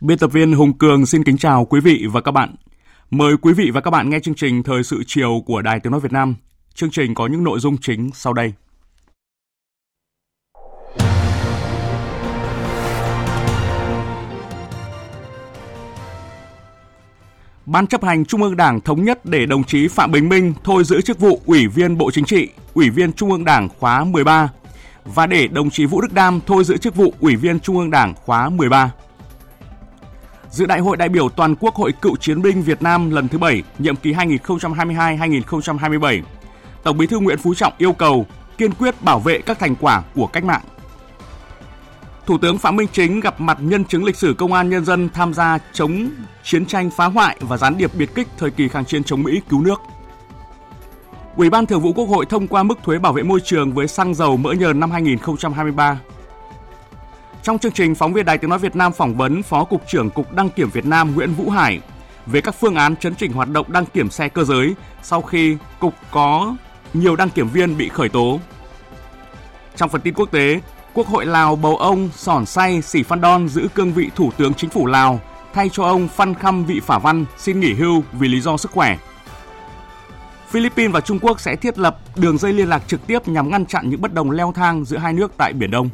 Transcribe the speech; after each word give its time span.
Biên 0.00 0.18
tập 0.18 0.32
viên 0.32 0.52
Hùng 0.52 0.78
Cường 0.78 1.06
xin 1.06 1.24
kính 1.24 1.38
chào 1.38 1.64
quý 1.64 1.80
vị 1.80 2.06
và 2.12 2.20
các 2.20 2.30
bạn. 2.30 2.54
Mời 3.10 3.36
quý 3.36 3.52
vị 3.52 3.70
và 3.74 3.80
các 3.80 3.90
bạn 3.90 4.10
nghe 4.10 4.20
chương 4.20 4.34
trình 4.34 4.62
Thời 4.62 4.82
sự 4.82 5.02
chiều 5.06 5.42
của 5.46 5.62
Đài 5.62 5.80
Tiếng 5.80 5.90
Nói 5.90 6.00
Việt 6.00 6.12
Nam. 6.12 6.34
Chương 6.74 6.90
trình 6.90 7.14
có 7.14 7.26
những 7.26 7.44
nội 7.44 7.60
dung 7.60 7.76
chính 7.80 8.10
sau 8.14 8.32
đây. 8.32 8.52
Ban 17.66 17.86
chấp 17.86 18.04
hành 18.04 18.24
Trung 18.24 18.42
ương 18.42 18.56
Đảng 18.56 18.80
thống 18.80 19.04
nhất 19.04 19.24
để 19.24 19.46
đồng 19.46 19.64
chí 19.64 19.88
Phạm 19.88 20.12
Bình 20.12 20.28
Minh 20.28 20.54
thôi 20.64 20.84
giữ 20.84 21.00
chức 21.00 21.18
vụ 21.18 21.40
Ủy 21.46 21.66
viên 21.66 21.98
Bộ 21.98 22.10
Chính 22.10 22.24
trị, 22.24 22.48
Ủy 22.74 22.90
viên 22.90 23.12
Trung 23.12 23.30
ương 23.30 23.44
Đảng 23.44 23.68
khóa 23.68 24.04
13 24.04 24.48
và 25.04 25.26
để 25.26 25.48
đồng 25.48 25.70
chí 25.70 25.86
Vũ 25.86 26.00
Đức 26.00 26.12
Đam 26.12 26.40
thôi 26.46 26.64
giữ 26.64 26.76
chức 26.76 26.94
vụ 26.94 27.14
Ủy 27.20 27.36
viên 27.36 27.60
Trung 27.60 27.78
ương 27.78 27.90
Đảng 27.90 28.14
khóa 28.14 28.48
13 28.48 28.92
dự 30.50 30.66
Đại 30.66 30.80
hội 30.80 30.96
đại 30.96 31.08
biểu 31.08 31.28
toàn 31.28 31.54
quốc 31.60 31.74
Hội 31.74 31.92
Cựu 31.92 32.16
chiến 32.16 32.42
binh 32.42 32.62
Việt 32.62 32.82
Nam 32.82 33.10
lần 33.10 33.28
thứ 33.28 33.38
7, 33.38 33.62
nhiệm 33.78 33.96
kỳ 33.96 34.12
2022-2027. 34.12 36.22
Tổng 36.82 36.98
Bí 36.98 37.06
thư 37.06 37.18
Nguyễn 37.18 37.38
Phú 37.38 37.54
Trọng 37.54 37.72
yêu 37.78 37.92
cầu 37.92 38.26
kiên 38.58 38.72
quyết 38.72 39.02
bảo 39.02 39.18
vệ 39.18 39.38
các 39.38 39.58
thành 39.58 39.74
quả 39.80 40.02
của 40.14 40.26
cách 40.26 40.44
mạng. 40.44 40.60
Thủ 42.26 42.38
tướng 42.38 42.58
Phạm 42.58 42.76
Minh 42.76 42.88
Chính 42.92 43.20
gặp 43.20 43.40
mặt 43.40 43.58
nhân 43.60 43.84
chứng 43.84 44.04
lịch 44.04 44.16
sử 44.16 44.34
công 44.38 44.52
an 44.52 44.70
nhân 44.70 44.84
dân 44.84 45.08
tham 45.14 45.34
gia 45.34 45.58
chống 45.72 46.10
chiến 46.42 46.66
tranh 46.66 46.90
phá 46.90 47.06
hoại 47.06 47.36
và 47.40 47.56
gián 47.56 47.78
điệp 47.78 47.94
biệt 47.94 48.14
kích 48.14 48.28
thời 48.38 48.50
kỳ 48.50 48.68
kháng 48.68 48.84
chiến 48.84 49.04
chống 49.04 49.22
Mỹ 49.22 49.40
cứu 49.48 49.60
nước. 49.60 49.80
Ủy 51.36 51.50
ban 51.50 51.66
Thường 51.66 51.80
vụ 51.80 51.92
Quốc 51.92 52.04
hội 52.04 52.26
thông 52.26 52.46
qua 52.46 52.62
mức 52.62 52.78
thuế 52.82 52.98
bảo 52.98 53.12
vệ 53.12 53.22
môi 53.22 53.40
trường 53.44 53.72
với 53.72 53.88
xăng 53.88 54.14
dầu 54.14 54.36
mỡ 54.36 54.52
nhờn 54.52 54.80
năm 54.80 54.90
2023 54.90 56.00
trong 57.42 57.58
chương 57.58 57.72
trình, 57.72 57.94
phóng 57.94 58.12
viên 58.12 58.24
Đài 58.24 58.38
Tiếng 58.38 58.50
Nói 58.50 58.58
Việt 58.58 58.76
Nam 58.76 58.92
phỏng 58.92 59.14
vấn 59.14 59.42
Phó 59.42 59.64
Cục 59.64 59.82
trưởng 59.88 60.10
Cục 60.10 60.32
Đăng 60.32 60.50
kiểm 60.50 60.70
Việt 60.70 60.86
Nam 60.86 61.14
Nguyễn 61.14 61.34
Vũ 61.34 61.50
Hải 61.50 61.80
về 62.26 62.40
các 62.40 62.54
phương 62.60 62.74
án 62.74 62.96
chấn 62.96 63.14
chỉnh 63.14 63.32
hoạt 63.32 63.48
động 63.48 63.72
đăng 63.72 63.86
kiểm 63.86 64.10
xe 64.10 64.28
cơ 64.28 64.44
giới 64.44 64.74
sau 65.02 65.22
khi 65.22 65.56
Cục 65.78 65.94
có 66.10 66.56
nhiều 66.94 67.16
đăng 67.16 67.30
kiểm 67.30 67.48
viên 67.48 67.76
bị 67.76 67.88
khởi 67.88 68.08
tố. 68.08 68.40
Trong 69.76 69.88
phần 69.88 70.00
tin 70.00 70.14
quốc 70.14 70.30
tế, 70.30 70.60
Quốc 70.94 71.06
hội 71.06 71.26
Lào 71.26 71.56
bầu 71.56 71.76
ông 71.76 72.08
Sòn 72.16 72.46
Say 72.46 72.82
Sĩ 72.82 73.02
Phan 73.02 73.20
Đon 73.20 73.48
giữ 73.48 73.68
cương 73.74 73.92
vị 73.92 74.10
Thủ 74.16 74.32
tướng 74.36 74.54
Chính 74.54 74.70
phủ 74.70 74.86
Lào 74.86 75.20
thay 75.54 75.70
cho 75.72 75.84
ông 75.84 76.08
Phan 76.08 76.34
Khăm 76.34 76.64
Vị 76.64 76.80
Phả 76.80 76.98
Văn 76.98 77.24
xin 77.38 77.60
nghỉ 77.60 77.74
hưu 77.74 78.02
vì 78.12 78.28
lý 78.28 78.40
do 78.40 78.56
sức 78.56 78.70
khỏe. 78.70 78.98
Philippines 80.48 80.92
và 80.92 81.00
Trung 81.00 81.18
Quốc 81.18 81.40
sẽ 81.40 81.56
thiết 81.56 81.78
lập 81.78 81.98
đường 82.16 82.38
dây 82.38 82.52
liên 82.52 82.68
lạc 82.68 82.82
trực 82.86 83.06
tiếp 83.06 83.28
nhằm 83.28 83.50
ngăn 83.50 83.66
chặn 83.66 83.90
những 83.90 84.00
bất 84.00 84.14
đồng 84.14 84.30
leo 84.30 84.52
thang 84.52 84.84
giữa 84.84 84.98
hai 84.98 85.12
nước 85.12 85.32
tại 85.36 85.52
Biển 85.52 85.70
Đông. 85.70 85.88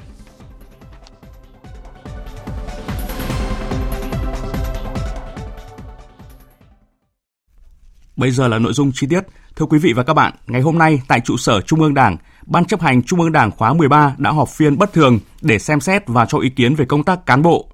Bây 8.16 8.30
giờ 8.30 8.48
là 8.48 8.58
nội 8.58 8.72
dung 8.72 8.92
chi 8.94 9.06
tiết. 9.10 9.20
Thưa 9.56 9.66
quý 9.66 9.78
vị 9.78 9.92
và 9.92 10.02
các 10.02 10.14
bạn, 10.14 10.32
ngày 10.46 10.60
hôm 10.60 10.78
nay 10.78 11.00
tại 11.08 11.20
trụ 11.20 11.36
sở 11.36 11.60
Trung 11.60 11.80
ương 11.80 11.94
Đảng, 11.94 12.16
Ban 12.46 12.64
chấp 12.64 12.80
hành 12.80 13.02
Trung 13.02 13.20
ương 13.20 13.32
Đảng 13.32 13.50
khóa 13.50 13.72
13 13.72 14.14
đã 14.18 14.30
họp 14.30 14.48
phiên 14.48 14.78
bất 14.78 14.92
thường 14.92 15.18
để 15.42 15.58
xem 15.58 15.80
xét 15.80 16.02
và 16.06 16.26
cho 16.26 16.38
ý 16.38 16.50
kiến 16.50 16.74
về 16.74 16.84
công 16.84 17.04
tác 17.04 17.26
cán 17.26 17.42
bộ. 17.42 17.70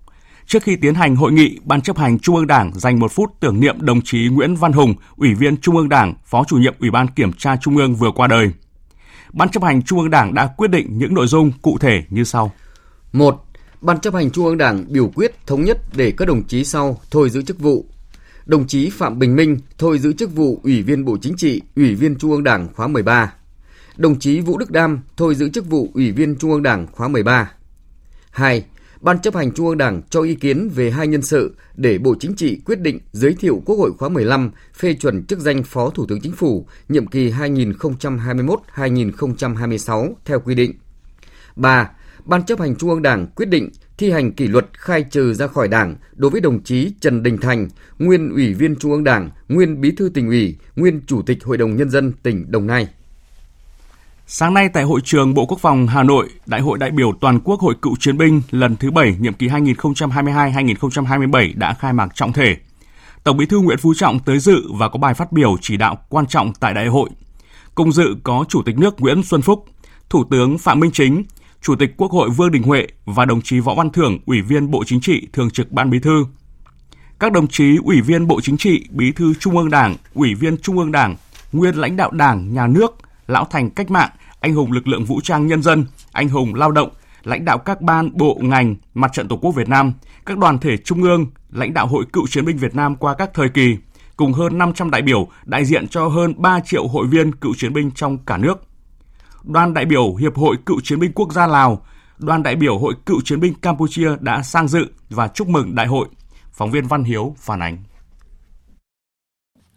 Trước 0.47 0.63
khi 0.63 0.77
tiến 0.77 0.95
hành 0.95 1.17
hội 1.17 1.33
nghị, 1.33 1.59
Ban 1.65 1.81
chấp 1.81 1.99
hành 1.99 2.19
Trung 2.19 2.37
ương 2.37 2.47
Đảng 2.47 2.71
dành 2.75 2.99
một 2.99 3.13
phút 3.13 3.31
tưởng 3.41 3.61
niệm 3.61 3.77
đồng 3.81 4.01
chí 4.01 4.29
Nguyễn 4.29 4.57
Văn 4.57 4.73
Hùng, 4.73 4.95
Ủy 5.17 5.35
viên 5.35 5.57
Trung 5.57 5.77
ương 5.77 5.89
Đảng, 5.89 6.15
Phó 6.25 6.45
chủ 6.45 6.57
nhiệm 6.57 6.75
Ủy 6.81 6.91
ban 6.91 7.09
Kiểm 7.09 7.33
tra 7.33 7.57
Trung 7.57 7.77
ương 7.77 7.95
vừa 7.95 8.11
qua 8.11 8.27
đời. 8.27 8.51
Ban 9.33 9.49
chấp 9.49 9.63
hành 9.63 9.83
Trung 9.83 9.99
ương 9.99 10.11
Đảng 10.11 10.35
đã 10.35 10.47
quyết 10.57 10.71
định 10.71 10.99
những 10.99 11.15
nội 11.15 11.27
dung 11.27 11.53
cụ 11.63 11.79
thể 11.79 12.03
như 12.11 12.25
sau. 12.25 12.53
1. 13.13 13.45
Ban 13.81 14.01
chấp 14.01 14.15
hành 14.15 14.31
Trung 14.31 14.47
ương 14.47 14.59
Đảng 14.59 14.85
biểu 14.89 15.11
quyết 15.15 15.47
thống 15.47 15.65
nhất 15.65 15.79
để 15.97 16.13
các 16.17 16.29
đồng 16.29 16.43
chí 16.43 16.65
sau 16.65 17.01
thôi 17.11 17.31
giữ 17.31 17.43
chức 17.43 17.59
vụ 17.59 17.87
đồng 18.47 18.67
chí 18.67 18.91
Phạm 18.91 19.19
Bình 19.19 19.37
Minh 19.37 19.59
thôi 19.79 19.99
giữ 19.99 20.13
chức 20.13 20.35
vụ 20.35 20.61
Ủy 20.63 20.83
viên 20.83 21.05
Bộ 21.05 21.17
Chính 21.23 21.37
trị, 21.37 21.63
Ủy 21.77 21.95
viên 21.95 22.17
Trung 22.17 22.31
ương 22.31 22.45
Đảng 22.45 22.69
khóa 22.75 22.87
13. 22.87 23.33
Đồng 23.97 24.19
chí 24.19 24.41
Vũ 24.41 24.59
Đức 24.59 24.71
Đam 24.71 25.01
thôi 25.17 25.35
giữ 25.35 25.49
chức 25.49 25.67
vụ 25.67 25.91
Ủy 25.95 26.13
viên 26.13 26.37
Trung 26.37 26.53
ương 26.53 26.63
Đảng 26.63 26.87
khóa 26.87 27.09
13. 27.09 27.53
2. 28.31 28.65
Ban 29.01 29.19
chấp 29.19 29.35
hành 29.35 29.53
Trung 29.53 29.69
ương 29.69 29.79
Đảng 29.79 30.03
cho 30.11 30.23
ý 30.23 30.35
kiến 30.35 30.69
về 30.69 30.91
hai 30.91 31.07
nhân 31.07 31.23
sự 31.23 31.55
để 31.75 31.99
Bộ 31.99 32.15
Chính 32.21 32.35
trị 32.35 32.61
quyết 32.65 32.81
định 32.81 32.99
giới 33.13 33.35
thiệu 33.35 33.63
Quốc 33.67 33.77
hội 33.77 33.93
khóa 33.99 34.09
15 34.09 34.51
phê 34.75 34.95
chuẩn 34.95 35.27
chức 35.27 35.39
danh 35.39 35.63
Phó 35.63 35.91
Thủ 35.91 36.07
tướng 36.07 36.21
Chính 36.21 36.33
phủ 36.33 36.67
nhiệm 36.89 37.07
kỳ 37.07 37.31
2021-2026 37.31 40.13
theo 40.25 40.41
quy 40.41 40.55
định. 40.55 40.73
3. 41.57 41.91
Ban 42.25 42.47
chấp 42.47 42.61
hành 42.61 42.77
Trung 42.77 42.91
ương 42.91 43.03
Đảng 43.03 43.27
quyết 43.27 43.49
định 43.49 43.71
thi 43.99 44.11
hành 44.11 44.33
kỷ 44.33 44.47
luật 44.47 44.67
khai 44.73 45.03
trừ 45.03 45.35
ra 45.35 45.47
khỏi 45.47 45.69
Đảng 45.69 45.97
đối 46.13 46.31
với 46.31 46.41
đồng 46.41 46.63
chí 46.63 46.93
Trần 47.01 47.23
Đình 47.23 47.39
Thành, 47.39 47.69
nguyên 47.99 48.31
Ủy 48.31 48.55
viên 48.55 48.77
Trung 48.77 48.93
ương 48.93 49.05
Đảng, 49.05 49.31
nguyên 49.49 49.81
Bí 49.81 49.91
thư 49.91 50.11
tỉnh 50.15 50.29
ủy, 50.29 50.57
nguyên 50.77 51.01
Chủ 51.07 51.23
tịch 51.23 51.45
Hội 51.45 51.57
đồng 51.57 51.77
Nhân 51.77 51.91
dân 51.91 52.13
tỉnh 52.23 52.51
Đồng 52.51 52.67
Nai. 52.67 52.89
Sáng 54.27 54.55
nay 54.55 54.69
tại 54.73 54.83
hội 54.83 55.01
trường 55.05 55.35
Bộ 55.35 55.47
Quốc 55.47 55.59
phòng 55.61 55.87
Hà 55.87 56.03
Nội, 56.03 56.29
Đại 56.47 56.61
hội 56.61 56.79
đại 56.79 56.91
biểu 56.91 57.13
toàn 57.21 57.41
quốc 57.41 57.61
Hội 57.61 57.75
cựu 57.83 57.97
chiến 58.01 58.19
binh 58.19 58.43
lần 58.51 58.77
thứ 58.77 58.91
7 58.91 59.17
nhiệm 59.21 59.35
kỳ 59.35 59.49
2022-2027 59.49 61.53
đã 61.55 61.75
khai 61.75 61.93
mạc 61.93 62.09
trọng 62.15 62.33
thể. 62.33 62.57
Tổng 63.25 63.37
Bí 63.37 63.47
thư 63.47 63.59
Nguyễn 63.59 63.79
Phú 63.79 63.95
Trọng 63.97 64.19
tới 64.19 64.39
dự 64.39 64.63
và 64.79 64.89
có 64.89 64.99
bài 64.99 65.15
phát 65.15 65.33
biểu 65.33 65.57
chỉ 65.61 65.77
đạo 65.77 65.99
quan 66.09 66.27
trọng 66.27 66.53
tại 66.61 66.75
đại 66.75 66.87
hội. 66.87 67.11
Cùng 67.75 67.93
dự 67.93 68.15
có 68.23 68.45
Chủ 68.49 68.63
tịch 68.63 68.79
nước 68.79 69.01
Nguyễn 69.01 69.23
Xuân 69.23 69.43
Phúc, 69.43 69.65
Thủ 70.11 70.25
tướng 70.31 70.59
Phạm 70.59 70.81
Minh 70.81 70.91
Chính, 70.91 71.25
Chủ 71.63 71.75
tịch 71.77 71.95
Quốc 71.97 72.13
hội 72.13 72.31
Vương 72.31 72.53
Đình 72.53 72.63
Huệ 72.63 72.87
và 73.05 73.25
đồng 73.25 73.43
chí 73.43 73.61
Võ 73.61 73.75
Văn 73.75 73.91
Thưởng, 73.91 74.19
Ủy 74.27 74.43
viên 74.43 74.71
Bộ 74.71 74.85
Chính 74.87 75.01
trị, 75.01 75.29
Thường 75.33 75.51
trực 75.51 75.73
Ban 75.73 75.91
Bí 75.91 75.99
thư. 75.99 76.27
Các 77.19 77.33
đồng 77.33 77.49
chí 77.49 77.77
Ủy 77.85 78.01
viên 78.01 78.27
Bộ 78.27 78.41
Chính 78.41 78.57
trị, 78.57 78.85
Bí 78.91 79.13
thư 79.13 79.35
Trung 79.35 79.57
ương 79.57 79.71
Đảng, 79.71 79.97
Ủy 80.15 80.35
viên 80.35 80.59
Trung 80.59 80.79
ương 80.79 80.93
Đảng, 80.93 81.17
nguyên 81.53 81.75
lãnh 81.75 81.97
đạo 81.97 82.11
Đảng, 82.11 82.55
Nhà 82.55 82.67
nước, 82.67 82.97
lão 83.27 83.45
thành 83.45 83.71
cách 83.71 83.91
mạng, 83.91 84.11
anh 84.41 84.55
hùng 84.55 84.73
lực 84.73 84.89
lượng 84.89 85.05
vũ 85.05 85.21
trang 85.21 85.47
nhân 85.47 85.63
dân, 85.63 85.87
anh 86.13 86.29
hùng 86.29 86.55
lao 86.55 86.71
động, 86.71 86.91
lãnh 87.23 87.45
đạo 87.45 87.59
các 87.59 87.81
ban, 87.81 88.11
bộ, 88.17 88.39
ngành, 88.41 88.77
mặt 88.95 89.13
trận 89.13 89.29
Tổ 89.29 89.37
quốc 89.37 89.53
Việt 89.53 89.69
Nam, 89.69 89.93
các 90.27 90.39
đoàn 90.39 90.59
thể 90.59 90.77
trung 90.77 91.03
ương, 91.03 91.27
lãnh 91.51 91.75
đạo 91.75 91.87
Hội 91.87 92.05
Cựu 92.13 92.27
chiến 92.27 92.45
binh 92.45 92.57
Việt 92.57 92.75
Nam 92.75 92.97
qua 92.97 93.15
các 93.15 93.31
thời 93.35 93.49
kỳ, 93.49 93.77
cùng 94.17 94.33
hơn 94.33 94.59
500 94.59 94.91
đại 94.91 95.03
biểu 95.03 95.29
đại 95.45 95.65
diện 95.65 95.89
cho 95.89 96.09
hơn 96.09 96.35
3 96.37 96.61
triệu 96.61 96.89
hội 96.89 97.07
viên 97.07 97.35
cựu 97.35 97.55
chiến 97.55 97.73
binh 97.73 97.91
trong 97.91 98.19
cả 98.19 98.37
nước 98.37 98.72
đoàn 99.45 99.75
đại 99.75 99.85
biểu 99.85 100.15
Hiệp 100.15 100.37
hội 100.37 100.57
Cựu 100.67 100.81
chiến 100.81 100.99
binh 100.99 101.13
Quốc 101.13 101.33
gia 101.33 101.47
Lào, 101.47 101.87
đoàn 102.19 102.43
đại 102.43 102.57
biểu 102.57 102.79
Hội 102.79 102.95
Cựu 103.07 103.21
chiến 103.25 103.41
binh 103.41 103.55
Campuchia 103.55 104.11
đã 104.21 104.43
sang 104.43 104.69
dự 104.69 104.87
và 105.11 105.29
chúc 105.29 105.49
mừng 105.49 105.75
đại 105.75 105.87
hội. 105.87 106.09
Phóng 106.53 106.71
viên 106.71 106.87
Văn 106.87 107.05
Hiếu 107.05 107.35
phản 107.39 107.63
ánh. 107.63 107.79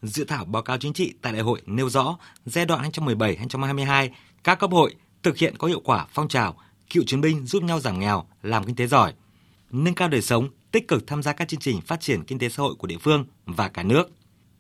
Dự 0.02 0.26
thảo 0.26 0.46
báo 0.46 0.62
cáo 0.62 0.78
chính 0.78 0.94
trị 0.94 1.14
tại 1.22 1.34
đại 1.34 1.42
hội 1.42 1.62
nêu 1.66 1.90
rõ 1.90 2.18
giai 2.46 2.66
đoạn 2.66 2.90
2017-2022, 2.92 4.10
các 4.44 4.60
cấp 4.60 4.72
hội 4.72 4.96
thực 5.24 5.38
hiện 5.38 5.58
có 5.58 5.68
hiệu 5.68 5.82
quả 5.84 6.06
phong 6.14 6.28
trào 6.28 6.56
cựu 6.90 7.04
chiến 7.08 7.22
binh 7.22 7.46
giúp 7.46 7.64
nhau 7.64 7.80
giảm 7.80 8.00
nghèo, 8.00 8.24
làm 8.42 8.64
kinh 8.64 8.76
tế 8.76 8.88
giỏi, 8.88 9.14
nâng 9.72 9.96
cao 9.96 10.08
đời 10.08 10.22
sống, 10.22 10.50
tích 10.72 10.88
cực 10.88 11.08
tham 11.08 11.24
gia 11.24 11.34
các 11.34 11.48
chương 11.48 11.60
trình 11.60 11.82
phát 11.82 12.00
triển 12.00 12.24
kinh 12.24 12.40
tế 12.40 12.50
xã 12.50 12.64
hội 12.64 12.76
của 12.76 12.88
địa 12.88 12.98
phương 12.98 13.26
và 13.46 13.68
cả 13.68 13.84
nước. 13.84 14.12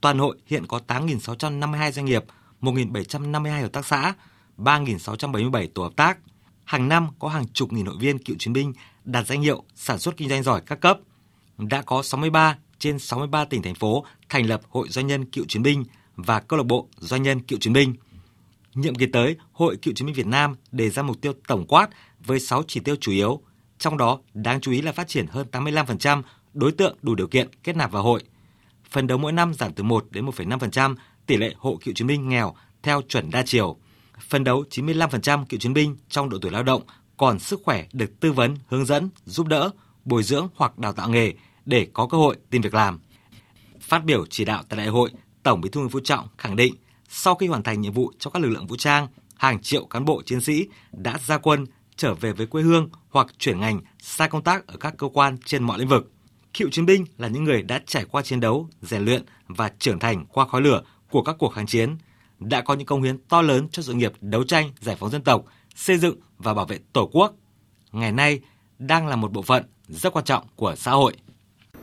Toàn 0.01 0.19
hội 0.19 0.37
hiện 0.45 0.67
có 0.67 0.79
8.652 0.87 1.91
doanh 1.91 2.05
nghiệp, 2.05 2.23
1.752 2.61 3.61
hợp 3.61 3.73
tác 3.73 3.85
xã, 3.85 4.13
3.677 4.57 5.67
tổ 5.73 5.83
hợp 5.83 5.95
tác. 5.95 6.17
Hàng 6.63 6.89
năm 6.89 7.07
có 7.19 7.27
hàng 7.27 7.47
chục 7.47 7.73
nghìn 7.73 7.85
hội 7.85 7.95
viên 7.99 8.17
cựu 8.17 8.35
chiến 8.39 8.53
binh 8.53 8.73
đạt 9.03 9.27
danh 9.27 9.41
hiệu 9.41 9.63
sản 9.75 9.99
xuất 9.99 10.17
kinh 10.17 10.29
doanh 10.29 10.43
giỏi 10.43 10.61
các 10.65 10.81
cấp. 10.81 10.99
Đã 11.57 11.81
có 11.81 12.03
63 12.03 12.57
trên 12.79 12.99
63 12.99 13.45
tỉnh 13.45 13.61
thành 13.61 13.75
phố 13.75 14.05
thành 14.29 14.45
lập 14.45 14.61
hội 14.69 14.87
doanh 14.89 15.07
nhân 15.07 15.25
cựu 15.25 15.45
chiến 15.45 15.63
binh 15.63 15.83
và 16.15 16.39
câu 16.39 16.57
lạc 16.57 16.65
bộ 16.65 16.87
doanh 16.97 17.23
nhân 17.23 17.39
cựu 17.39 17.59
chiến 17.59 17.73
binh. 17.73 17.95
Nhiệm 18.73 18.95
kỳ 18.95 19.05
tới, 19.05 19.35
Hội 19.51 19.77
Cựu 19.77 19.93
chiến 19.93 20.05
binh 20.05 20.15
Việt 20.15 20.27
Nam 20.27 20.55
đề 20.71 20.89
ra 20.89 21.03
mục 21.03 21.21
tiêu 21.21 21.33
tổng 21.47 21.65
quát 21.67 21.89
với 22.25 22.39
6 22.39 22.63
chỉ 22.67 22.79
tiêu 22.79 22.95
chủ 23.01 23.11
yếu, 23.11 23.41
trong 23.77 23.97
đó 23.97 24.19
đáng 24.33 24.61
chú 24.61 24.71
ý 24.71 24.81
là 24.81 24.91
phát 24.91 25.07
triển 25.07 25.27
hơn 25.27 25.47
85% 25.51 26.21
đối 26.53 26.71
tượng 26.71 26.97
đủ 27.01 27.15
điều 27.15 27.27
kiện 27.27 27.47
kết 27.63 27.75
nạp 27.75 27.91
vào 27.91 28.03
hội. 28.03 28.23
Phần 28.89 29.07
đấu 29.07 29.17
mỗi 29.17 29.31
năm 29.31 29.53
giảm 29.53 29.73
từ 29.73 29.83
1 29.83 30.05
đến 30.09 30.25
1,5% 30.25 30.95
tỷ 31.25 31.37
lệ 31.37 31.53
hộ 31.57 31.79
cựu 31.83 31.93
chiến 31.93 32.07
binh 32.07 32.29
nghèo 32.29 32.55
theo 32.83 33.01
chuẩn 33.01 33.29
đa 33.31 33.43
chiều 33.45 33.77
phân 34.29 34.43
đấu 34.43 34.63
95% 34.69 35.45
cựu 35.45 35.59
chiến 35.59 35.73
binh 35.73 35.97
trong 36.09 36.29
độ 36.29 36.37
tuổi 36.41 36.51
lao 36.51 36.63
động 36.63 36.81
còn 37.17 37.39
sức 37.39 37.61
khỏe 37.63 37.85
được 37.93 38.19
tư 38.19 38.31
vấn, 38.31 38.57
hướng 38.67 38.85
dẫn, 38.85 39.09
giúp 39.25 39.47
đỡ, 39.47 39.69
bồi 40.05 40.23
dưỡng 40.23 40.47
hoặc 40.55 40.79
đào 40.79 40.93
tạo 40.93 41.09
nghề 41.09 41.33
để 41.65 41.87
có 41.93 42.07
cơ 42.07 42.17
hội 42.17 42.35
tìm 42.49 42.61
việc 42.61 42.73
làm. 42.73 42.99
Phát 43.81 44.05
biểu 44.05 44.25
chỉ 44.25 44.45
đạo 44.45 44.63
tại 44.69 44.77
đại 44.77 44.87
hội, 44.87 45.11
Tổng 45.43 45.61
Bí 45.61 45.69
thư 45.69 45.79
Nguyễn 45.79 45.89
Phú 45.89 45.99
Trọng 46.03 46.27
khẳng 46.37 46.55
định 46.55 46.75
sau 47.09 47.35
khi 47.35 47.47
hoàn 47.47 47.63
thành 47.63 47.81
nhiệm 47.81 47.93
vụ 47.93 48.11
cho 48.19 48.29
các 48.29 48.41
lực 48.43 48.49
lượng 48.49 48.67
vũ 48.67 48.75
trang, 48.75 49.07
hàng 49.35 49.61
triệu 49.61 49.85
cán 49.85 50.05
bộ 50.05 50.21
chiến 50.25 50.41
sĩ 50.41 50.67
đã 50.91 51.17
ra 51.25 51.37
quân 51.37 51.65
trở 51.95 52.13
về 52.13 52.31
với 52.31 52.47
quê 52.47 52.63
hương 52.63 52.89
hoặc 53.09 53.27
chuyển 53.37 53.59
ngành 53.59 53.81
sai 53.99 54.29
công 54.29 54.43
tác 54.43 54.67
ở 54.67 54.77
các 54.77 54.93
cơ 54.97 55.07
quan 55.13 55.37
trên 55.45 55.63
mọi 55.63 55.79
lĩnh 55.79 55.87
vực. 55.87 56.11
Cựu 56.53 56.69
chiến 56.69 56.85
binh 56.85 57.05
là 57.17 57.27
những 57.27 57.43
người 57.43 57.61
đã 57.61 57.81
trải 57.85 58.05
qua 58.05 58.21
chiến 58.21 58.39
đấu, 58.39 58.69
rèn 58.81 59.05
luyện 59.05 59.25
và 59.47 59.71
trưởng 59.79 59.99
thành 59.99 60.25
qua 60.25 60.47
khói 60.47 60.61
lửa 60.61 60.81
của 61.09 61.21
các 61.21 61.35
cuộc 61.39 61.49
kháng 61.49 61.67
chiến, 61.67 61.97
đã 62.39 62.61
có 62.61 62.73
những 62.73 62.85
công 62.85 63.03
hiến 63.03 63.17
to 63.17 63.41
lớn 63.41 63.67
cho 63.71 63.81
sự 63.81 63.93
nghiệp 63.93 64.13
đấu 64.21 64.43
tranh 64.43 64.71
giải 64.81 64.95
phóng 64.99 65.11
dân 65.11 65.21
tộc, 65.21 65.45
xây 65.75 65.97
dựng 65.97 66.15
và 66.37 66.53
bảo 66.53 66.65
vệ 66.65 66.79
Tổ 66.93 67.09
quốc. 67.13 67.35
Ngày 67.91 68.11
nay 68.11 68.39
đang 68.79 69.07
là 69.07 69.15
một 69.15 69.31
bộ 69.31 69.41
phận 69.41 69.63
rất 69.87 70.13
quan 70.13 70.25
trọng 70.25 70.43
của 70.55 70.75
xã 70.77 70.91
hội. 70.91 71.13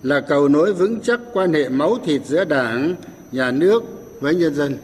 là 0.04 0.20
cầu 0.20 0.48
nối 0.48 0.74
vững 0.74 1.00
chắc 1.00 1.20
quan 1.34 1.54
hệ 1.54 1.70
máu 1.70 1.98
thịt 2.06 2.22
giữa 2.26 2.46
Đảng, 2.46 2.96
nhà 3.32 3.52
nước 3.52 3.84
với 4.20 4.36
nhân 4.36 4.56
dân. 4.56 4.78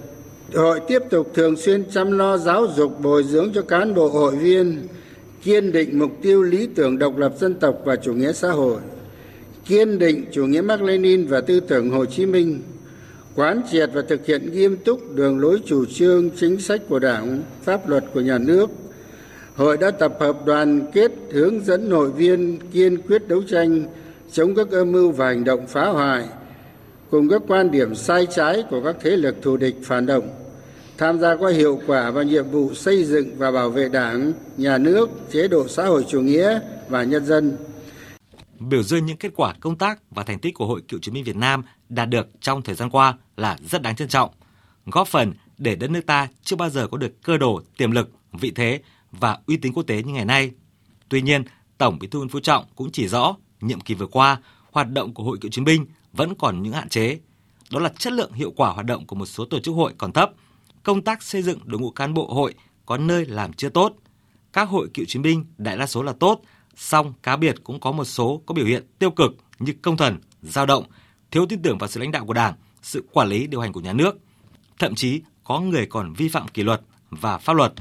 Hội 0.53 0.79
tiếp 0.87 0.99
tục 1.09 1.31
thường 1.33 1.57
xuyên 1.57 1.83
chăm 1.91 2.17
lo 2.17 2.37
giáo 2.37 2.67
dục 2.75 3.01
bồi 3.01 3.23
dưỡng 3.23 3.51
cho 3.53 3.61
cán 3.61 3.95
bộ 3.95 4.07
hội 4.07 4.35
viên, 4.35 4.87
kiên 5.43 5.71
định 5.71 5.99
mục 5.99 6.11
tiêu 6.21 6.43
lý 6.43 6.67
tưởng 6.75 6.99
độc 6.99 7.17
lập 7.17 7.33
dân 7.39 7.53
tộc 7.53 7.81
và 7.85 7.95
chủ 7.95 8.13
nghĩa 8.13 8.33
xã 8.33 8.51
hội, 8.51 8.77
kiên 9.65 9.99
định 9.99 10.25
chủ 10.31 10.45
nghĩa 10.45 10.61
mark 10.61 10.81
lenin 10.81 11.27
và 11.27 11.41
tư 11.41 11.59
tưởng 11.59 11.89
Hồ 11.89 12.05
Chí 12.05 12.25
Minh, 12.25 12.61
quán 13.35 13.61
triệt 13.71 13.89
và 13.93 14.01
thực 14.01 14.25
hiện 14.25 14.53
nghiêm 14.53 14.77
túc 14.77 15.15
đường 15.15 15.39
lối 15.39 15.61
chủ 15.65 15.85
trương 15.85 16.29
chính 16.29 16.61
sách 16.61 16.81
của 16.89 16.99
Đảng, 16.99 17.41
pháp 17.63 17.89
luật 17.89 18.03
của 18.13 18.21
nhà 18.21 18.37
nước. 18.37 18.69
Hội 19.59 19.77
đã 19.77 19.91
tập 19.91 20.13
hợp 20.19 20.45
đoàn 20.45 20.91
kết 20.93 21.11
hướng 21.31 21.59
dẫn 21.65 21.91
hội 21.91 22.11
viên 22.11 22.59
kiên 22.71 23.01
quyết 23.01 23.27
đấu 23.27 23.41
tranh 23.49 23.85
chống 24.31 24.55
các 24.55 24.71
âm 24.71 24.91
mưu 24.91 25.11
và 25.11 25.27
hành 25.27 25.43
động 25.43 25.67
phá 25.67 25.85
hoại 25.85 26.25
cùng 27.09 27.29
các 27.29 27.41
quan 27.47 27.71
điểm 27.71 27.95
sai 27.95 28.27
trái 28.35 28.63
của 28.69 28.81
các 28.83 28.95
thế 29.01 29.09
lực 29.09 29.35
thù 29.41 29.57
địch 29.57 29.75
phản 29.83 30.05
động 30.05 30.29
tham 30.97 31.19
gia 31.19 31.35
có 31.35 31.47
hiệu 31.47 31.81
quả 31.87 32.11
vào 32.11 32.23
nhiệm 32.23 32.49
vụ 32.49 32.73
xây 32.73 33.05
dựng 33.05 33.37
và 33.37 33.51
bảo 33.51 33.69
vệ 33.69 33.89
đảng 33.89 34.33
nhà 34.57 34.77
nước 34.77 35.09
chế 35.31 35.47
độ 35.47 35.67
xã 35.67 35.85
hội 35.85 36.05
chủ 36.09 36.21
nghĩa 36.21 36.59
và 36.89 37.03
nhân 37.03 37.25
dân. 37.25 37.57
Biểu 38.59 38.83
dương 38.83 39.05
những 39.05 39.17
kết 39.17 39.31
quả 39.35 39.53
công 39.59 39.77
tác 39.77 39.99
và 40.11 40.23
thành 40.23 40.39
tích 40.39 40.53
của 40.55 40.65
Hội 40.65 40.81
Cựu 40.87 40.99
chiến 40.99 41.13
binh 41.13 41.23
Việt 41.23 41.35
Nam 41.35 41.63
đạt 41.89 42.09
được 42.09 42.27
trong 42.41 42.61
thời 42.61 42.75
gian 42.75 42.89
qua 42.89 43.17
là 43.37 43.57
rất 43.69 43.81
đáng 43.81 43.95
trân 43.95 44.07
trọng, 44.07 44.29
góp 44.85 45.07
phần 45.07 45.33
để 45.57 45.75
đất 45.75 45.89
nước 45.91 46.05
ta 46.05 46.27
chưa 46.43 46.55
bao 46.55 46.69
giờ 46.69 46.87
có 46.87 46.97
được 46.97 47.23
cơ 47.23 47.37
đồ, 47.37 47.61
tiềm 47.77 47.91
lực, 47.91 48.09
vị 48.33 48.51
thế 48.55 48.81
và 49.11 49.37
uy 49.47 49.57
tín 49.57 49.73
quốc 49.73 49.83
tế 49.83 50.03
như 50.03 50.13
ngày 50.13 50.25
nay. 50.25 50.51
Tuy 51.09 51.21
nhiên, 51.21 51.43
Tổng 51.77 51.99
Bí 51.99 52.07
thư 52.07 52.19
Nguyễn 52.19 52.29
Phú 52.29 52.39
Trọng 52.39 52.65
cũng 52.75 52.91
chỉ 52.91 53.07
rõ, 53.07 53.35
nhiệm 53.61 53.81
kỳ 53.81 53.93
vừa 53.93 54.07
qua, 54.07 54.37
hoạt 54.71 54.91
động 54.91 55.13
của 55.13 55.23
Hội 55.23 55.37
Cựu 55.41 55.51
chiến 55.51 55.65
binh 55.65 55.85
vẫn 56.13 56.35
còn 56.35 56.63
những 56.63 56.73
hạn 56.73 56.89
chế. 56.89 57.19
Đó 57.71 57.79
là 57.79 57.89
chất 57.97 58.13
lượng 58.13 58.33
hiệu 58.33 58.53
quả 58.55 58.69
hoạt 58.69 58.85
động 58.85 59.07
của 59.07 59.15
một 59.15 59.25
số 59.25 59.45
tổ 59.45 59.59
chức 59.59 59.75
hội 59.75 59.93
còn 59.97 60.11
thấp, 60.11 60.31
công 60.83 61.01
tác 61.01 61.23
xây 61.23 61.41
dựng 61.41 61.59
đội 61.65 61.81
ngũ 61.81 61.91
cán 61.91 62.13
bộ 62.13 62.33
hội 62.33 62.53
có 62.85 62.97
nơi 62.97 63.25
làm 63.25 63.53
chưa 63.53 63.69
tốt. 63.69 63.95
Các 64.53 64.69
hội 64.69 64.89
cựu 64.93 65.05
chiến 65.05 65.21
binh 65.21 65.45
đại 65.57 65.77
đa 65.77 65.87
số 65.87 66.03
là 66.03 66.13
tốt, 66.19 66.41
song 66.75 67.13
cá 67.23 67.35
biệt 67.35 67.55
cũng 67.63 67.79
có 67.79 67.91
một 67.91 68.05
số 68.05 68.41
có 68.45 68.53
biểu 68.53 68.65
hiện 68.65 68.83
tiêu 68.99 69.11
cực 69.11 69.31
như 69.59 69.73
công 69.81 69.97
thần, 69.97 70.17
dao 70.41 70.65
động, 70.65 70.83
thiếu 71.31 71.45
tin 71.45 71.61
tưởng 71.61 71.77
vào 71.77 71.89
sự 71.89 71.99
lãnh 71.99 72.11
đạo 72.11 72.25
của 72.25 72.33
Đảng, 72.33 72.53
sự 72.81 73.03
quản 73.13 73.27
lý 73.27 73.47
điều 73.47 73.61
hành 73.61 73.73
của 73.73 73.79
nhà 73.79 73.93
nước. 73.93 74.17
Thậm 74.79 74.95
chí 74.95 75.21
có 75.43 75.59
người 75.59 75.85
còn 75.85 76.13
vi 76.13 76.29
phạm 76.29 76.47
kỷ 76.47 76.63
luật 76.63 76.81
và 77.09 77.37
pháp 77.37 77.53
luật. 77.53 77.73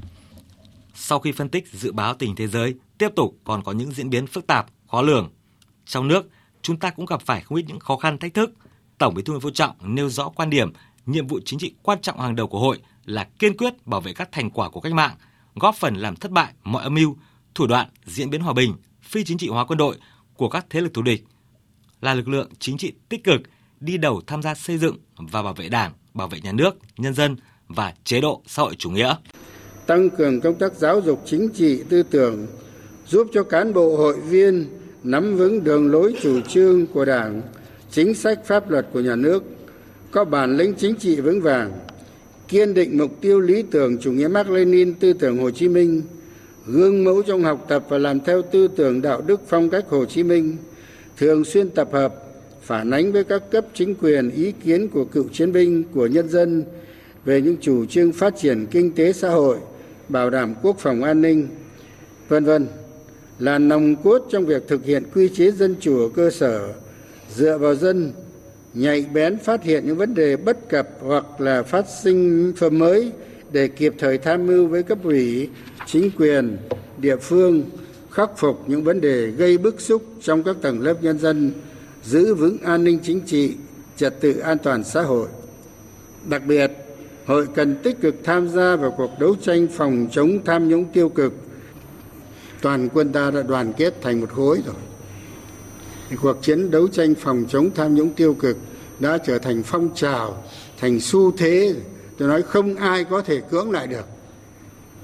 Sau 1.01 1.19
khi 1.19 1.33
phân 1.33 1.49
tích 1.49 1.69
dự 1.73 1.93
báo 1.93 2.15
tình 2.15 2.37
thế 2.37 2.47
giới 2.47 2.75
tiếp 2.99 3.09
tục 3.17 3.37
còn 3.45 3.63
có 3.65 3.73
những 3.73 3.93
diễn 3.93 4.11
biến 4.11 4.27
phức 4.27 4.47
tạp, 4.47 4.67
khó 4.91 5.03
lường. 5.03 5.31
Trong 5.85 6.09
nước, 6.09 6.31
chúng 6.63 6.79
ta 6.79 6.91
cũng 6.91 7.07
gặp 7.07 7.23
phải 7.23 7.41
không 7.41 7.59
ít 7.59 7.65
những 7.69 7.79
khó 7.79 7.97
khăn 7.97 8.19
thách 8.19 8.35
thức. 8.35 8.51
Tổng 8.99 9.15
Bí 9.15 9.23
thư 9.23 9.33
Nguyễn 9.33 9.41
Phú 9.41 9.51
Trọng 9.51 9.95
nêu 9.95 10.09
rõ 10.09 10.29
quan 10.29 10.51
điểm, 10.51 10.73
nhiệm 11.07 11.27
vụ 11.27 11.41
chính 11.45 11.59
trị 11.59 11.75
quan 11.83 12.01
trọng 12.01 12.21
hàng 12.21 12.37
đầu 12.37 12.47
của 12.47 12.59
hội 12.59 12.79
là 13.05 13.29
kiên 13.39 13.57
quyết 13.57 13.87
bảo 13.87 14.01
vệ 14.01 14.13
các 14.13 14.33
thành 14.33 14.51
quả 14.51 14.69
của 14.69 14.81
cách 14.81 14.93
mạng, 14.93 15.17
góp 15.55 15.77
phần 15.77 15.95
làm 15.95 16.17
thất 16.17 16.31
bại 16.31 16.53
mọi 16.65 16.83
âm 16.83 16.95
mưu, 16.95 17.17
thủ 17.55 17.67
đoạn 17.67 17.89
diễn 18.05 18.31
biến 18.31 18.41
hòa 18.41 18.53
bình, 18.53 18.75
phi 19.03 19.25
chính 19.25 19.39
trị 19.39 19.49
hóa 19.49 19.65
quân 19.65 19.79
đội 19.79 19.97
của 20.37 20.49
các 20.49 20.67
thế 20.71 20.81
lực 20.81 20.95
thù 20.95 21.03
địch, 21.03 21.25
là 22.01 22.15
lực 22.15 22.29
lượng 22.29 22.51
chính 22.59 22.79
trị 22.79 22.93
tích 23.09 23.25
cực 23.25 23.41
đi 23.81 23.97
đầu 23.97 24.21
tham 24.27 24.43
gia 24.43 24.55
xây 24.55 24.79
dựng 24.79 24.97
và 25.17 25.43
bảo 25.43 25.55
vệ 25.55 25.69
Đảng, 25.69 25.93
bảo 26.15 26.29
vệ 26.29 26.41
nhà 26.41 26.53
nước, 26.53 26.77
nhân 26.97 27.15
dân 27.15 27.37
và 27.69 27.95
chế 28.05 28.21
độ 28.21 28.43
xã 28.47 28.63
hội 28.63 28.75
chủ 28.75 28.91
nghĩa. 28.91 29.17
Tăng 29.89 30.11
cường 30.11 30.41
công 30.41 30.55
tác 30.55 30.73
giáo 30.75 31.01
dục 31.01 31.23
chính 31.25 31.49
trị 31.49 31.83
tư 31.89 32.03
tưởng, 32.11 32.47
giúp 33.07 33.27
cho 33.33 33.43
cán 33.43 33.73
bộ 33.73 33.97
hội 33.97 34.17
viên 34.21 34.67
nắm 35.05 35.37
vững 35.37 35.65
đường 35.65 35.91
lối 35.91 36.15
chủ 36.23 36.41
trương 36.41 36.87
của 36.87 37.05
Đảng, 37.05 37.43
chính 37.91 38.15
sách 38.15 38.47
pháp 38.47 38.71
luật 38.71 38.87
của 38.93 39.01
nhà 39.01 39.17
nước, 39.17 39.43
có 40.11 40.25
bản 40.25 40.57
lĩnh 40.57 40.75
chính 40.75 40.95
trị 40.95 41.21
vững 41.21 41.41
vàng, 41.41 41.73
kiên 42.49 42.75
định 42.75 42.99
mục 42.99 43.21
tiêu 43.21 43.41
lý 43.41 43.63
tưởng 43.63 43.99
chủ 43.99 44.13
nghĩa 44.13 44.29
mark 44.29 44.51
lenin 44.51 44.95
tư 44.95 45.13
tưởng 45.13 45.39
Hồ 45.39 45.51
Chí 45.51 45.69
Minh, 45.69 46.03
gương 46.67 47.05
mẫu 47.05 47.23
trong 47.23 47.43
học 47.43 47.67
tập 47.69 47.85
và 47.89 47.99
làm 47.99 48.21
theo 48.21 48.43
tư 48.43 48.69
tưởng 48.77 49.03
đạo 49.03 49.23
đức 49.27 49.41
phong 49.49 49.71
cách 49.71 49.85
Hồ 49.89 50.05
Chí 50.05 50.23
Minh, 50.23 50.57
thường 51.17 51.45
xuyên 51.45 51.71
tập 51.71 51.89
hợp, 51.93 52.15
phản 52.63 52.91
ánh 52.91 53.13
với 53.13 53.25
các 53.25 53.51
cấp 53.51 53.67
chính 53.75 53.95
quyền 53.95 54.31
ý 54.31 54.53
kiến 54.65 54.89
của 54.89 55.05
cựu 55.05 55.25
chiến 55.33 55.53
binh, 55.53 55.85
của 55.95 56.07
nhân 56.07 56.29
dân 56.29 56.65
về 57.25 57.41
những 57.41 57.57
chủ 57.61 57.87
trương 57.87 58.13
phát 58.13 58.35
triển 58.37 58.67
kinh 58.71 58.93
tế 58.93 59.13
xã 59.13 59.29
hội, 59.29 59.57
bảo 60.09 60.31
đảm 60.31 60.55
quốc 60.63 60.77
phòng 60.79 61.03
an 61.03 61.23
ninh, 61.23 61.49
vân 62.29 62.45
vân 62.45 62.67
là 63.39 63.59
nòng 63.59 63.97
cốt 63.97 64.27
trong 64.31 64.47
việc 64.47 64.69
thực 64.69 64.85
hiện 64.85 65.03
quy 65.15 65.29
chế 65.29 65.51
dân 65.51 65.77
chủ 65.81 65.99
ở 65.99 66.09
cơ 66.15 66.31
sở 66.31 66.73
dựa 67.35 67.59
vào 67.59 67.75
dân 67.75 68.13
nhạy 68.75 69.07
bén 69.13 69.39
phát 69.39 69.63
hiện 69.63 69.87
những 69.87 69.97
vấn 69.97 70.15
đề 70.15 70.37
bất 70.37 70.69
cập 70.69 70.89
hoặc 71.01 71.41
là 71.41 71.63
phát 71.63 71.85
sinh 72.03 72.53
phẩm 72.57 72.79
mới 72.79 73.13
để 73.53 73.69
kịp 73.69 73.95
thời 73.99 74.19
tham 74.19 74.47
mưu 74.47 74.67
với 74.67 74.83
cấp 74.83 74.99
ủy 75.03 75.49
chính 75.87 76.11
quyền 76.19 76.57
địa 76.99 77.17
phương 77.17 77.63
khắc 78.11 78.31
phục 78.39 78.69
những 78.69 78.85
vấn 78.85 79.01
đề 79.01 79.27
gây 79.27 79.59
bức 79.59 79.81
xúc 79.81 80.03
trong 80.23 80.43
các 80.43 80.57
tầng 80.63 80.81
lớp 80.81 80.95
nhân 81.03 81.19
dân 81.19 81.53
giữ 82.05 82.35
vững 82.35 82.59
an 82.65 82.85
ninh 82.85 82.99
chính 83.03 83.21
trị 83.21 83.55
trật 83.97 84.21
tự 84.21 84.39
an 84.39 84.59
toàn 84.59 84.85
xã 84.85 85.03
hội. 85.03 85.29
Đặc 86.29 86.43
biệt 86.47 86.73
hội 87.29 87.47
cần 87.55 87.77
tích 87.83 88.01
cực 88.01 88.15
tham 88.25 88.49
gia 88.49 88.77
vào 88.77 88.95
cuộc 88.97 89.11
đấu 89.19 89.37
tranh 89.43 89.67
phòng 89.73 90.07
chống 90.13 90.39
tham 90.45 90.69
nhũng 90.69 90.85
tiêu 90.85 91.09
cực. 91.09 91.33
Toàn 92.63 92.89
quân 92.89 93.13
ta 93.13 93.31
đã 93.31 93.43
đoàn 93.43 93.73
kết 93.73 93.95
thành 94.03 94.21
một 94.21 94.31
khối 94.33 94.61
rồi. 94.67 94.75
Thì 96.11 96.17
cuộc 96.23 96.43
chiến 96.43 96.71
đấu 96.71 96.89
tranh 96.89 97.15
phòng 97.15 97.45
chống 97.49 97.71
tham 97.75 97.95
nhũng 97.95 98.11
tiêu 98.11 98.35
cực 98.35 98.57
đã 99.01 99.19
trở 99.19 99.39
thành 99.39 99.63
phong 99.63 99.91
trào, 99.95 100.45
thành 100.79 101.01
xu 101.01 101.33
thế. 101.33 101.75
Tôi 102.19 102.29
nói 102.29 102.43
không 102.43 102.77
ai 102.77 103.05
có 103.05 103.23
thể 103.23 103.41
cưỡng 103.51 103.71
lại 103.71 103.87
được. 103.87 104.05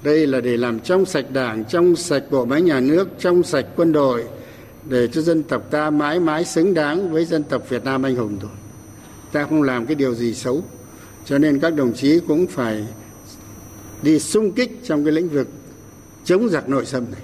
Đây 0.03 0.27
là 0.27 0.41
để 0.41 0.57
làm 0.57 0.79
trong 0.79 1.05
sạch 1.05 1.31
đảng, 1.31 1.65
trong 1.65 1.95
sạch 1.95 2.23
bộ 2.31 2.45
máy 2.45 2.61
nhà 2.61 2.79
nước, 2.79 3.07
trong 3.19 3.43
sạch 3.43 3.65
quân 3.75 3.91
đội, 3.91 4.23
để 4.89 5.07
cho 5.07 5.21
dân 5.21 5.43
tộc 5.43 5.71
ta 5.71 5.89
mãi 5.89 6.19
mãi 6.19 6.45
xứng 6.45 6.73
đáng 6.73 7.11
với 7.11 7.25
dân 7.25 7.43
tộc 7.43 7.69
việt 7.69 7.83
nam 7.83 8.03
anh 8.03 8.15
hùng 8.15 8.37
thôi. 8.41 8.51
Ta 9.31 9.43
không 9.49 9.61
làm 9.61 9.85
cái 9.85 9.95
điều 9.95 10.13
gì 10.13 10.33
xấu 10.33 10.63
cho 11.25 11.37
nên 11.37 11.59
các 11.59 11.75
đồng 11.75 11.93
chí 11.93 12.19
cũng 12.27 12.47
phải 12.47 12.87
đi 14.01 14.19
sung 14.19 14.51
kích 14.51 14.79
trong 14.83 15.03
cái 15.03 15.13
lĩnh 15.13 15.29
vực 15.29 15.47
chống 16.23 16.49
giặc 16.49 16.69
nội 16.69 16.85
xâm 16.85 17.11
này 17.11 17.21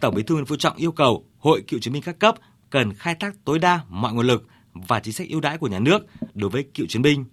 Tổng 0.00 0.14
Bí 0.14 0.22
thư 0.22 0.34
Nguyễn 0.34 0.46
Phú 0.46 0.56
Trọng 0.56 0.76
yêu 0.76 0.92
cầu 0.92 1.24
Hội 1.38 1.62
Cựu 1.68 1.80
chiến 1.80 1.92
binh 1.92 2.02
các 2.02 2.18
cấp 2.18 2.34
cần 2.70 2.94
khai 2.94 3.14
thác 3.20 3.34
tối 3.44 3.58
đa 3.58 3.80
mọi 3.88 4.12
nguồn 4.12 4.26
lực 4.26 4.46
và 4.72 5.00
chính 5.00 5.14
sách 5.14 5.28
ưu 5.28 5.40
đãi 5.40 5.58
của 5.58 5.68
nhà 5.68 5.78
nước 5.78 6.06
đối 6.34 6.50
với 6.50 6.62
cựu 6.74 6.86
chiến 6.86 7.02
binh, 7.02 7.24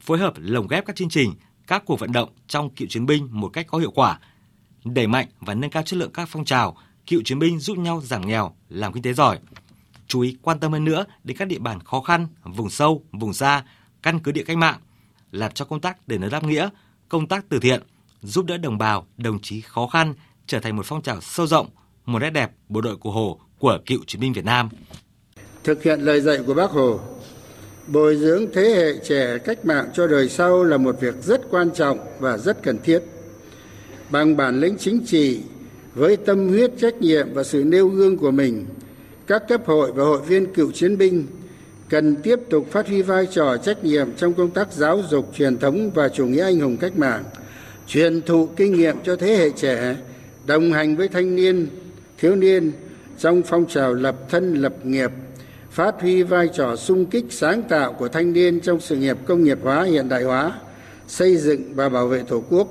phối 0.00 0.18
hợp 0.18 0.34
lồng 0.36 0.68
ghép 0.68 0.86
các 0.86 0.96
chương 0.96 1.08
trình, 1.08 1.34
các 1.66 1.82
cuộc 1.86 2.00
vận 2.00 2.12
động 2.12 2.28
trong 2.46 2.70
cựu 2.70 2.88
chiến 2.88 3.06
binh 3.06 3.28
một 3.30 3.48
cách 3.48 3.66
có 3.68 3.78
hiệu 3.78 3.90
quả, 3.90 4.18
đẩy 4.84 5.06
mạnh 5.06 5.26
và 5.40 5.54
nâng 5.54 5.70
cao 5.70 5.82
chất 5.82 5.96
lượng 5.96 6.12
các 6.12 6.28
phong 6.28 6.44
trào 6.44 6.76
cựu 7.06 7.22
chiến 7.24 7.38
binh 7.38 7.58
giúp 7.58 7.78
nhau 7.78 8.00
giảm 8.04 8.26
nghèo, 8.26 8.54
làm 8.68 8.92
kinh 8.92 9.02
tế 9.02 9.12
giỏi. 9.12 9.38
Chú 10.06 10.20
ý 10.20 10.36
quan 10.42 10.60
tâm 10.60 10.72
hơn 10.72 10.84
nữa 10.84 11.04
đến 11.24 11.36
các 11.36 11.48
địa 11.48 11.58
bàn 11.58 11.80
khó 11.80 12.00
khăn, 12.00 12.26
vùng 12.44 12.70
sâu, 12.70 13.04
vùng 13.12 13.32
xa, 13.32 13.64
căn 14.02 14.18
cứ 14.18 14.32
địa 14.32 14.44
cách 14.44 14.56
mạng, 14.56 14.80
làm 15.34 15.52
cho 15.52 15.64
công 15.64 15.80
tác 15.80 16.08
đền 16.08 16.24
ơn 16.24 16.30
đáp 16.30 16.44
nghĩa, 16.44 16.68
công 17.08 17.28
tác 17.28 17.44
từ 17.48 17.58
thiện, 17.58 17.82
giúp 18.22 18.46
đỡ 18.46 18.56
đồng 18.56 18.78
bào, 18.78 19.06
đồng 19.16 19.38
chí 19.42 19.60
khó 19.60 19.86
khăn 19.86 20.14
trở 20.46 20.60
thành 20.60 20.76
một 20.76 20.86
phong 20.86 21.02
trào 21.02 21.20
sâu 21.20 21.46
rộng, 21.46 21.68
một 22.04 22.18
nét 22.18 22.30
đẹp 22.30 22.50
bộ 22.68 22.80
đội 22.80 22.96
của 22.96 23.10
Hồ 23.10 23.40
của 23.58 23.78
cựu 23.86 23.98
chiến 24.06 24.20
binh 24.20 24.32
Việt 24.32 24.44
Nam. 24.44 24.68
Thực 25.64 25.82
hiện 25.82 26.00
lời 26.00 26.20
dạy 26.20 26.38
của 26.46 26.54
Bác 26.54 26.70
Hồ, 26.70 27.00
bồi 27.86 28.16
dưỡng 28.16 28.46
thế 28.54 28.62
hệ 28.62 29.04
trẻ 29.04 29.38
cách 29.38 29.64
mạng 29.64 29.90
cho 29.94 30.06
đời 30.06 30.28
sau 30.28 30.64
là 30.64 30.76
một 30.76 31.00
việc 31.00 31.14
rất 31.22 31.40
quan 31.50 31.70
trọng 31.74 31.98
và 32.20 32.38
rất 32.38 32.62
cần 32.62 32.78
thiết. 32.84 33.00
Bằng 34.10 34.36
bản 34.36 34.60
lĩnh 34.60 34.76
chính 34.78 35.06
trị, 35.06 35.40
với 35.94 36.16
tâm 36.16 36.48
huyết 36.48 36.70
trách 36.80 36.94
nhiệm 36.94 37.34
và 37.34 37.42
sự 37.42 37.64
nêu 37.64 37.88
gương 37.88 38.18
của 38.18 38.30
mình, 38.30 38.66
các 39.26 39.42
cấp 39.48 39.60
hội 39.66 39.92
và 39.92 40.04
hội 40.04 40.20
viên 40.22 40.54
cựu 40.54 40.72
chiến 40.72 40.98
binh 40.98 41.26
cần 41.88 42.16
tiếp 42.16 42.40
tục 42.50 42.66
phát 42.70 42.88
huy 42.88 43.02
vai 43.02 43.26
trò 43.26 43.56
trách 43.56 43.84
nhiệm 43.84 44.12
trong 44.16 44.34
công 44.34 44.50
tác 44.50 44.72
giáo 44.72 45.02
dục 45.10 45.32
truyền 45.36 45.58
thống 45.58 45.90
và 45.90 46.08
chủ 46.08 46.26
nghĩa 46.26 46.44
anh 46.44 46.60
hùng 46.60 46.76
cách 46.76 46.96
mạng, 46.96 47.24
truyền 47.86 48.22
thụ 48.22 48.46
kinh 48.56 48.74
nghiệm 48.74 48.96
cho 49.04 49.16
thế 49.16 49.36
hệ 49.36 49.50
trẻ, 49.50 49.96
đồng 50.46 50.72
hành 50.72 50.96
với 50.96 51.08
thanh 51.08 51.36
niên, 51.36 51.66
thiếu 52.18 52.36
niên 52.36 52.72
trong 53.18 53.42
phong 53.42 53.66
trào 53.66 53.94
lập 53.94 54.16
thân 54.28 54.54
lập 54.54 54.74
nghiệp, 54.84 55.10
phát 55.70 55.94
huy 56.00 56.22
vai 56.22 56.48
trò 56.54 56.76
sung 56.76 57.06
kích 57.06 57.24
sáng 57.30 57.62
tạo 57.62 57.92
của 57.92 58.08
thanh 58.08 58.32
niên 58.32 58.60
trong 58.60 58.80
sự 58.80 58.96
nghiệp 58.96 59.16
công 59.26 59.44
nghiệp 59.44 59.58
hóa 59.62 59.82
hiện 59.82 60.08
đại 60.08 60.22
hóa, 60.22 60.52
xây 61.08 61.36
dựng 61.36 61.74
và 61.74 61.88
bảo 61.88 62.08
vệ 62.08 62.22
Tổ 62.28 62.42
quốc, 62.50 62.68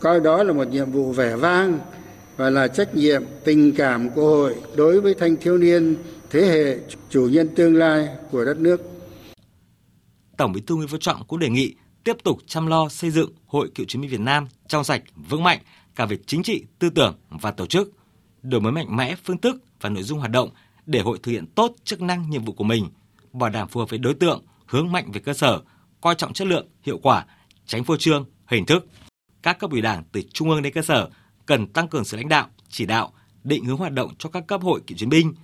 coi 0.00 0.20
đó 0.20 0.42
là 0.42 0.52
một 0.52 0.68
nhiệm 0.68 0.92
vụ 0.92 1.12
vẻ 1.12 1.36
vang 1.36 1.78
và 2.36 2.50
là 2.50 2.68
trách 2.68 2.94
nhiệm 2.94 3.22
tình 3.44 3.72
cảm 3.72 4.10
của 4.10 4.26
hội 4.26 4.54
đối 4.76 5.00
với 5.00 5.14
thanh 5.14 5.36
thiếu 5.36 5.58
niên 5.58 5.94
thế 6.32 6.40
hệ 6.40 6.94
chủ 7.10 7.28
nhân 7.32 7.48
tương 7.56 7.76
lai 7.76 8.08
của 8.30 8.44
đất 8.44 8.58
nước. 8.58 8.80
Tổng 10.36 10.52
Bí 10.52 10.60
thư 10.60 10.74
Nguyễn 10.74 10.88
Phú 10.88 10.96
Trọng 11.00 11.24
cũng 11.26 11.38
đề 11.38 11.48
nghị 11.48 11.74
tiếp 12.04 12.16
tục 12.24 12.38
chăm 12.46 12.66
lo 12.66 12.88
xây 12.88 13.10
dựng 13.10 13.30
Hội 13.46 13.70
Cựu 13.74 13.86
chiến 13.86 14.02
binh 14.02 14.10
Việt 14.10 14.20
Nam 14.20 14.46
trong 14.68 14.84
sạch, 14.84 15.02
vững 15.28 15.42
mạnh 15.42 15.58
cả 15.96 16.06
về 16.06 16.18
chính 16.26 16.42
trị, 16.42 16.64
tư 16.78 16.90
tưởng 16.90 17.16
và 17.30 17.50
tổ 17.50 17.66
chức, 17.66 17.92
đổi 18.42 18.60
mới 18.60 18.72
mạnh 18.72 18.96
mẽ 18.96 19.16
phương 19.24 19.38
thức 19.38 19.56
và 19.80 19.88
nội 19.88 20.02
dung 20.02 20.18
hoạt 20.18 20.30
động 20.30 20.50
để 20.86 21.00
hội 21.00 21.18
thực 21.22 21.32
hiện 21.32 21.46
tốt 21.46 21.74
chức 21.84 22.02
năng 22.02 22.30
nhiệm 22.30 22.44
vụ 22.44 22.52
của 22.52 22.64
mình, 22.64 22.88
bảo 23.32 23.50
đảm 23.50 23.68
phù 23.68 23.80
hợp 23.80 23.90
với 23.90 23.98
đối 23.98 24.14
tượng, 24.14 24.44
hướng 24.66 24.92
mạnh 24.92 25.10
về 25.12 25.20
cơ 25.20 25.32
sở, 25.32 25.60
coi 26.00 26.14
trọng 26.14 26.32
chất 26.32 26.48
lượng, 26.48 26.68
hiệu 26.82 26.98
quả, 27.02 27.26
tránh 27.66 27.84
phô 27.84 27.96
trương, 27.96 28.24
hình 28.46 28.66
thức. 28.66 28.86
Các 29.42 29.58
cấp 29.58 29.70
ủy 29.70 29.80
Đảng 29.80 30.04
từ 30.12 30.22
trung 30.32 30.50
ương 30.50 30.62
đến 30.62 30.72
cơ 30.72 30.82
sở 30.82 31.08
cần 31.46 31.66
tăng 31.66 31.88
cường 31.88 32.04
sự 32.04 32.16
lãnh 32.16 32.28
đạo, 32.28 32.48
chỉ 32.68 32.86
đạo, 32.86 33.12
định 33.44 33.64
hướng 33.64 33.76
hoạt 33.76 33.92
động 33.92 34.14
cho 34.18 34.28
các 34.28 34.46
cấp 34.46 34.62
hội 34.62 34.80
cựu 34.86 34.98
chiến 34.98 35.08
binh, 35.08 35.34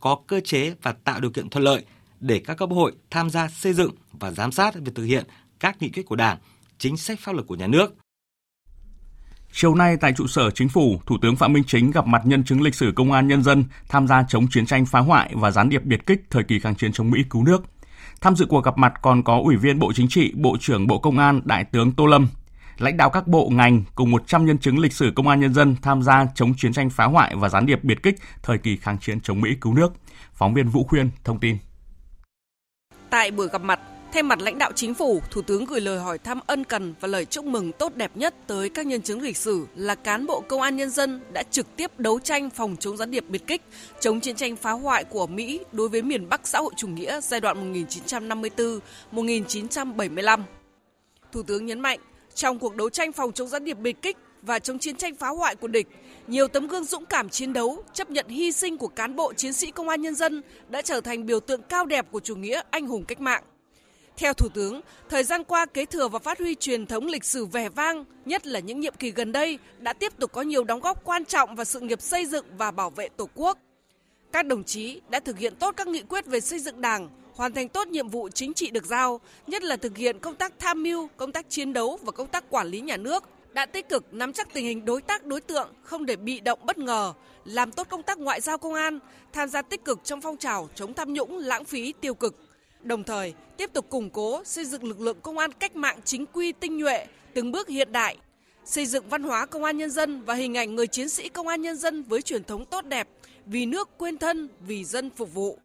có 0.00 0.18
cơ 0.26 0.40
chế 0.40 0.74
và 0.82 0.92
tạo 0.92 1.20
điều 1.20 1.30
kiện 1.30 1.50
thuận 1.50 1.64
lợi 1.64 1.84
để 2.20 2.40
các 2.46 2.54
cấp 2.54 2.68
hội 2.72 2.92
tham 3.10 3.30
gia 3.30 3.48
xây 3.48 3.72
dựng 3.72 3.90
và 4.12 4.30
giám 4.30 4.52
sát 4.52 4.74
việc 4.74 4.92
thực 4.94 5.04
hiện 5.04 5.24
các 5.60 5.82
nghị 5.82 5.88
quyết 5.88 6.02
của 6.02 6.16
Đảng, 6.16 6.38
chính 6.78 6.96
sách 6.96 7.20
pháp 7.20 7.32
luật 7.32 7.46
của 7.46 7.54
nhà 7.54 7.66
nước. 7.66 7.94
Chiều 9.52 9.74
nay 9.74 9.96
tại 10.00 10.12
trụ 10.16 10.26
sở 10.26 10.50
chính 10.50 10.68
phủ, 10.68 11.00
Thủ 11.06 11.16
tướng 11.22 11.36
Phạm 11.36 11.52
Minh 11.52 11.64
Chính 11.66 11.90
gặp 11.90 12.06
mặt 12.06 12.22
nhân 12.24 12.44
chứng 12.44 12.62
lịch 12.62 12.74
sử 12.74 12.92
công 12.96 13.12
an 13.12 13.28
nhân 13.28 13.42
dân 13.42 13.64
tham 13.88 14.06
gia 14.06 14.24
chống 14.28 14.46
chiến 14.50 14.66
tranh 14.66 14.86
phá 14.86 15.00
hoại 15.00 15.30
và 15.34 15.50
gián 15.50 15.68
điệp 15.68 15.84
biệt 15.84 16.06
kích 16.06 16.20
thời 16.30 16.42
kỳ 16.42 16.60
kháng 16.60 16.74
chiến 16.74 16.92
chống 16.92 17.10
Mỹ 17.10 17.18
cứu 17.30 17.44
nước. 17.44 17.62
Tham 18.20 18.36
dự 18.36 18.46
cuộc 18.46 18.64
gặp 18.64 18.78
mặt 18.78 18.92
còn 19.02 19.22
có 19.22 19.40
Ủy 19.44 19.56
viên 19.56 19.78
Bộ 19.78 19.92
Chính 19.92 20.08
trị, 20.08 20.32
Bộ 20.34 20.56
trưởng 20.60 20.86
Bộ 20.86 20.98
Công 20.98 21.18
an 21.18 21.40
Đại 21.44 21.64
tướng 21.64 21.92
Tô 21.92 22.06
Lâm, 22.06 22.28
lãnh 22.78 22.96
đạo 22.96 23.10
các 23.10 23.28
bộ 23.28 23.48
ngành 23.52 23.84
cùng 23.94 24.10
100 24.10 24.46
nhân 24.46 24.58
chứng 24.58 24.78
lịch 24.78 24.92
sử 24.92 25.12
công 25.16 25.28
an 25.28 25.40
nhân 25.40 25.54
dân 25.54 25.76
tham 25.82 26.02
gia 26.02 26.26
chống 26.34 26.54
chiến 26.56 26.72
tranh 26.72 26.90
phá 26.90 27.04
hoại 27.04 27.34
và 27.36 27.48
gián 27.48 27.66
điệp 27.66 27.84
biệt 27.84 28.02
kích 28.02 28.14
thời 28.42 28.58
kỳ 28.58 28.76
kháng 28.76 28.98
chiến 28.98 29.20
chống 29.20 29.40
Mỹ 29.40 29.50
cứu 29.60 29.74
nước. 29.74 29.92
Phóng 30.32 30.54
viên 30.54 30.68
Vũ 30.68 30.84
Khuyên 30.84 31.10
thông 31.24 31.40
tin. 31.40 31.56
Tại 33.10 33.30
buổi 33.30 33.48
gặp 33.48 33.62
mặt, 33.62 33.80
Thay 34.12 34.22
mặt 34.22 34.40
lãnh 34.40 34.58
đạo 34.58 34.72
chính 34.74 34.94
phủ, 34.94 35.22
Thủ 35.30 35.42
tướng 35.42 35.64
gửi 35.64 35.80
lời 35.80 35.98
hỏi 35.98 36.18
thăm 36.18 36.40
ân 36.46 36.64
cần 36.64 36.94
và 37.00 37.08
lời 37.08 37.24
chúc 37.24 37.44
mừng 37.44 37.72
tốt 37.72 37.94
đẹp 37.94 38.10
nhất 38.14 38.34
tới 38.46 38.68
các 38.68 38.86
nhân 38.86 39.02
chứng 39.02 39.20
lịch 39.20 39.36
sử 39.36 39.66
là 39.76 39.94
cán 39.94 40.26
bộ 40.26 40.40
công 40.48 40.60
an 40.60 40.76
nhân 40.76 40.90
dân 40.90 41.20
đã 41.32 41.42
trực 41.42 41.76
tiếp 41.76 41.90
đấu 41.98 42.18
tranh 42.20 42.50
phòng 42.50 42.76
chống 42.80 42.96
gián 42.96 43.10
điệp 43.10 43.24
biệt 43.28 43.46
kích, 43.46 43.62
chống 44.00 44.20
chiến 44.20 44.36
tranh 44.36 44.56
phá 44.56 44.72
hoại 44.72 45.04
của 45.04 45.26
Mỹ 45.26 45.60
đối 45.72 45.88
với 45.88 46.02
miền 46.02 46.28
Bắc 46.28 46.46
xã 46.48 46.58
hội 46.58 46.72
chủ 46.76 46.88
nghĩa 46.88 47.20
giai 47.20 47.40
đoạn 47.40 47.72
1954-1975. 49.12 50.40
Thủ 51.32 51.42
tướng 51.42 51.66
nhấn 51.66 51.80
mạnh, 51.80 52.00
trong 52.38 52.58
cuộc 52.58 52.76
đấu 52.76 52.90
tranh 52.90 53.12
phòng 53.12 53.32
chống 53.32 53.48
gián 53.48 53.64
điệp 53.64 53.78
biệt 53.78 54.02
kích 54.02 54.16
và 54.42 54.58
chống 54.58 54.78
chiến 54.78 54.96
tranh 54.96 55.14
phá 55.14 55.28
hoại 55.28 55.56
của 55.56 55.68
địch, 55.68 55.86
nhiều 56.26 56.48
tấm 56.48 56.66
gương 56.66 56.84
dũng 56.84 57.06
cảm 57.06 57.28
chiến 57.28 57.52
đấu, 57.52 57.82
chấp 57.92 58.10
nhận 58.10 58.28
hy 58.28 58.52
sinh 58.52 58.78
của 58.78 58.88
cán 58.88 59.16
bộ 59.16 59.32
chiến 59.32 59.52
sĩ 59.52 59.70
công 59.70 59.88
an 59.88 60.02
nhân 60.02 60.14
dân 60.14 60.42
đã 60.68 60.82
trở 60.82 61.00
thành 61.00 61.26
biểu 61.26 61.40
tượng 61.40 61.62
cao 61.62 61.86
đẹp 61.86 62.06
của 62.10 62.20
chủ 62.20 62.36
nghĩa 62.36 62.60
anh 62.70 62.86
hùng 62.86 63.04
cách 63.04 63.20
mạng. 63.20 63.42
Theo 64.16 64.32
Thủ 64.32 64.48
tướng, 64.48 64.80
thời 65.08 65.24
gian 65.24 65.44
qua 65.44 65.66
kế 65.66 65.84
thừa 65.84 66.08
và 66.08 66.18
phát 66.18 66.38
huy 66.38 66.54
truyền 66.54 66.86
thống 66.86 67.06
lịch 67.06 67.24
sử 67.24 67.46
vẻ 67.46 67.68
vang, 67.68 68.04
nhất 68.24 68.46
là 68.46 68.60
những 68.60 68.80
nhiệm 68.80 68.94
kỳ 68.98 69.10
gần 69.10 69.32
đây, 69.32 69.58
đã 69.78 69.92
tiếp 69.92 70.12
tục 70.18 70.32
có 70.32 70.42
nhiều 70.42 70.64
đóng 70.64 70.80
góp 70.80 71.04
quan 71.04 71.24
trọng 71.24 71.56
vào 71.56 71.64
sự 71.64 71.80
nghiệp 71.80 72.02
xây 72.02 72.26
dựng 72.26 72.44
và 72.58 72.70
bảo 72.70 72.90
vệ 72.90 73.08
Tổ 73.08 73.28
quốc. 73.34 73.58
Các 74.32 74.46
đồng 74.46 74.64
chí 74.64 75.00
đã 75.10 75.20
thực 75.20 75.38
hiện 75.38 75.54
tốt 75.56 75.74
các 75.76 75.88
nghị 75.88 76.02
quyết 76.02 76.26
về 76.26 76.40
xây 76.40 76.58
dựng 76.58 76.80
Đảng, 76.80 77.08
hoàn 77.38 77.52
thành 77.52 77.68
tốt 77.68 77.88
nhiệm 77.88 78.08
vụ 78.08 78.28
chính 78.28 78.54
trị 78.54 78.70
được 78.70 78.86
giao, 78.86 79.20
nhất 79.46 79.62
là 79.62 79.76
thực 79.76 79.96
hiện 79.96 80.18
công 80.18 80.34
tác 80.34 80.52
tham 80.58 80.82
mưu, 80.82 81.08
công 81.16 81.32
tác 81.32 81.50
chiến 81.50 81.72
đấu 81.72 81.98
và 82.02 82.12
công 82.12 82.26
tác 82.26 82.50
quản 82.50 82.66
lý 82.66 82.80
nhà 82.80 82.96
nước, 82.96 83.24
đã 83.52 83.66
tích 83.66 83.88
cực 83.88 84.14
nắm 84.14 84.32
chắc 84.32 84.52
tình 84.52 84.64
hình 84.64 84.84
đối 84.84 85.02
tác 85.02 85.26
đối 85.26 85.40
tượng, 85.40 85.68
không 85.82 86.06
để 86.06 86.16
bị 86.16 86.40
động 86.40 86.58
bất 86.64 86.78
ngờ, 86.78 87.12
làm 87.44 87.72
tốt 87.72 87.86
công 87.90 88.02
tác 88.02 88.18
ngoại 88.18 88.40
giao 88.40 88.58
công 88.58 88.74
an, 88.74 88.98
tham 89.32 89.48
gia 89.48 89.62
tích 89.62 89.84
cực 89.84 90.04
trong 90.04 90.20
phong 90.20 90.36
trào 90.36 90.68
chống 90.74 90.94
tham 90.94 91.12
nhũng, 91.12 91.38
lãng 91.38 91.64
phí, 91.64 91.92
tiêu 92.00 92.14
cực, 92.14 92.34
đồng 92.82 93.04
thời 93.04 93.34
tiếp 93.56 93.70
tục 93.72 93.90
củng 93.90 94.10
cố 94.10 94.42
xây 94.44 94.64
dựng 94.64 94.84
lực 94.84 95.00
lượng 95.00 95.20
công 95.22 95.38
an 95.38 95.52
cách 95.52 95.76
mạng 95.76 95.98
chính 96.04 96.26
quy 96.26 96.52
tinh 96.52 96.78
nhuệ, 96.78 97.06
từng 97.34 97.52
bước 97.52 97.68
hiện 97.68 97.92
đại, 97.92 98.16
xây 98.64 98.86
dựng 98.86 99.08
văn 99.08 99.22
hóa 99.22 99.46
công 99.46 99.64
an 99.64 99.78
nhân 99.78 99.90
dân 99.90 100.22
và 100.22 100.34
hình 100.34 100.56
ảnh 100.56 100.74
người 100.74 100.86
chiến 100.86 101.08
sĩ 101.08 101.28
công 101.28 101.48
an 101.48 101.62
nhân 101.62 101.76
dân 101.76 102.02
với 102.02 102.22
truyền 102.22 102.44
thống 102.44 102.64
tốt 102.64 102.84
đẹp, 102.84 103.08
vì 103.46 103.66
nước 103.66 103.88
quên 103.98 104.18
thân, 104.18 104.48
vì 104.66 104.84
dân 104.84 105.10
phục 105.10 105.34
vụ. 105.34 105.58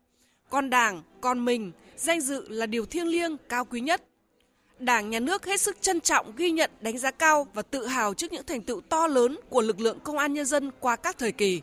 Con 0.53 0.69
Đảng, 0.69 1.01
con 1.22 1.45
mình, 1.45 1.72
danh 1.95 2.22
dự 2.22 2.45
là 2.50 2.65
điều 2.65 2.86
thiêng 2.86 3.07
liêng, 3.07 3.38
cao 3.50 3.65
quý 3.65 3.81
nhất. 3.81 4.01
Đảng, 4.79 5.10
Nhà 5.10 5.19
nước 5.19 5.45
hết 5.45 5.62
sức 5.62 5.77
trân 5.81 6.01
trọng, 6.01 6.36
ghi 6.36 6.51
nhận, 6.51 6.72
đánh 6.81 6.98
giá 6.98 7.12
cao 7.12 7.48
và 7.53 7.62
tự 7.62 7.88
hào 7.88 8.13
trước 8.13 8.33
những 8.33 8.45
thành 8.48 8.62
tựu 8.62 8.81
to 8.89 9.07
lớn 9.07 9.36
của 9.50 9.62
lực 9.62 9.79
lượng 9.79 9.98
công 10.03 10.17
an 10.17 10.33
nhân 10.33 10.45
dân 10.45 10.72
qua 10.79 10.95
các 10.95 11.17
thời 11.17 11.31
kỳ. 11.31 11.62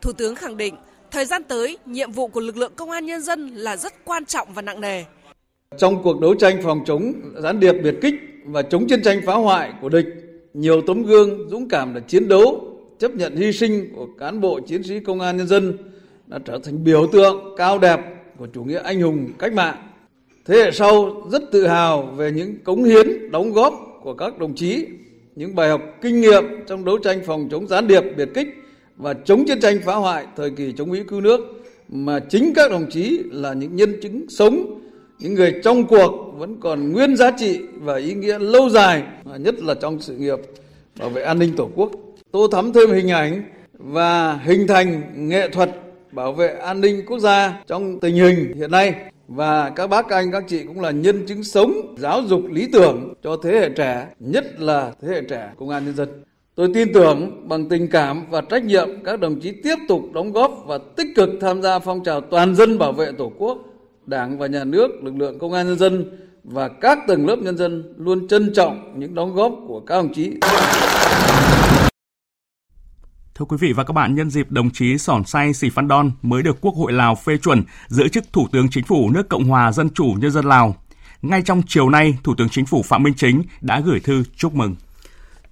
Thủ 0.00 0.12
tướng 0.12 0.34
khẳng 0.34 0.56
định, 0.56 0.74
Thời 1.10 1.24
gian 1.24 1.42
tới, 1.44 1.78
nhiệm 1.86 2.12
vụ 2.12 2.28
của 2.28 2.40
lực 2.40 2.56
lượng 2.56 2.72
công 2.76 2.90
an 2.90 3.06
nhân 3.06 3.20
dân 3.22 3.48
là 3.48 3.76
rất 3.76 4.04
quan 4.04 4.24
trọng 4.24 4.54
và 4.54 4.62
nặng 4.62 4.80
nề. 4.80 5.04
Trong 5.78 6.02
cuộc 6.02 6.20
đấu 6.20 6.34
tranh 6.34 6.60
phòng 6.62 6.80
chống 6.86 7.12
gián 7.42 7.60
điệp 7.60 7.72
biệt 7.82 7.94
kích 8.02 8.14
và 8.44 8.62
chống 8.62 8.86
chiến 8.88 9.02
tranh 9.02 9.20
phá 9.26 9.34
hoại 9.34 9.72
của 9.80 9.88
địch, 9.88 10.06
nhiều 10.54 10.82
tấm 10.86 11.02
gương 11.02 11.48
dũng 11.50 11.68
cảm 11.68 11.94
để 11.94 12.00
chiến 12.08 12.28
đấu, 12.28 12.76
chấp 12.98 13.14
nhận 13.14 13.36
hy 13.36 13.52
sinh 13.52 13.92
của 13.96 14.06
cán 14.18 14.40
bộ 14.40 14.60
chiến 14.60 14.82
sĩ 14.82 15.00
công 15.00 15.20
an 15.20 15.36
nhân 15.36 15.46
dân 15.48 15.78
đã 16.26 16.38
trở 16.44 16.58
thành 16.64 16.84
biểu 16.84 17.06
tượng 17.12 17.54
cao 17.56 17.78
đẹp 17.78 18.00
của 18.42 18.48
chủ 18.54 18.64
nghĩa 18.64 18.80
anh 18.84 19.00
hùng 19.00 19.30
cách 19.38 19.52
mạng. 19.52 19.76
Thế 20.44 20.56
hệ 20.56 20.70
sau 20.70 21.22
rất 21.30 21.42
tự 21.52 21.66
hào 21.66 22.02
về 22.02 22.30
những 22.30 22.54
cống 22.64 22.84
hiến, 22.84 23.30
đóng 23.30 23.52
góp 23.52 24.00
của 24.02 24.14
các 24.14 24.38
đồng 24.38 24.54
chí, 24.54 24.86
những 25.36 25.54
bài 25.54 25.68
học 25.68 25.82
kinh 26.00 26.20
nghiệm 26.20 26.44
trong 26.66 26.84
đấu 26.84 26.98
tranh 26.98 27.20
phòng 27.26 27.48
chống 27.50 27.68
gián 27.68 27.88
điệp 27.88 28.00
biệt 28.16 28.28
kích 28.34 28.48
và 28.96 29.14
chống 29.14 29.44
chiến 29.46 29.60
tranh 29.60 29.78
phá 29.84 29.94
hoại 29.94 30.26
thời 30.36 30.50
kỳ 30.50 30.72
chống 30.72 30.90
Mỹ 30.90 31.00
cứu 31.08 31.20
nước 31.20 31.40
mà 31.88 32.20
chính 32.20 32.52
các 32.54 32.70
đồng 32.70 32.86
chí 32.90 33.22
là 33.30 33.52
những 33.52 33.76
nhân 33.76 33.96
chứng 34.02 34.26
sống, 34.28 34.80
những 35.18 35.34
người 35.34 35.54
trong 35.64 35.86
cuộc 35.86 36.34
vẫn 36.36 36.60
còn 36.60 36.92
nguyên 36.92 37.16
giá 37.16 37.30
trị 37.30 37.60
và 37.74 37.96
ý 37.96 38.14
nghĩa 38.14 38.38
lâu 38.38 38.68
dài, 38.68 39.02
nhất 39.38 39.54
là 39.62 39.74
trong 39.74 40.00
sự 40.00 40.16
nghiệp 40.16 40.38
bảo 40.98 41.08
vệ 41.08 41.22
an 41.22 41.38
ninh 41.38 41.56
Tổ 41.56 41.70
quốc. 41.74 41.90
Tô 42.30 42.48
thắm 42.52 42.72
thêm 42.72 42.90
hình 42.90 43.10
ảnh 43.10 43.42
và 43.72 44.36
hình 44.44 44.66
thành 44.66 45.02
nghệ 45.28 45.48
thuật 45.48 45.70
bảo 46.12 46.32
vệ 46.32 46.48
an 46.48 46.80
ninh 46.80 47.06
quốc 47.06 47.18
gia 47.18 47.62
trong 47.66 48.00
tình 48.00 48.14
hình 48.14 48.52
hiện 48.56 48.70
nay 48.70 48.94
và 49.28 49.70
các 49.70 49.86
bác 49.86 50.08
các 50.08 50.16
anh 50.16 50.32
các 50.32 50.44
chị 50.48 50.64
cũng 50.64 50.80
là 50.80 50.90
nhân 50.90 51.26
chứng 51.26 51.44
sống 51.44 51.94
giáo 51.98 52.22
dục 52.26 52.40
lý 52.50 52.68
tưởng 52.72 53.14
cho 53.22 53.36
thế 53.42 53.50
hệ 53.50 53.68
trẻ 53.68 54.06
nhất 54.20 54.60
là 54.60 54.92
thế 55.02 55.08
hệ 55.08 55.22
trẻ 55.28 55.50
công 55.58 55.68
an 55.68 55.84
nhân 55.84 55.94
dân 55.94 56.08
Tôi 56.54 56.70
tin 56.74 56.92
tưởng 56.92 57.48
bằng 57.48 57.68
tình 57.68 57.88
cảm 57.88 58.24
và 58.30 58.40
trách 58.40 58.64
nhiệm 58.64 58.88
các 59.04 59.20
đồng 59.20 59.40
chí 59.40 59.52
tiếp 59.62 59.76
tục 59.88 60.02
đóng 60.14 60.32
góp 60.32 60.62
và 60.66 60.78
tích 60.96 61.06
cực 61.16 61.28
tham 61.40 61.62
gia 61.62 61.78
phong 61.78 62.04
trào 62.04 62.20
toàn 62.20 62.54
dân 62.54 62.78
bảo 62.78 62.92
vệ 62.92 63.12
Tổ 63.18 63.32
quốc, 63.38 63.58
Đảng 64.06 64.38
và 64.38 64.46
Nhà 64.46 64.64
nước, 64.64 64.88
lực 65.02 65.14
lượng 65.16 65.38
công 65.38 65.52
an 65.52 65.66
nhân 65.66 65.78
dân 65.78 66.18
và 66.44 66.68
các 66.68 66.98
tầng 67.06 67.26
lớp 67.26 67.36
nhân 67.36 67.56
dân 67.56 67.94
luôn 67.96 68.28
trân 68.28 68.52
trọng 68.54 68.94
những 68.96 69.14
đóng 69.14 69.34
góp 69.34 69.52
của 69.68 69.80
các 69.80 69.94
đồng 69.94 70.12
chí. 70.14 70.32
Thưa 73.34 73.44
quý 73.44 73.56
vị 73.60 73.72
và 73.72 73.84
các 73.84 73.92
bạn, 73.92 74.14
nhân 74.14 74.30
dịp 74.30 74.50
đồng 74.50 74.70
chí 74.70 74.98
Sỏn 74.98 75.24
Say 75.24 75.54
Sì 75.54 75.70
Phan 75.70 75.88
Đon 75.88 76.10
mới 76.22 76.42
được 76.42 76.60
Quốc 76.60 76.74
hội 76.74 76.92
Lào 76.92 77.14
phê 77.14 77.36
chuẩn 77.36 77.62
giữ 77.88 78.08
chức 78.08 78.24
Thủ 78.32 78.48
tướng 78.52 78.68
Chính 78.70 78.84
phủ 78.84 79.10
nước 79.10 79.28
Cộng 79.28 79.44
hòa 79.44 79.72
Dân 79.72 79.90
chủ 79.90 80.14
Nhân 80.18 80.30
dân 80.30 80.44
Lào. 80.44 80.76
Ngay 81.22 81.42
trong 81.42 81.62
chiều 81.66 81.88
nay, 81.88 82.18
Thủ 82.24 82.34
tướng 82.38 82.48
Chính 82.48 82.66
phủ 82.66 82.82
Phạm 82.82 83.02
Minh 83.02 83.14
Chính 83.16 83.42
đã 83.60 83.80
gửi 83.80 84.00
thư 84.00 84.24
chúc 84.36 84.54
mừng. 84.54 84.76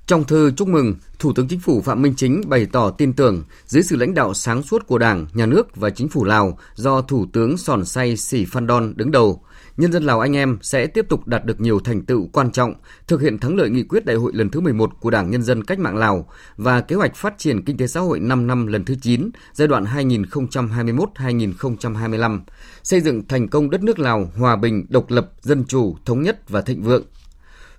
Trong 0.06 0.24
thư 0.24 0.52
chúc 0.56 0.68
mừng, 0.68 0.94
Thủ 1.18 1.32
tướng 1.32 1.48
Chính 1.48 1.60
phủ 1.60 1.82
Phạm 1.82 2.02
Minh 2.02 2.14
Chính 2.16 2.42
bày 2.46 2.66
tỏ 2.66 2.90
tin 2.90 3.12
tưởng 3.12 3.44
dưới 3.66 3.82
sự 3.82 3.96
lãnh 3.96 4.14
đạo 4.14 4.34
sáng 4.34 4.62
suốt 4.62 4.86
của 4.86 4.98
Đảng, 4.98 5.26
Nhà 5.34 5.46
nước 5.46 5.76
và 5.76 5.90
Chính 5.90 6.08
phủ 6.08 6.24
Lào 6.24 6.58
do 6.74 7.02
Thủ 7.02 7.26
tướng 7.32 7.56
Sòn 7.56 7.84
Say 7.84 8.16
Sì 8.16 8.44
Phan 8.44 8.66
Đon 8.66 8.92
đứng 8.96 9.10
đầu, 9.10 9.42
nhân 9.80 9.92
dân 9.92 10.02
Lào 10.02 10.20
anh 10.20 10.36
em 10.36 10.58
sẽ 10.62 10.86
tiếp 10.86 11.06
tục 11.08 11.26
đạt 11.26 11.44
được 11.44 11.60
nhiều 11.60 11.80
thành 11.80 12.02
tựu 12.02 12.28
quan 12.32 12.52
trọng, 12.52 12.74
thực 13.06 13.20
hiện 13.20 13.38
thắng 13.38 13.56
lợi 13.56 13.70
nghị 13.70 13.82
quyết 13.82 14.04
đại 14.04 14.16
hội 14.16 14.32
lần 14.34 14.50
thứ 14.50 14.60
11 14.60 15.00
của 15.00 15.10
Đảng 15.10 15.30
Nhân 15.30 15.42
dân 15.42 15.64
Cách 15.64 15.78
mạng 15.78 15.96
Lào 15.96 16.28
và 16.56 16.80
kế 16.80 16.96
hoạch 16.96 17.14
phát 17.14 17.34
triển 17.38 17.64
kinh 17.64 17.76
tế 17.76 17.86
xã 17.86 18.00
hội 18.00 18.20
5 18.20 18.46
năm 18.46 18.66
lần 18.66 18.84
thứ 18.84 18.94
9, 19.02 19.30
giai 19.52 19.68
đoạn 19.68 19.84
2021-2025, 19.84 22.40
xây 22.82 23.00
dựng 23.00 23.28
thành 23.28 23.48
công 23.48 23.70
đất 23.70 23.82
nước 23.82 23.98
Lào 23.98 24.30
hòa 24.36 24.56
bình, 24.56 24.86
độc 24.88 25.10
lập, 25.10 25.30
dân 25.42 25.64
chủ, 25.68 25.96
thống 26.04 26.22
nhất 26.22 26.48
và 26.48 26.60
thịnh 26.60 26.82
vượng, 26.82 27.04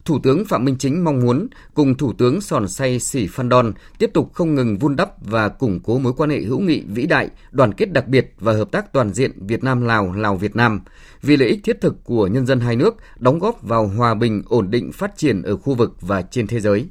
Thủ 0.06 0.20
tướng 0.24 0.46
Phạm 0.46 0.66
Minh 0.66 0.76
Chính 0.80 1.04
mong 1.04 1.20
muốn 1.20 1.48
cùng 1.74 1.96
Thủ 1.96 2.14
tướng 2.14 2.42
Sòn 2.42 2.68
Say 2.68 3.00
Sĩ 3.00 3.28
Phan 3.28 3.50
Đon 3.50 3.74
tiếp 3.98 4.12
tục 4.14 4.34
không 4.34 4.56
ngừng 4.56 4.78
vun 4.78 4.96
đắp 4.96 5.10
và 5.26 5.50
củng 5.50 5.80
cố 5.80 6.00
mối 6.00 6.14
quan 6.18 6.30
hệ 6.30 6.42
hữu 6.42 6.60
nghị 6.60 6.84
vĩ 6.88 7.06
đại, 7.06 7.30
đoàn 7.52 7.74
kết 7.74 7.94
đặc 7.94 8.08
biệt 8.08 8.34
và 8.40 8.54
hợp 8.54 8.72
tác 8.72 8.94
toàn 8.94 9.14
diện 9.14 9.32
Việt 9.48 9.64
Nam-Lào, 9.64 10.14
Lào-Việt 10.14 10.56
Nam 10.56 10.82
vì 11.22 11.38
lợi 11.38 11.50
ích 11.50 11.60
thiết 11.64 11.82
thực 11.82 12.04
của 12.04 12.28
nhân 12.28 12.46
dân 12.46 12.60
hai 12.60 12.76
nước, 12.76 12.96
đóng 13.20 13.40
góp 13.40 13.62
vào 13.62 13.88
hòa 13.88 14.14
bình, 14.14 14.44
ổn 14.50 14.72
định, 14.72 14.92
phát 14.92 15.18
triển 15.18 15.42
ở 15.42 15.58
khu 15.58 15.76
vực 15.76 16.02
và 16.02 16.22
trên 16.22 16.48
thế 16.48 16.60
giới. 16.60 16.88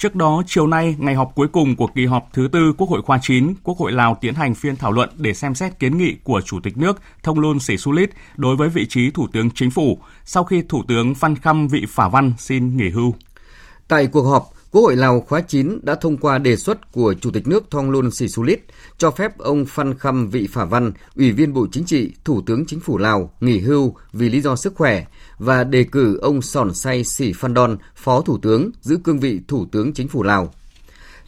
Trước 0.00 0.14
đó, 0.14 0.42
chiều 0.46 0.66
nay, 0.66 0.96
ngày 0.98 1.14
họp 1.14 1.34
cuối 1.34 1.48
cùng 1.48 1.76
của 1.76 1.86
kỳ 1.86 2.06
họp 2.06 2.28
thứ 2.32 2.48
tư 2.52 2.72
Quốc 2.78 2.90
hội 2.90 3.02
khóa 3.02 3.18
9, 3.22 3.54
Quốc 3.62 3.78
hội 3.78 3.92
Lào 3.92 4.18
tiến 4.20 4.34
hành 4.34 4.54
phiên 4.54 4.76
thảo 4.76 4.92
luận 4.92 5.10
để 5.16 5.34
xem 5.34 5.54
xét 5.54 5.78
kiến 5.78 5.98
nghị 5.98 6.16
của 6.24 6.40
Chủ 6.40 6.60
tịch 6.60 6.76
nước 6.76 7.00
Thông 7.22 7.40
Luân 7.40 7.60
Sĩ 7.60 7.76
Xu 7.76 7.92
Lít 7.92 8.10
đối 8.36 8.56
với 8.56 8.68
vị 8.68 8.86
trí 8.86 9.10
Thủ 9.10 9.26
tướng 9.32 9.50
Chính 9.50 9.70
phủ 9.70 9.98
sau 10.24 10.44
khi 10.44 10.62
Thủ 10.68 10.82
tướng 10.88 11.14
Phan 11.14 11.36
Khăm 11.36 11.68
Vị 11.68 11.86
Phả 11.88 12.08
Văn 12.08 12.32
xin 12.38 12.76
nghỉ 12.76 12.90
hưu. 12.90 13.14
Tại 13.88 14.06
cuộc 14.06 14.22
họp, 14.22 14.50
Quốc 14.72 14.82
hội 14.82 14.96
Lào 14.96 15.20
khóa 15.20 15.40
9 15.40 15.78
đã 15.82 15.94
thông 15.94 16.16
qua 16.16 16.38
đề 16.38 16.56
xuất 16.56 16.92
của 16.92 17.14
Chủ 17.20 17.30
tịch 17.30 17.48
nước 17.48 17.70
Thongloun 17.70 18.10
Sisoulith 18.10 18.60
cho 18.98 19.10
phép 19.10 19.38
ông 19.38 19.64
Phan 19.64 19.98
Khăm 19.98 20.28
Vị 20.28 20.46
Phả 20.50 20.64
Văn, 20.64 20.92
Ủy 21.16 21.32
viên 21.32 21.52
Bộ 21.52 21.66
Chính 21.72 21.84
trị, 21.84 22.12
Thủ 22.24 22.42
tướng 22.46 22.66
Chính 22.66 22.80
phủ 22.80 22.98
Lào 22.98 23.30
nghỉ 23.40 23.58
hưu 23.58 23.94
vì 24.12 24.28
lý 24.28 24.40
do 24.40 24.56
sức 24.56 24.74
khỏe 24.76 25.06
và 25.38 25.64
đề 25.64 25.84
cử 25.84 26.18
ông 26.22 26.42
Sòn 26.42 26.74
Say 26.74 27.04
Sĩ 27.04 27.32
Phan 27.32 27.54
Đon, 27.54 27.76
Phó 27.96 28.20
Thủ 28.20 28.38
tướng, 28.38 28.70
giữ 28.80 28.98
cương 29.04 29.20
vị 29.20 29.40
Thủ 29.48 29.66
tướng 29.72 29.92
Chính 29.92 30.08
phủ 30.08 30.22
Lào. 30.22 30.52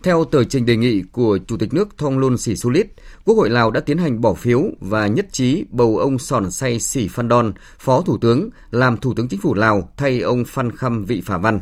Theo 0.03 0.25
tờ 0.25 0.45
trình 0.45 0.67
đề 0.67 0.77
nghị 0.77 1.03
của 1.13 1.39
Chủ 1.47 1.57
tịch 1.57 1.75
nước 1.75 1.89
Thongloun 1.99 2.39
Sisoulith, 2.39 2.91
Quốc 3.25 3.35
hội 3.35 3.51
Lào 3.51 3.71
đã 3.71 3.81
tiến 3.81 3.99
hành 3.99 4.21
bỏ 4.21 4.35
phiếu 4.35 4.63
và 4.81 5.07
nhất 5.07 5.27
trí 5.33 5.65
bầu 5.71 5.99
ông 5.99 6.19
Sòn 6.19 6.51
Say 6.51 6.81
Sĩ 6.81 7.09
Phan 7.09 7.29
Đon, 7.29 7.53
Phó 7.79 8.03
Thủ 8.03 8.19
tướng, 8.19 8.51
làm 8.71 8.97
Thủ 8.97 9.15
tướng 9.15 9.29
Chính 9.29 9.41
phủ 9.41 9.55
Lào 9.55 9.93
thay 9.97 10.21
ông 10.21 10.45
Phan 10.45 10.77
Khăm 10.77 11.05
Vị 11.05 11.23
Phả 11.25 11.39
Văn. 11.39 11.61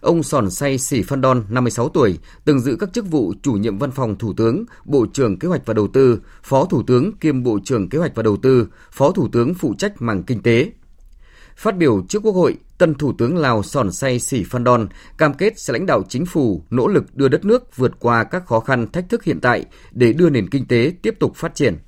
Ông 0.00 0.22
Sòn 0.22 0.50
Say 0.50 0.78
Sỉ 0.78 1.02
Phan 1.02 1.20
Đon, 1.20 1.44
56 1.48 1.88
tuổi, 1.88 2.18
từng 2.44 2.60
giữ 2.60 2.76
các 2.80 2.92
chức 2.92 3.06
vụ 3.06 3.34
chủ 3.42 3.52
nhiệm 3.52 3.78
văn 3.78 3.90
phòng 3.90 4.18
Thủ 4.18 4.32
tướng, 4.32 4.64
Bộ 4.84 5.06
trưởng 5.12 5.38
Kế 5.38 5.48
hoạch 5.48 5.66
và 5.66 5.74
Đầu 5.74 5.88
tư, 5.88 6.20
Phó 6.42 6.64
Thủ 6.64 6.82
tướng 6.82 7.12
kiêm 7.16 7.42
Bộ 7.42 7.58
trưởng 7.64 7.88
Kế 7.88 7.98
hoạch 7.98 8.14
và 8.14 8.22
Đầu 8.22 8.36
tư, 8.36 8.68
Phó 8.92 9.12
Thủ 9.12 9.28
tướng 9.32 9.54
phụ 9.54 9.74
trách 9.78 10.02
mảng 10.02 10.22
kinh 10.22 10.42
tế. 10.42 10.72
Phát 11.56 11.76
biểu 11.76 12.02
trước 12.08 12.22
Quốc 12.22 12.32
hội, 12.32 12.56
tân 12.78 12.94
Thủ 12.94 13.12
tướng 13.18 13.36
Lào 13.36 13.62
Sòn 13.62 13.92
Say 13.92 14.20
Sỉ 14.20 14.44
Phan 14.44 14.64
Đon 14.64 14.88
cam 15.18 15.34
kết 15.34 15.60
sẽ 15.60 15.72
lãnh 15.72 15.86
đạo 15.86 16.02
chính 16.08 16.26
phủ 16.26 16.62
nỗ 16.70 16.88
lực 16.88 17.16
đưa 17.16 17.28
đất 17.28 17.44
nước 17.44 17.76
vượt 17.76 17.92
qua 17.98 18.24
các 18.24 18.46
khó 18.46 18.60
khăn 18.60 18.92
thách 18.92 19.08
thức 19.08 19.24
hiện 19.24 19.40
tại 19.40 19.64
để 19.92 20.12
đưa 20.12 20.30
nền 20.30 20.50
kinh 20.50 20.66
tế 20.66 20.92
tiếp 21.02 21.14
tục 21.18 21.36
phát 21.36 21.54
triển. 21.54 21.78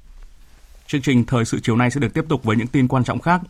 Chương 0.87 1.03
trình 1.03 1.25
thời 1.25 1.45
sự 1.45 1.59
chiều 1.63 1.77
nay 1.77 1.91
sẽ 1.91 2.01
được 2.01 2.15
tiếp 2.15 2.25
tục 2.29 2.45
với 2.45 2.57
những 2.57 2.67
tin 2.67 2.89
quan 2.89 3.05
trọng 3.05 3.21
khác. 3.21 3.41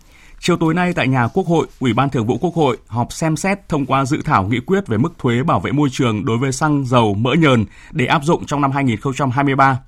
Chiều 0.45 0.57
tối 0.57 0.75
nay 0.75 0.93
tại 0.93 1.09
nhà 1.09 1.29
Quốc 1.29 1.47
hội, 1.47 1.67
Ủy 1.81 1.93
ban 1.93 2.11
Thường 2.11 2.27
vụ 2.27 2.39
Quốc 2.41 2.55
hội 2.55 2.79
họp 2.87 3.13
xem 3.13 3.37
xét 3.37 3.69
thông 3.69 3.87
qua 3.87 4.05
dự 4.05 4.23
thảo 4.25 4.45
nghị 4.45 4.61
quyết 4.61 4.87
về 4.87 4.99
mức 4.99 5.19
thuế 5.19 5.43
bảo 5.43 5.61
vệ 5.61 5.73
môi 5.73 5.89
trường 5.93 6.25
đối 6.25 6.39
với 6.39 6.53
xăng 6.53 6.85
dầu 6.87 7.15
mỡ 7.15 7.35
nhờn 7.35 7.65
để 7.93 8.07
áp 8.07 8.25
dụng 8.25 8.47
trong 8.47 8.61
năm 8.61 8.71
2023. 8.71 9.81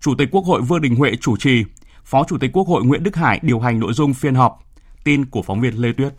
Chủ 0.00 0.14
tịch 0.18 0.28
Quốc 0.32 0.44
hội 0.44 0.62
Vương 0.62 0.80
Đình 0.80 0.96
Huệ 0.96 1.12
chủ 1.20 1.36
trì, 1.36 1.64
Phó 2.04 2.24
Chủ 2.24 2.38
tịch 2.38 2.50
Quốc 2.52 2.68
hội 2.68 2.84
Nguyễn 2.84 3.02
Đức 3.02 3.16
Hải 3.16 3.40
điều 3.42 3.60
hành 3.60 3.80
nội 3.80 3.92
dung 3.92 4.14
phiên 4.14 4.34
họp. 4.34 4.58
Tin 5.04 5.26
của 5.26 5.42
phóng 5.42 5.60
viên 5.60 5.74
Lê 5.74 5.92
Tuyết. 5.92 6.12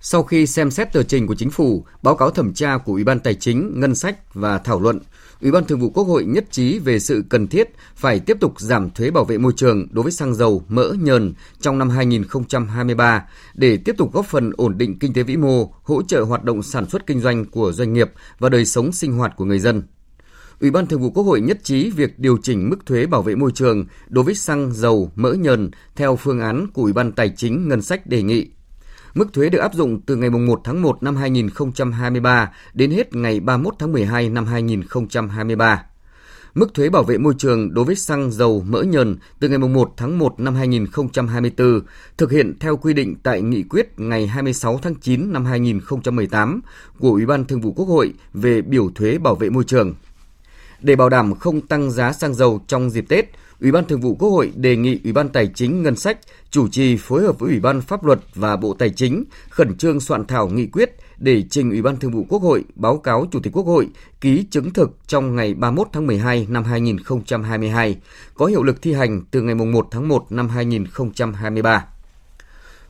Sau 0.00 0.22
khi 0.22 0.46
xem 0.46 0.70
xét 0.70 0.92
tờ 0.92 1.02
trình 1.02 1.26
của 1.26 1.34
chính 1.34 1.50
phủ, 1.50 1.84
báo 2.02 2.16
cáo 2.16 2.30
thẩm 2.30 2.54
tra 2.54 2.78
của 2.78 2.92
Ủy 2.92 3.04
ban 3.04 3.20
Tài 3.20 3.34
chính, 3.34 3.80
Ngân 3.80 3.94
sách 3.94 4.34
và 4.34 4.58
thảo 4.58 4.80
luận, 4.80 4.98
Ủy 5.42 5.50
ban 5.50 5.64
Thường 5.64 5.80
vụ 5.80 5.90
Quốc 5.90 6.04
hội 6.04 6.24
nhất 6.24 6.44
trí 6.50 6.78
về 6.78 6.98
sự 6.98 7.24
cần 7.28 7.46
thiết 7.46 7.70
phải 7.96 8.20
tiếp 8.20 8.36
tục 8.40 8.60
giảm 8.60 8.90
thuế 8.90 9.10
bảo 9.10 9.24
vệ 9.24 9.38
môi 9.38 9.52
trường 9.56 9.86
đối 9.90 10.02
với 10.02 10.12
xăng 10.12 10.34
dầu, 10.34 10.62
mỡ, 10.68 10.92
nhờn 11.00 11.34
trong 11.60 11.78
năm 11.78 11.90
2023 11.90 13.24
để 13.54 13.76
tiếp 13.76 13.94
tục 13.98 14.12
góp 14.12 14.26
phần 14.26 14.52
ổn 14.56 14.78
định 14.78 14.98
kinh 14.98 15.12
tế 15.12 15.22
vĩ 15.22 15.36
mô, 15.36 15.72
hỗ 15.82 16.02
trợ 16.02 16.22
hoạt 16.22 16.44
động 16.44 16.62
sản 16.62 16.88
xuất 16.88 17.06
kinh 17.06 17.20
doanh 17.20 17.44
của 17.44 17.72
doanh 17.72 17.92
nghiệp 17.92 18.12
và 18.38 18.48
đời 18.48 18.64
sống 18.64 18.92
sinh 18.92 19.12
hoạt 19.12 19.36
của 19.36 19.44
người 19.44 19.58
dân. 19.58 19.82
Ủy 20.60 20.70
ban 20.70 20.86
Thường 20.86 21.00
vụ 21.00 21.10
Quốc 21.10 21.24
hội 21.24 21.40
nhất 21.40 21.58
trí 21.64 21.90
việc 21.90 22.18
điều 22.18 22.38
chỉnh 22.42 22.70
mức 22.70 22.86
thuế 22.86 23.06
bảo 23.06 23.22
vệ 23.22 23.34
môi 23.34 23.52
trường 23.52 23.84
đối 24.08 24.24
với 24.24 24.34
xăng, 24.34 24.72
dầu, 24.72 25.12
mỡ 25.14 25.32
nhờn 25.32 25.70
theo 25.96 26.16
phương 26.16 26.40
án 26.40 26.66
của 26.74 26.82
Ủy 26.82 26.92
ban 26.92 27.12
Tài 27.12 27.28
chính 27.36 27.68
Ngân 27.68 27.82
sách 27.82 28.06
đề 28.06 28.22
nghị 28.22 28.48
Mức 29.16 29.32
thuế 29.32 29.48
được 29.48 29.58
áp 29.58 29.74
dụng 29.74 30.00
từ 30.06 30.16
ngày 30.16 30.30
1 30.30 30.60
tháng 30.64 30.82
1 30.82 31.02
năm 31.02 31.16
2023 31.16 32.52
đến 32.74 32.90
hết 32.90 33.14
ngày 33.14 33.40
31 33.40 33.74
tháng 33.78 33.92
12 33.92 34.28
năm 34.28 34.46
2023. 34.46 35.84
Mức 36.54 36.74
thuế 36.74 36.88
bảo 36.88 37.02
vệ 37.02 37.18
môi 37.18 37.34
trường 37.38 37.74
đối 37.74 37.84
với 37.84 37.96
xăng 37.96 38.30
dầu 38.30 38.64
mỡ 38.68 38.82
nhờn 38.82 39.16
từ 39.40 39.48
ngày 39.48 39.58
1 39.58 39.92
tháng 39.96 40.18
1 40.18 40.40
năm 40.40 40.54
2024 40.54 41.80
thực 42.16 42.30
hiện 42.30 42.58
theo 42.60 42.76
quy 42.76 42.92
định 42.92 43.14
tại 43.22 43.42
nghị 43.42 43.62
quyết 43.62 44.00
ngày 44.00 44.26
26 44.26 44.78
tháng 44.82 44.94
9 44.94 45.32
năm 45.32 45.44
2018 45.44 46.60
của 46.98 47.10
Ủy 47.10 47.26
ban 47.26 47.44
Thường 47.44 47.60
vụ 47.60 47.72
Quốc 47.72 47.86
hội 47.86 48.12
về 48.34 48.62
biểu 48.62 48.90
thuế 48.94 49.18
bảo 49.18 49.34
vệ 49.34 49.50
môi 49.50 49.64
trường. 49.64 49.94
Để 50.80 50.96
bảo 50.96 51.08
đảm 51.08 51.34
không 51.34 51.60
tăng 51.60 51.90
giá 51.90 52.12
xăng 52.12 52.34
dầu 52.34 52.60
trong 52.66 52.90
dịp 52.90 53.04
Tết, 53.08 53.30
Ủy 53.60 53.72
ban 53.72 53.84
Thường 53.84 54.00
vụ 54.00 54.14
Quốc 54.14 54.28
hội 54.28 54.52
đề 54.56 54.76
nghị 54.76 55.00
Ủy 55.04 55.12
ban 55.12 55.28
Tài 55.28 55.46
chính 55.54 55.82
Ngân 55.82 55.96
sách 55.96 56.18
chủ 56.50 56.68
trì 56.68 56.96
phối 56.96 57.22
hợp 57.22 57.38
với 57.38 57.50
Ủy 57.50 57.60
ban 57.60 57.80
Pháp 57.80 58.04
luật 58.04 58.20
và 58.34 58.56
Bộ 58.56 58.74
Tài 58.78 58.90
chính 58.90 59.24
khẩn 59.48 59.76
trương 59.76 60.00
soạn 60.00 60.26
thảo 60.26 60.48
nghị 60.48 60.66
quyết 60.66 60.96
để 61.18 61.42
trình 61.50 61.70
Ủy 61.70 61.82
ban 61.82 61.96
Thường 61.96 62.10
vụ 62.10 62.26
Quốc 62.28 62.42
hội 62.42 62.64
báo 62.74 62.98
cáo 62.98 63.26
Chủ 63.30 63.40
tịch 63.40 63.52
Quốc 63.52 63.66
hội 63.66 63.88
ký 64.20 64.44
chứng 64.50 64.72
thực 64.72 64.98
trong 65.06 65.36
ngày 65.36 65.54
31 65.54 65.88
tháng 65.92 66.06
12 66.06 66.46
năm 66.50 66.64
2022, 66.64 67.96
có 68.34 68.46
hiệu 68.46 68.62
lực 68.62 68.82
thi 68.82 68.92
hành 68.92 69.24
từ 69.30 69.42
ngày 69.42 69.54
1 69.54 69.88
tháng 69.90 70.08
1 70.08 70.32
năm 70.32 70.48
2023. 70.48 71.86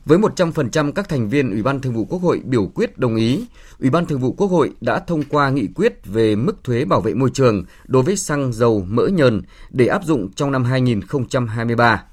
Với 0.07 0.17
100% 0.17 0.91
các 0.91 1.09
thành 1.09 1.29
viên 1.29 1.51
Ủy 1.51 1.63
ban 1.63 1.81
Thường 1.81 1.93
vụ 1.93 2.05
Quốc 2.05 2.21
hội 2.21 2.41
biểu 2.45 2.65
quyết 2.65 2.97
đồng 2.97 3.15
ý, 3.15 3.45
Ủy 3.79 3.89
ban 3.89 4.05
Thường 4.05 4.19
vụ 4.19 4.31
Quốc 4.31 4.47
hội 4.47 4.71
đã 4.81 4.99
thông 4.99 5.23
qua 5.23 5.49
nghị 5.49 5.67
quyết 5.75 6.05
về 6.05 6.35
mức 6.35 6.63
thuế 6.63 6.85
bảo 6.85 7.01
vệ 7.01 7.13
môi 7.13 7.29
trường 7.33 7.65
đối 7.87 8.03
với 8.03 8.17
xăng 8.17 8.53
dầu 8.53 8.85
mỡ 8.87 9.07
nhờn 9.07 9.41
để 9.69 9.87
áp 9.87 10.03
dụng 10.03 10.31
trong 10.35 10.51
năm 10.51 10.63
2023 10.63 12.03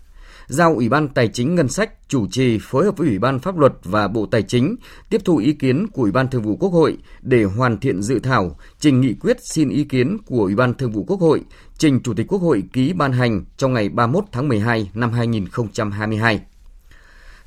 giao 0.46 0.74
Ủy 0.74 0.88
ban 0.88 1.08
Tài 1.08 1.28
chính 1.28 1.54
Ngân 1.54 1.68
sách 1.68 2.08
chủ 2.08 2.26
trì 2.26 2.58
phối 2.62 2.84
hợp 2.84 2.96
với 2.96 3.08
Ủy 3.08 3.18
ban 3.18 3.38
Pháp 3.38 3.58
luật 3.58 3.72
và 3.84 4.08
Bộ 4.08 4.26
Tài 4.26 4.42
chính 4.42 4.76
tiếp 5.10 5.20
thu 5.24 5.36
ý 5.36 5.52
kiến 5.52 5.86
của 5.92 6.02
Ủy 6.02 6.12
ban 6.12 6.28
Thường 6.28 6.42
vụ 6.42 6.56
Quốc 6.56 6.70
hội 6.70 6.96
để 7.22 7.44
hoàn 7.44 7.80
thiện 7.80 8.02
dự 8.02 8.18
thảo, 8.18 8.58
trình 8.80 9.00
nghị 9.00 9.14
quyết 9.14 9.36
xin 9.40 9.68
ý 9.68 9.84
kiến 9.84 10.18
của 10.26 10.40
Ủy 10.40 10.54
ban 10.54 10.74
Thường 10.74 10.92
vụ 10.92 11.04
Quốc 11.04 11.20
hội, 11.20 11.42
trình 11.78 12.00
Chủ 12.02 12.14
tịch 12.14 12.26
Quốc 12.28 12.42
hội 12.42 12.62
ký 12.72 12.92
ban 12.92 13.12
hành 13.12 13.44
trong 13.56 13.72
ngày 13.72 13.88
31 13.88 14.24
tháng 14.32 14.48
12 14.48 14.90
năm 14.94 15.12
2022. 15.12 16.40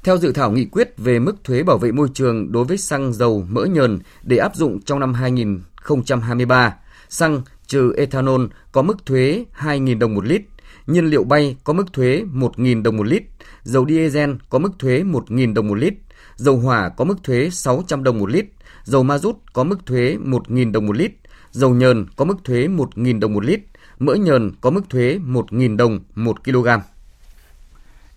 Theo 0.08 0.17
dự 0.17 0.32
thảo 0.32 0.52
nghị 0.52 0.65
quyết 0.65 0.93
về 0.98 1.20
mức 1.20 1.43
thuế 1.43 1.63
bảo 1.63 1.78
vệ 1.78 1.91
môi 1.91 2.08
trường 2.13 2.52
đối 2.52 2.65
với 2.65 2.78
xăng 2.78 3.13
dầu 3.13 3.46
mỡ 3.50 3.65
nhờn 3.65 4.00
để 4.24 4.38
áp 4.38 4.56
dụng 4.56 4.82
trong 4.82 5.00
năm 5.00 5.13
2023, 5.13 6.76
xăng 7.10 7.41
trừ 7.67 7.93
ethanol 7.98 8.46
có 8.72 8.82
mức 8.82 9.06
thuế 9.06 9.46
2.000 9.60 10.00
đồng 10.00 10.15
một 10.15 10.26
lít, 10.26 10.41
nhiên 10.88 11.06
liệu 11.06 11.24
bay 11.24 11.58
có 11.63 11.74
mức 11.74 11.93
thuế 11.93 12.24
1.000 12.34 12.84
đồng 12.84 12.98
một 12.98 13.08
lít, 13.08 13.24
dầu 13.63 13.86
diesel 13.89 14.32
có 14.50 14.60
mức 14.60 14.72
thuế 14.80 15.04
1.000 15.04 15.54
đồng 15.54 15.67
một 15.67 15.76
lít, 15.76 15.93
dầu 16.36 16.58
hỏa 16.58 16.89
có 16.89 17.06
mức 17.06 17.24
thuế 17.24 17.50
600 17.50 18.04
đồng 18.04 18.20
một 18.20 18.30
lít, 18.30 18.46
dầu 18.84 19.04
ma 19.04 19.17
rút 19.17 19.36
có 19.54 19.63
mức 19.63 19.86
thuế 19.86 20.17
1.000 20.26 20.72
đồng 20.72 20.86
một 20.86 20.98
lít, 20.98 21.12
dầu 21.52 21.70
nhờn 21.70 22.06
có 22.15 22.26
mức 22.26 22.38
thuế 22.43 22.67
1.000 22.67 23.20
đồng 23.20 23.34
một 23.34 23.46
lít, 23.46 23.60
mỡ 24.00 24.15
nhờn 24.15 24.52
có 24.62 24.70
mức 24.70 24.89
thuế 24.89 25.20
1.000 25.26 25.78
đồng 25.78 26.00
một 26.15 26.43
kg. 26.43 26.67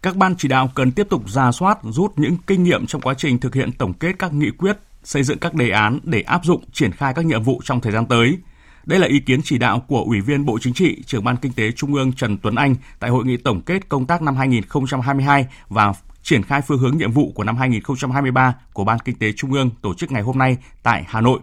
Các 0.03 0.17
ban 0.17 0.35
chỉ 0.37 0.49
đạo 0.49 0.71
cần 0.75 0.93
tiếp 0.93 1.07
tục 1.11 1.31
ra 1.31 1.53
soát, 1.53 1.79
rút 1.83 2.13
những 2.17 2.37
kinh 2.47 2.63
nghiệm 2.63 2.87
trong 2.87 3.03
quá 3.03 3.15
trình 3.15 3.39
thực 3.39 3.55
hiện 3.55 3.73
tổng 3.73 3.93
kết 3.93 4.19
các 4.19 4.33
nghị 4.33 4.51
quyết, 4.51 4.77
xây 5.05 5.23
dựng 5.23 5.39
các 5.39 5.55
đề 5.55 5.71
án 5.71 5.99
để 6.03 6.21
áp 6.21 6.45
dụng 6.45 6.65
triển 6.73 6.93
khai 6.93 7.15
các 7.15 7.25
nhiệm 7.25 7.43
vụ 7.43 7.61
trong 7.65 7.81
thời 7.81 7.93
gian 7.93 8.07
tới. 8.07 8.39
Đây 8.85 8.99
là 8.99 9.07
ý 9.07 9.21
kiến 9.21 9.41
chỉ 9.45 9.59
đạo 9.59 9.81
của 9.89 10.03
Ủy 10.07 10.21
viên 10.21 10.47
Bộ 10.47 10.59
Chính 10.61 10.75
trị, 10.75 11.03
trưởng 11.07 11.25
ban 11.25 11.37
Kinh 11.37 11.53
tế 11.53 11.73
Trung 11.73 11.95
ương 11.95 12.13
Trần 12.13 12.39
Tuấn 12.39 12.55
Anh 12.55 12.75
tại 12.99 13.11
hội 13.11 13.25
nghị 13.25 13.37
tổng 13.37 13.61
kết 13.61 13.89
công 13.89 14.07
tác 14.07 14.23
năm 14.23 14.37
2022 14.37 15.47
và 15.69 15.93
triển 16.23 16.43
khai 16.43 16.61
phương 16.61 16.79
hướng 16.79 16.97
nhiệm 16.97 17.13
vụ 17.13 17.33
của 17.35 17.45
năm 17.45 17.57
2023 17.57 18.55
của 18.73 18.85
Ban 18.85 18.99
Kinh 18.99 19.19
tế 19.19 19.33
Trung 19.33 19.53
ương 19.53 19.71
tổ 19.83 19.95
chức 19.95 20.13
ngày 20.13 20.23
hôm 20.23 20.39
nay 20.39 20.57
tại 20.83 21.05
Hà 21.09 21.21
Nội. 21.21 21.41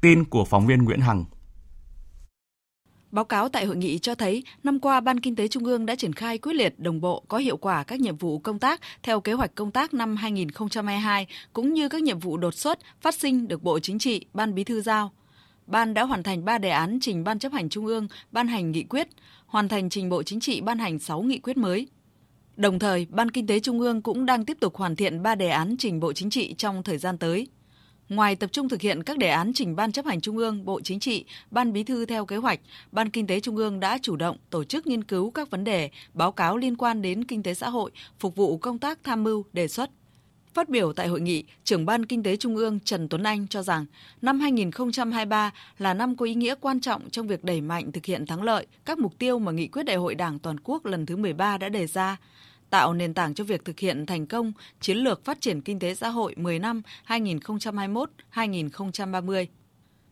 Tin 0.00 0.24
của 0.24 0.44
phóng 0.44 0.66
viên 0.66 0.84
Nguyễn 0.84 1.00
Hằng. 1.00 1.24
Báo 3.10 3.24
cáo 3.24 3.48
tại 3.48 3.66
hội 3.66 3.76
nghị 3.76 3.98
cho 3.98 4.14
thấy, 4.14 4.42
năm 4.62 4.80
qua 4.80 5.00
Ban 5.00 5.20
Kinh 5.20 5.36
tế 5.36 5.48
Trung 5.48 5.64
ương 5.64 5.86
đã 5.86 5.94
triển 5.94 6.12
khai 6.12 6.38
quyết 6.38 6.52
liệt, 6.52 6.78
đồng 6.78 7.00
bộ, 7.00 7.22
có 7.28 7.38
hiệu 7.38 7.56
quả 7.56 7.84
các 7.84 8.00
nhiệm 8.00 8.16
vụ 8.16 8.38
công 8.38 8.58
tác 8.58 8.80
theo 9.02 9.20
kế 9.20 9.32
hoạch 9.32 9.54
công 9.54 9.70
tác 9.70 9.94
năm 9.94 10.16
2022, 10.16 11.26
cũng 11.52 11.74
như 11.74 11.88
các 11.88 12.02
nhiệm 12.02 12.18
vụ 12.18 12.36
đột 12.36 12.54
xuất 12.54 12.78
phát 13.00 13.14
sinh 13.14 13.48
được 13.48 13.62
Bộ 13.62 13.78
Chính 13.78 13.98
trị, 13.98 14.24
Ban 14.34 14.54
Bí 14.54 14.64
thư 14.64 14.80
giao. 14.80 15.12
Ban 15.66 15.94
đã 15.94 16.02
hoàn 16.02 16.22
thành 16.22 16.44
3 16.44 16.58
đề 16.58 16.70
án 16.70 16.98
trình 17.00 17.24
Ban 17.24 17.38
chấp 17.38 17.52
hành 17.52 17.68
Trung 17.68 17.86
ương 17.86 18.08
ban 18.32 18.48
hành 18.48 18.70
nghị 18.70 18.82
quyết, 18.82 19.08
hoàn 19.46 19.68
thành 19.68 19.90
trình 19.90 20.08
Bộ 20.08 20.22
Chính 20.22 20.40
trị 20.40 20.60
ban 20.60 20.78
hành 20.78 20.98
6 20.98 21.22
nghị 21.22 21.38
quyết 21.38 21.56
mới. 21.56 21.88
Đồng 22.56 22.78
thời, 22.78 23.06
Ban 23.10 23.30
Kinh 23.30 23.46
tế 23.46 23.60
Trung 23.60 23.80
ương 23.80 24.02
cũng 24.02 24.26
đang 24.26 24.44
tiếp 24.44 24.56
tục 24.60 24.76
hoàn 24.76 24.96
thiện 24.96 25.22
3 25.22 25.34
đề 25.34 25.48
án 25.48 25.76
trình 25.78 26.00
Bộ 26.00 26.12
Chính 26.12 26.30
trị 26.30 26.54
trong 26.58 26.82
thời 26.82 26.98
gian 26.98 27.18
tới. 27.18 27.48
Ngoài 28.08 28.36
tập 28.36 28.52
trung 28.52 28.68
thực 28.68 28.80
hiện 28.80 29.02
các 29.02 29.18
đề 29.18 29.28
án 29.28 29.52
trình 29.54 29.76
Ban 29.76 29.92
chấp 29.92 30.06
hành 30.06 30.20
Trung 30.20 30.36
ương, 30.36 30.64
Bộ 30.64 30.80
Chính 30.80 31.00
trị, 31.00 31.24
Ban 31.50 31.72
Bí 31.72 31.84
thư 31.84 32.06
theo 32.06 32.26
kế 32.26 32.36
hoạch, 32.36 32.60
Ban 32.92 33.10
Kinh 33.10 33.26
tế 33.26 33.40
Trung 33.40 33.56
ương 33.56 33.80
đã 33.80 33.98
chủ 34.02 34.16
động 34.16 34.36
tổ 34.50 34.64
chức 34.64 34.86
nghiên 34.86 35.04
cứu 35.04 35.30
các 35.30 35.50
vấn 35.50 35.64
đề, 35.64 35.90
báo 36.14 36.32
cáo 36.32 36.56
liên 36.56 36.76
quan 36.76 37.02
đến 37.02 37.24
kinh 37.24 37.42
tế 37.42 37.54
xã 37.54 37.68
hội, 37.68 37.90
phục 38.18 38.36
vụ 38.36 38.58
công 38.58 38.78
tác 38.78 38.98
tham 39.04 39.24
mưu, 39.24 39.44
đề 39.52 39.68
xuất. 39.68 39.90
Phát 40.54 40.68
biểu 40.68 40.92
tại 40.92 41.08
hội 41.08 41.20
nghị, 41.20 41.44
trưởng 41.64 41.86
Ban 41.86 42.06
Kinh 42.06 42.22
tế 42.22 42.36
Trung 42.36 42.56
ương 42.56 42.80
Trần 42.80 43.08
Tuấn 43.08 43.22
Anh 43.22 43.48
cho 43.48 43.62
rằng 43.62 43.86
năm 44.22 44.40
2023 44.40 45.52
là 45.78 45.94
năm 45.94 46.16
có 46.16 46.26
ý 46.26 46.34
nghĩa 46.34 46.54
quan 46.60 46.80
trọng 46.80 47.10
trong 47.10 47.26
việc 47.26 47.44
đẩy 47.44 47.60
mạnh 47.60 47.92
thực 47.92 48.06
hiện 48.06 48.26
thắng 48.26 48.42
lợi 48.42 48.66
các 48.84 48.98
mục 48.98 49.18
tiêu 49.18 49.38
mà 49.38 49.52
Nghị 49.52 49.68
quyết 49.68 49.82
Đại 49.82 49.96
hội 49.96 50.14
Đảng 50.14 50.38
toàn 50.38 50.56
quốc 50.64 50.86
lần 50.86 51.06
thứ 51.06 51.16
13 51.16 51.58
đã 51.58 51.68
đề 51.68 51.86
ra, 51.86 52.16
tạo 52.70 52.94
nền 52.94 53.14
tảng 53.14 53.34
cho 53.34 53.44
việc 53.44 53.64
thực 53.64 53.78
hiện 53.78 54.06
thành 54.06 54.26
công 54.26 54.52
chiến 54.80 54.96
lược 54.96 55.24
phát 55.24 55.40
triển 55.40 55.60
kinh 55.60 55.78
tế 55.78 55.94
xã 55.94 56.08
hội 56.08 56.34
10 56.36 56.58
năm 56.58 56.82
2021-2030. 57.06 59.46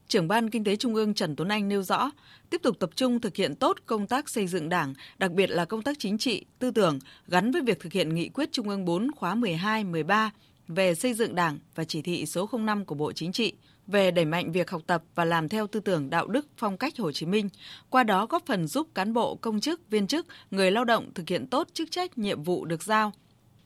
Trưởng 0.09 0.29
ban 0.29 0.51
Kinh 0.51 0.65
tế 0.65 0.77
Trung 0.77 0.95
ương 0.95 1.15
Trần 1.15 1.37
Tuấn 1.37 1.49
Anh 1.49 1.69
nêu 1.69 1.83
rõ, 1.83 2.11
tiếp 2.51 2.63
tục 2.63 2.77
tập 2.79 2.91
trung 2.95 3.21
thực 3.21 3.37
hiện 3.37 3.55
tốt 3.55 3.77
công 3.87 4.07
tác 4.07 4.29
xây 4.29 4.47
dựng 4.47 4.69
Đảng, 4.69 4.95
đặc 5.19 5.33
biệt 5.33 5.51
là 5.51 5.65
công 5.65 5.83
tác 5.83 5.99
chính 5.99 6.19
trị, 6.19 6.45
tư 6.59 6.71
tưởng 6.71 6.99
gắn 7.27 7.51
với 7.51 7.63
việc 7.63 7.81
thực 7.81 7.93
hiện 7.93 8.15
nghị 8.15 8.29
quyết 8.29 8.53
Trung 8.53 8.69
ương 8.69 8.85
4 8.85 9.11
khóa 9.17 9.35
12, 9.35 9.85
13 9.85 10.31
về 10.69 10.95
xây 10.95 11.15
dựng 11.15 11.35
Đảng 11.35 11.59
và 11.75 11.85
chỉ 11.85 12.03
thị 12.03 12.27
số 12.27 12.49
05 12.53 12.85
của 12.85 12.95
Bộ 12.95 13.13
Chính 13.13 13.33
trị 13.33 13.53
về 13.87 14.11
đẩy 14.11 14.25
mạnh 14.25 14.53
việc 14.53 14.71
học 14.71 14.83
tập 14.87 15.03
và 15.15 15.25
làm 15.25 15.49
theo 15.49 15.67
tư 15.67 15.81
tưởng 15.81 16.11
đạo 16.11 16.27
đức 16.27 16.47
phong 16.57 16.77
cách 16.77 16.93
Hồ 16.99 17.13
Chí 17.13 17.27
Minh, 17.27 17.49
qua 17.91 18.05
đó 18.05 18.27
góp 18.27 18.47
phần 18.47 18.67
giúp 18.67 18.87
cán 18.95 19.13
bộ, 19.13 19.35
công 19.35 19.61
chức, 19.61 19.81
viên 19.91 20.07
chức, 20.07 20.27
người 20.51 20.71
lao 20.71 20.85
động 20.85 21.11
thực 21.15 21.29
hiện 21.29 21.47
tốt 21.47 21.69
chức 21.73 21.91
trách 21.91 22.19
nhiệm 22.19 22.43
vụ 22.43 22.65
được 22.65 22.83
giao. 22.83 23.13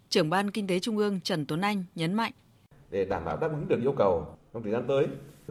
Trưởng 0.09 0.31
ban 0.31 0.51
Kinh 0.51 0.67
tế 0.67 0.79
Trung 0.79 0.97
ương 0.97 1.21
Trần 1.21 1.47
Tuấn 1.47 1.61
Anh 1.61 1.85
nhấn 1.95 2.15
mạnh. 2.15 2.33
Để 2.91 3.05
đảm 3.05 3.25
bảo 3.25 3.37
đáp 3.37 3.49
ứng 3.49 3.69
được 3.69 3.79
yêu 3.83 3.95
cầu 3.99 4.27
trong 4.53 4.63
thời 4.63 4.73
gian 4.73 4.85
tới, 4.89 5.07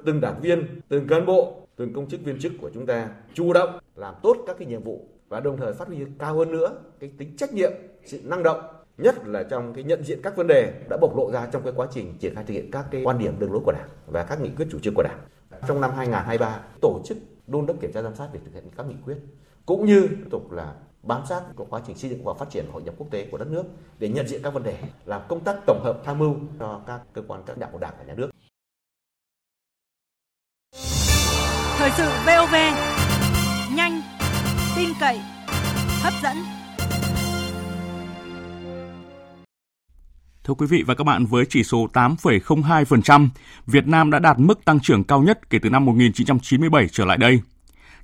từng 0.06 0.22
đảng 0.22 0.42
viên, 0.42 0.82
từng 0.90 1.08
cán 1.08 1.26
bộ, 1.26 1.68
từng 1.76 1.94
công 1.94 2.10
chức 2.10 2.22
viên 2.22 2.40
chức 2.40 2.54
của 2.62 2.70
chúng 2.74 2.86
ta 2.86 3.10
chủ 3.34 3.54
động 3.54 3.80
làm 3.96 4.16
tốt 4.24 4.38
các 4.48 4.56
cái 4.60 4.68
nhiệm 4.68 4.84
vụ 4.84 5.08
và 5.30 5.40
đồng 5.40 5.58
thời 5.58 5.74
phát 5.74 5.88
huy 5.88 5.98
cao 6.20 6.38
hơn 6.38 6.52
nữa 6.52 6.76
cái 7.00 7.12
tính 7.18 7.36
trách 7.38 7.54
nhiệm, 7.54 7.72
sự 8.06 8.22
năng 8.24 8.44
động 8.44 8.62
nhất 9.00 9.28
là 9.28 9.44
trong 9.44 9.74
cái 9.74 9.84
nhận 9.84 10.04
diện 10.04 10.20
các 10.24 10.36
vấn 10.36 10.48
đề 10.48 10.74
đã 10.90 10.98
bộc 11.02 11.18
lộ 11.18 11.32
ra 11.32 11.48
trong 11.52 11.64
cái 11.64 11.74
quá 11.76 11.88
trình 11.92 12.18
triển 12.20 12.36
khai 12.36 12.44
thực 12.48 12.54
hiện 12.54 12.72
các 12.72 12.86
cái 12.92 13.02
quan 13.04 13.18
điểm 13.18 13.40
đường 13.40 13.52
lối 13.52 13.62
của 13.66 13.72
Đảng 13.72 13.90
và 14.08 14.24
các 14.24 14.42
nghị 14.42 14.50
quyết 14.50 14.68
chủ 14.72 14.80
trương 14.80 14.94
của 14.96 15.04
Đảng. 15.04 15.20
Trong 15.68 15.82
năm 15.82 15.92
2023 15.96 16.60
tổ 16.82 17.02
chức 17.06 17.18
đôn 17.48 17.66
đốc 17.66 17.82
kiểm 17.82 17.92
tra 17.94 18.02
giám 18.02 18.16
sát 18.16 18.28
việc 18.34 18.40
thực 18.46 18.54
hiện 18.54 18.64
các 18.78 18.86
nghị 18.86 18.96
quyết 19.06 19.18
cũng 19.66 19.86
như 19.86 20.08
tiếp 20.08 20.28
tục 20.32 20.52
là 20.52 20.74
bám 21.04 21.22
sát 21.30 21.42
của 21.56 21.66
quá 21.70 21.82
trình 21.88 21.98
xây 21.98 22.10
dựng 22.10 22.24
và 22.24 22.34
phát 22.34 22.50
triển 22.50 22.66
hội 22.72 22.82
nhập 22.82 22.96
quốc 22.98 23.08
tế 23.12 23.28
của 23.32 23.38
đất 23.38 23.48
nước 23.48 23.64
để 24.00 24.10
nhận 24.10 24.28
diện 24.28 24.42
các 24.44 24.54
vấn 24.54 24.64
đề, 24.64 24.78
làm 25.06 25.22
công 25.28 25.44
tác 25.44 25.56
tổng 25.66 25.84
hợp 25.84 26.02
tham 26.06 26.20
mưu 26.20 26.36
cho 26.60 26.82
các 26.88 27.02
cơ 27.14 27.22
quan 27.28 27.44
các 27.46 27.58
đảng 27.58 27.70
của 27.72 27.80
Đảng 27.80 27.94
và 27.98 28.04
Nhà 28.04 28.14
nước. 28.14 28.30
Thời 31.78 31.90
sự 31.98 32.10
VOV 32.26 32.56
nhanh, 33.76 34.02
tin 34.76 34.90
cậy, 35.00 35.20
hấp 36.02 36.14
dẫn. 36.24 36.59
Thưa 40.50 40.56
quý 40.56 40.68
vị 40.68 40.84
và 40.88 40.96
các 40.96 41.04
bạn, 41.04 41.26
với 41.26 41.46
chỉ 41.50 41.64
số 41.64 41.88
8,02%, 41.94 43.30
Việt 43.68 43.88
Nam 43.88 44.12
đã 44.12 44.20
đạt 44.20 44.40
mức 44.40 44.66
tăng 44.66 44.80
trưởng 44.80 45.04
cao 45.04 45.22
nhất 45.22 45.50
kể 45.50 45.60
từ 45.60 45.70
năm 45.70 45.86
1997 45.86 46.88
trở 46.88 47.06
lại 47.06 47.18
đây. 47.18 47.40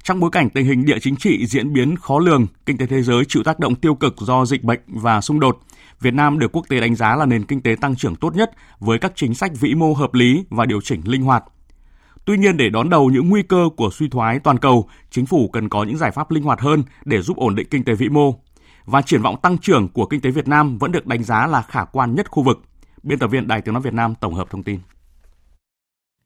Trong 0.03 0.19
bối 0.19 0.29
cảnh 0.33 0.49
tình 0.49 0.65
hình 0.65 0.85
địa 0.85 0.99
chính 1.01 1.15
trị 1.15 1.45
diễn 1.45 1.73
biến 1.73 1.95
khó 1.95 2.19
lường, 2.19 2.47
kinh 2.65 2.77
tế 2.77 2.85
thế 2.85 3.01
giới 3.01 3.25
chịu 3.27 3.43
tác 3.43 3.59
động 3.59 3.75
tiêu 3.75 3.95
cực 3.95 4.15
do 4.17 4.45
dịch 4.45 4.63
bệnh 4.63 4.79
và 4.87 5.21
xung 5.21 5.39
đột, 5.39 5.59
Việt 6.01 6.13
Nam 6.13 6.39
được 6.39 6.51
quốc 6.51 6.65
tế 6.69 6.79
đánh 6.79 6.95
giá 6.95 7.15
là 7.15 7.25
nền 7.25 7.45
kinh 7.45 7.61
tế 7.61 7.75
tăng 7.81 7.95
trưởng 7.95 8.15
tốt 8.15 8.35
nhất 8.35 8.51
với 8.79 8.99
các 8.99 9.11
chính 9.15 9.33
sách 9.33 9.51
vĩ 9.59 9.75
mô 9.75 9.93
hợp 9.93 10.13
lý 10.13 10.43
và 10.49 10.65
điều 10.65 10.81
chỉnh 10.81 11.01
linh 11.05 11.23
hoạt. 11.23 11.43
Tuy 12.25 12.37
nhiên 12.37 12.57
để 12.57 12.69
đón 12.69 12.89
đầu 12.89 13.09
những 13.09 13.29
nguy 13.29 13.43
cơ 13.43 13.69
của 13.77 13.89
suy 13.93 14.09
thoái 14.09 14.39
toàn 14.39 14.59
cầu, 14.59 14.89
chính 15.11 15.25
phủ 15.25 15.49
cần 15.53 15.69
có 15.69 15.83
những 15.83 15.97
giải 15.97 16.11
pháp 16.11 16.31
linh 16.31 16.43
hoạt 16.43 16.59
hơn 16.59 16.83
để 17.05 17.21
giúp 17.21 17.37
ổn 17.37 17.55
định 17.55 17.67
kinh 17.71 17.83
tế 17.83 17.93
vĩ 17.93 18.09
mô. 18.09 18.44
Và 18.85 19.01
triển 19.01 19.21
vọng 19.21 19.35
tăng 19.41 19.57
trưởng 19.57 19.87
của 19.89 20.05
kinh 20.05 20.21
tế 20.21 20.31
Việt 20.31 20.47
Nam 20.47 20.77
vẫn 20.77 20.91
được 20.91 21.05
đánh 21.05 21.23
giá 21.23 21.47
là 21.47 21.61
khả 21.61 21.85
quan 21.85 22.15
nhất 22.15 22.31
khu 22.31 22.43
vực. 22.43 22.57
Biên 23.03 23.19
tập 23.19 23.27
viên 23.27 23.47
Đài 23.47 23.61
Tiếng 23.61 23.73
nói 23.73 23.83
Việt 23.83 23.93
Nam 23.93 24.15
tổng 24.15 24.33
hợp 24.33 24.49
thông 24.49 24.63
tin. 24.63 24.79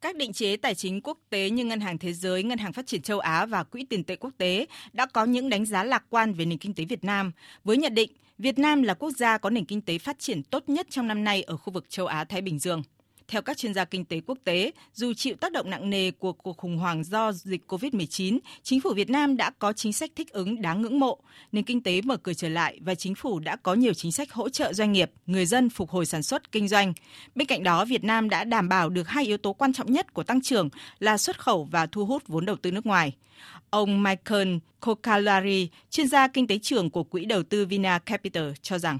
Các 0.00 0.16
định 0.16 0.32
chế 0.32 0.56
tài 0.56 0.74
chính 0.74 1.00
quốc 1.00 1.18
tế 1.30 1.50
như 1.50 1.64
Ngân 1.64 1.80
hàng 1.80 1.98
Thế 1.98 2.12
giới, 2.12 2.42
Ngân 2.42 2.58
hàng 2.58 2.72
Phát 2.72 2.86
triển 2.86 3.02
châu 3.02 3.18
Á 3.18 3.46
và 3.46 3.62
Quỹ 3.62 3.84
tiền 3.84 4.04
tệ 4.04 4.16
quốc 4.16 4.30
tế 4.38 4.66
đã 4.92 5.06
có 5.06 5.24
những 5.24 5.48
đánh 5.48 5.66
giá 5.66 5.84
lạc 5.84 6.04
quan 6.10 6.32
về 6.32 6.44
nền 6.44 6.58
kinh 6.58 6.74
tế 6.74 6.84
Việt 6.84 7.04
Nam, 7.04 7.32
với 7.64 7.76
nhận 7.76 7.94
định 7.94 8.10
Việt 8.38 8.58
Nam 8.58 8.82
là 8.82 8.94
quốc 8.94 9.10
gia 9.10 9.38
có 9.38 9.50
nền 9.50 9.64
kinh 9.64 9.80
tế 9.80 9.98
phát 9.98 10.18
triển 10.18 10.42
tốt 10.42 10.68
nhất 10.68 10.86
trong 10.90 11.06
năm 11.06 11.24
nay 11.24 11.42
ở 11.42 11.56
khu 11.56 11.72
vực 11.72 11.90
châu 11.90 12.06
Á-Thái 12.06 12.40
Bình 12.40 12.58
Dương. 12.58 12.82
Theo 13.30 13.42
các 13.42 13.58
chuyên 13.58 13.74
gia 13.74 13.84
kinh 13.84 14.04
tế 14.04 14.20
quốc 14.26 14.38
tế, 14.44 14.72
dù 14.94 15.14
chịu 15.14 15.34
tác 15.36 15.52
động 15.52 15.70
nặng 15.70 15.90
nề 15.90 16.10
của 16.10 16.32
cuộc 16.32 16.56
khủng 16.56 16.78
hoảng 16.78 17.04
do 17.04 17.32
dịch 17.32 17.60
COVID-19, 17.68 18.38
chính 18.62 18.80
phủ 18.80 18.94
Việt 18.94 19.10
Nam 19.10 19.36
đã 19.36 19.50
có 19.58 19.72
chính 19.72 19.92
sách 19.92 20.10
thích 20.16 20.32
ứng 20.32 20.62
đáng 20.62 20.82
ngưỡng 20.82 21.00
mộ, 21.00 21.18
nền 21.52 21.64
kinh 21.64 21.82
tế 21.82 22.00
mở 22.00 22.16
cửa 22.16 22.32
trở 22.32 22.48
lại 22.48 22.78
và 22.80 22.94
chính 22.94 23.14
phủ 23.14 23.38
đã 23.38 23.56
có 23.56 23.74
nhiều 23.74 23.94
chính 23.94 24.12
sách 24.12 24.32
hỗ 24.32 24.48
trợ 24.48 24.72
doanh 24.72 24.92
nghiệp, 24.92 25.10
người 25.26 25.46
dân 25.46 25.70
phục 25.70 25.90
hồi 25.90 26.06
sản 26.06 26.22
xuất 26.22 26.52
kinh 26.52 26.68
doanh. 26.68 26.92
Bên 27.34 27.46
cạnh 27.46 27.62
đó, 27.62 27.84
Việt 27.84 28.04
Nam 28.04 28.28
đã 28.28 28.44
đảm 28.44 28.68
bảo 28.68 28.88
được 28.88 29.08
hai 29.08 29.24
yếu 29.24 29.36
tố 29.36 29.52
quan 29.52 29.72
trọng 29.72 29.92
nhất 29.92 30.14
của 30.14 30.22
tăng 30.22 30.42
trưởng 30.42 30.68
là 30.98 31.18
xuất 31.18 31.40
khẩu 31.40 31.64
và 31.64 31.86
thu 31.86 32.06
hút 32.06 32.22
vốn 32.28 32.46
đầu 32.46 32.56
tư 32.56 32.70
nước 32.70 32.86
ngoài. 32.86 33.12
Ông 33.70 34.02
Michael 34.02 34.56
Kokalari, 34.80 35.68
chuyên 35.90 36.08
gia 36.08 36.28
kinh 36.28 36.46
tế 36.46 36.58
trưởng 36.58 36.90
của 36.90 37.04
quỹ 37.04 37.24
đầu 37.24 37.42
tư 37.42 37.66
Vina 37.66 37.98
Capital 37.98 38.50
cho 38.62 38.78
rằng 38.78 38.98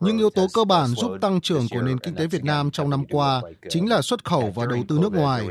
những 0.00 0.18
yếu 0.18 0.30
tố 0.30 0.46
cơ 0.54 0.64
bản 0.64 0.86
giúp 0.86 1.10
tăng 1.20 1.40
trưởng 1.40 1.66
của 1.70 1.82
nền 1.82 1.98
kinh 1.98 2.14
tế 2.14 2.26
Việt 2.26 2.44
Nam 2.44 2.70
trong 2.70 2.90
năm 2.90 3.04
qua 3.10 3.42
chính 3.68 3.88
là 3.88 4.02
xuất 4.02 4.24
khẩu 4.24 4.52
và 4.54 4.66
đầu 4.66 4.78
tư 4.88 4.98
nước 5.02 5.12
ngoài. 5.12 5.46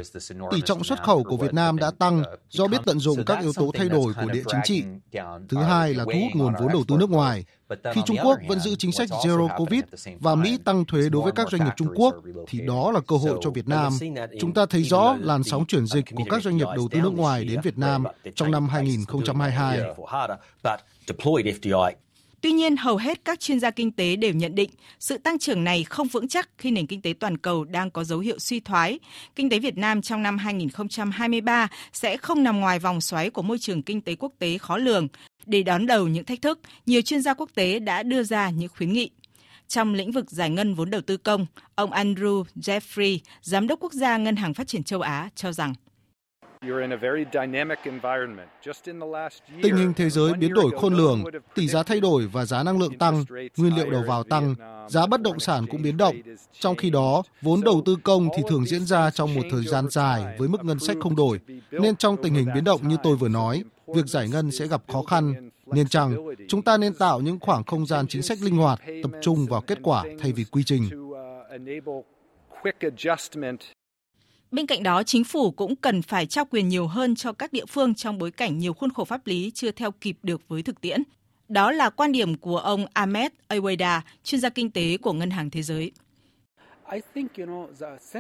Tỷ 0.52 0.62
trọng 0.62 0.84
xuất 0.84 1.04
khẩu 1.04 1.24
của 1.24 1.38
Việt 1.38 1.54
Nam 1.54 1.78
đã 1.78 1.92
tăng 2.00 2.24
do 2.50 2.68
biết 2.68 2.78
tận 2.86 3.00
dụng 3.00 3.26
các 3.26 3.42
yếu 3.42 3.54
tố 3.54 3.72
thay 3.78 3.90
đổi 3.90 4.14
của 4.14 4.32
địa 4.32 4.44
chính 4.48 4.60
trị. 4.64 4.84
Thứ 5.50 5.58
hai 5.58 5.94
là 5.94 6.04
thu 6.04 6.20
hút 6.22 6.32
nguồn 6.36 6.54
vốn 6.60 6.68
đầu 6.74 6.84
tư 6.88 6.96
nước 7.00 7.10
ngoài. 7.10 7.46
Khi 7.70 8.02
Trung 8.06 8.18
Quốc 8.24 8.40
vẫn 8.48 8.60
giữ 8.60 8.76
chính 8.76 8.92
sách 8.92 9.10
Zero 9.10 9.58
Covid 9.58 9.82
và 10.20 10.36
Mỹ 10.36 10.58
tăng 10.66 10.86
thuế 10.86 11.10
đối 11.10 11.22
với 11.22 11.32
các 11.32 11.52
doanh 11.52 11.66
nghiệp 11.66 11.74
Trung 11.76 11.88
Quốc, 11.96 12.16
thì 12.48 12.60
đó 12.68 12.92
là 12.92 13.00
cơ 13.08 13.16
hội 13.16 13.40
cho 13.42 13.50
Việt 13.50 13.68
Nam. 13.68 13.94
Chúng 14.40 14.54
ta 14.54 14.66
thấy 14.66 14.84
rõ 14.84 15.18
làn 15.20 15.44
sóng 15.44 15.66
chuyển 15.66 15.86
dịch 15.86 16.06
của 16.16 16.24
các 16.30 16.44
doanh 16.44 16.58
nghiệp 16.58 16.68
đầu 16.76 16.88
tư 16.92 17.00
nước 17.02 17.14
ngoài 17.14 17.46
đến 17.46 17.62
Việt 17.64 17.78
Nam 17.78 18.04
trong 18.36 18.52
năm 18.52 18.70
2022. 18.70 19.80
Tuy 22.42 22.52
nhiên, 22.52 22.78
hầu 22.78 22.98
hết 22.98 23.26
các 23.26 23.40
chuyên 23.40 23.60
gia 23.60 23.72
kinh 23.72 23.92
tế 23.92 24.16
đều 24.16 24.34
nhận 24.34 24.56
định 24.56 24.70
sự 25.00 25.18
tăng 25.18 25.40
trưởng 25.40 25.64
này 25.64 25.84
không 25.84 26.08
vững 26.08 26.28
chắc 26.28 26.50
khi 26.58 26.72
nền 26.72 26.88
kinh 26.88 27.02
tế 27.02 27.14
toàn 27.20 27.38
cầu 27.38 27.64
đang 27.64 27.92
có 27.92 28.04
dấu 28.04 28.20
hiệu 28.20 28.40
suy 28.40 28.60
thoái. 28.60 29.00
Kinh 29.36 29.50
tế 29.50 29.60
Việt 29.60 29.78
Nam 29.78 30.02
trong 30.02 30.24
năm 30.24 30.38
2023 30.38 31.68
sẽ 31.94 32.18
không 32.18 32.44
nằm 32.44 32.60
ngoài 32.60 32.80
vòng 32.80 33.02
xoáy 33.02 33.30
của 33.30 33.42
môi 33.42 33.60
trường 33.60 33.84
kinh 33.84 34.02
tế 34.02 34.16
quốc 34.16 34.32
tế 34.40 34.58
khó 34.58 34.78
lường. 34.78 35.08
Để 35.46 35.64
đón 35.64 35.86
đầu 35.86 36.08
những 36.08 36.26
thách 36.26 36.42
thức, 36.42 36.60
nhiều 36.86 37.02
chuyên 37.02 37.22
gia 37.22 37.34
quốc 37.34 37.50
tế 37.56 37.80
đã 37.80 38.04
đưa 38.04 38.24
ra 38.24 38.50
những 38.50 38.70
khuyến 38.70 38.94
nghị. 38.94 39.10
Trong 39.68 39.94
lĩnh 39.94 40.12
vực 40.12 40.32
giải 40.32 40.50
ngân 40.50 40.74
vốn 40.76 40.90
đầu 40.90 41.02
tư 41.02 41.18
công, 41.18 41.46
ông 41.76 41.92
Andrew 41.92 42.44
Jeffrey, 42.56 43.20
Giám 43.42 43.68
đốc 43.68 43.80
quốc 43.80 43.94
gia 43.94 44.18
Ngân 44.18 44.36
hàng 44.36 44.54
Phát 44.54 44.68
triển 44.68 44.84
châu 44.84 45.02
Á, 45.02 45.30
cho 45.36 45.52
rằng 45.52 45.74
Tình 49.62 49.76
hình 49.76 49.94
thế 49.96 50.10
giới 50.10 50.34
biến 50.34 50.54
đổi 50.54 50.72
khôn 50.82 50.94
lường, 50.94 51.24
tỷ 51.56 51.68
giá 51.68 51.84
thay 51.84 52.00
đổi 52.00 52.28
và 52.28 52.46
giá 52.46 52.64
năng 52.64 52.80
lượng 52.80 52.98
tăng, 52.98 53.26
nguyên 53.58 53.76
liệu 53.76 53.90
đầu 53.90 54.04
vào 54.08 54.24
tăng, 54.24 54.56
giá 54.90 55.06
bất 55.06 55.22
động 55.22 55.40
sản 55.40 55.66
cũng 55.72 55.82
biến 55.82 55.98
động. 55.98 56.16
Trong 56.60 56.76
khi 56.76 56.90
đó, 56.90 57.24
vốn 57.42 57.62
đầu 57.62 57.82
tư 57.86 57.96
công 58.04 58.30
thì 58.38 58.44
thường 58.50 58.66
diễn 58.66 58.86
ra 58.86 59.12
trong 59.12 59.36
một 59.36 59.42
thời 59.52 59.64
gian 59.64 59.90
dài 59.90 60.36
với 60.40 60.48
mức 60.48 60.64
ngân 60.64 60.80
sách 60.80 60.98
không 61.02 61.16
đổi. 61.16 61.40
Nên 61.72 61.96
trong 61.96 62.18
tình 62.24 62.34
hình 62.34 62.48
biến 62.56 62.64
động 62.64 62.88
như 62.88 62.98
tôi 63.04 63.16
vừa 63.16 63.30
nói, 63.30 63.64
việc 63.88 64.06
giải 64.06 64.30
ngân 64.30 64.52
sẽ 64.52 64.68
gặp 64.68 64.82
khó 64.88 65.04
khăn. 65.04 65.50
Nên 65.66 65.88
chăng, 65.88 66.16
chúng 66.48 66.62
ta 66.62 66.78
nên 66.78 66.94
tạo 66.94 67.20
những 67.20 67.40
khoảng 67.40 67.64
không 67.64 67.86
gian 67.86 68.08
chính 68.08 68.22
sách 68.22 68.38
linh 68.42 68.58
hoạt, 68.58 68.82
tập 69.04 69.12
trung 69.22 69.46
vào 69.50 69.62
kết 69.62 69.78
quả 69.84 70.04
thay 70.20 70.32
vì 70.32 70.44
quy 70.44 70.64
trình. 70.64 70.90
Bên 74.56 74.66
cạnh 74.66 74.84
đó, 74.84 75.04
chính 75.04 75.24
phủ 75.24 75.52
cũng 75.52 75.76
cần 75.76 76.02
phải 76.02 76.26
trao 76.26 76.46
quyền 76.46 76.70
nhiều 76.70 76.88
hơn 76.88 77.16
cho 77.16 77.34
các 77.34 77.54
địa 77.54 77.66
phương 77.66 77.96
trong 77.96 78.18
bối 78.18 78.32
cảnh 78.32 78.58
nhiều 78.58 78.74
khuôn 78.74 78.94
khổ 78.94 79.06
pháp 79.06 79.28
lý 79.28 79.52
chưa 79.56 79.72
theo 79.72 79.92
kịp 79.92 80.18
được 80.24 80.42
với 80.48 80.64
thực 80.64 80.82
tiễn. 80.82 81.04
Đó 81.50 81.72
là 81.72 81.90
quan 81.90 82.12
điểm 82.12 82.38
của 82.38 82.58
ông 82.58 82.86
Ahmed 82.94 83.32
Aweda, 83.50 84.02
chuyên 84.24 84.42
gia 84.42 84.50
kinh 84.50 84.72
tế 84.72 84.98
của 84.98 85.14
Ngân 85.14 85.30
hàng 85.30 85.50
Thế 85.50 85.62
giới. 85.62 85.92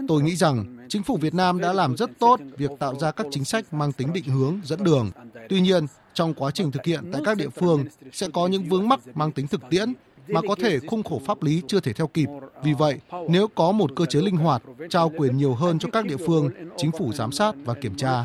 Tôi 0.07 0.21
nghĩ 0.21 0.35
rằng 0.35 0.77
chính 0.89 1.03
phủ 1.03 1.17
Việt 1.17 1.33
Nam 1.33 1.59
đã 1.59 1.73
làm 1.73 1.97
rất 1.97 2.09
tốt 2.19 2.39
việc 2.57 2.71
tạo 2.79 2.99
ra 2.99 3.11
các 3.11 3.27
chính 3.31 3.45
sách 3.45 3.73
mang 3.73 3.91
tính 3.91 4.13
định 4.13 4.25
hướng, 4.25 4.59
dẫn 4.63 4.83
đường. 4.83 5.11
Tuy 5.49 5.61
nhiên, 5.61 5.85
trong 6.13 6.33
quá 6.33 6.51
trình 6.51 6.71
thực 6.71 6.85
hiện 6.85 7.03
tại 7.13 7.21
các 7.25 7.37
địa 7.37 7.49
phương 7.49 7.85
sẽ 8.11 8.27
có 8.33 8.47
những 8.47 8.63
vướng 8.63 8.89
mắc 8.89 8.99
mang 9.13 9.31
tính 9.31 9.47
thực 9.47 9.61
tiễn 9.69 9.93
mà 10.27 10.41
có 10.47 10.55
thể 10.55 10.79
khung 10.79 11.03
khổ 11.03 11.21
pháp 11.25 11.43
lý 11.43 11.61
chưa 11.67 11.79
thể 11.79 11.93
theo 11.93 12.07
kịp. 12.07 12.29
Vì 12.63 12.73
vậy, 12.73 12.99
nếu 13.29 13.47
có 13.47 13.71
một 13.71 13.91
cơ 13.95 14.05
chế 14.05 14.21
linh 14.21 14.37
hoạt, 14.37 14.63
trao 14.89 15.11
quyền 15.17 15.37
nhiều 15.37 15.53
hơn 15.53 15.79
cho 15.79 15.89
các 15.93 16.05
địa 16.05 16.17
phương, 16.17 16.49
chính 16.77 16.91
phủ 16.91 17.13
giám 17.13 17.31
sát 17.31 17.55
và 17.65 17.73
kiểm 17.73 17.95
tra. 17.95 18.23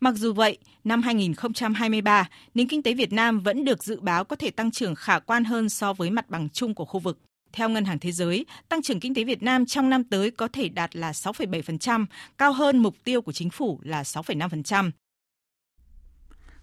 Mặc 0.00 0.14
dù 0.16 0.32
vậy, 0.32 0.58
năm 0.84 1.02
2023, 1.02 2.28
nền 2.54 2.68
kinh 2.68 2.82
tế 2.82 2.94
Việt 2.94 3.12
Nam 3.12 3.40
vẫn 3.40 3.64
được 3.64 3.84
dự 3.84 4.00
báo 4.00 4.24
có 4.24 4.36
thể 4.36 4.50
tăng 4.50 4.70
trưởng 4.70 4.94
khả 4.94 5.18
quan 5.18 5.44
hơn 5.44 5.68
so 5.68 5.92
với 5.92 6.10
mặt 6.10 6.30
bằng 6.30 6.48
chung 6.48 6.74
của 6.74 6.84
khu 6.84 7.00
vực. 7.00 7.18
Theo 7.52 7.68
Ngân 7.68 7.84
hàng 7.84 7.98
Thế 7.98 8.12
giới, 8.12 8.46
tăng 8.68 8.82
trưởng 8.82 9.00
kinh 9.00 9.14
tế 9.14 9.24
Việt 9.24 9.42
Nam 9.42 9.66
trong 9.66 9.90
năm 9.90 10.04
tới 10.04 10.30
có 10.30 10.48
thể 10.52 10.68
đạt 10.68 10.96
là 10.96 11.12
6,7%, 11.12 12.06
cao 12.38 12.52
hơn 12.52 12.78
mục 12.78 12.94
tiêu 13.04 13.22
của 13.22 13.32
chính 13.32 13.50
phủ 13.50 13.80
là 13.82 14.02
6,5%. 14.02 14.90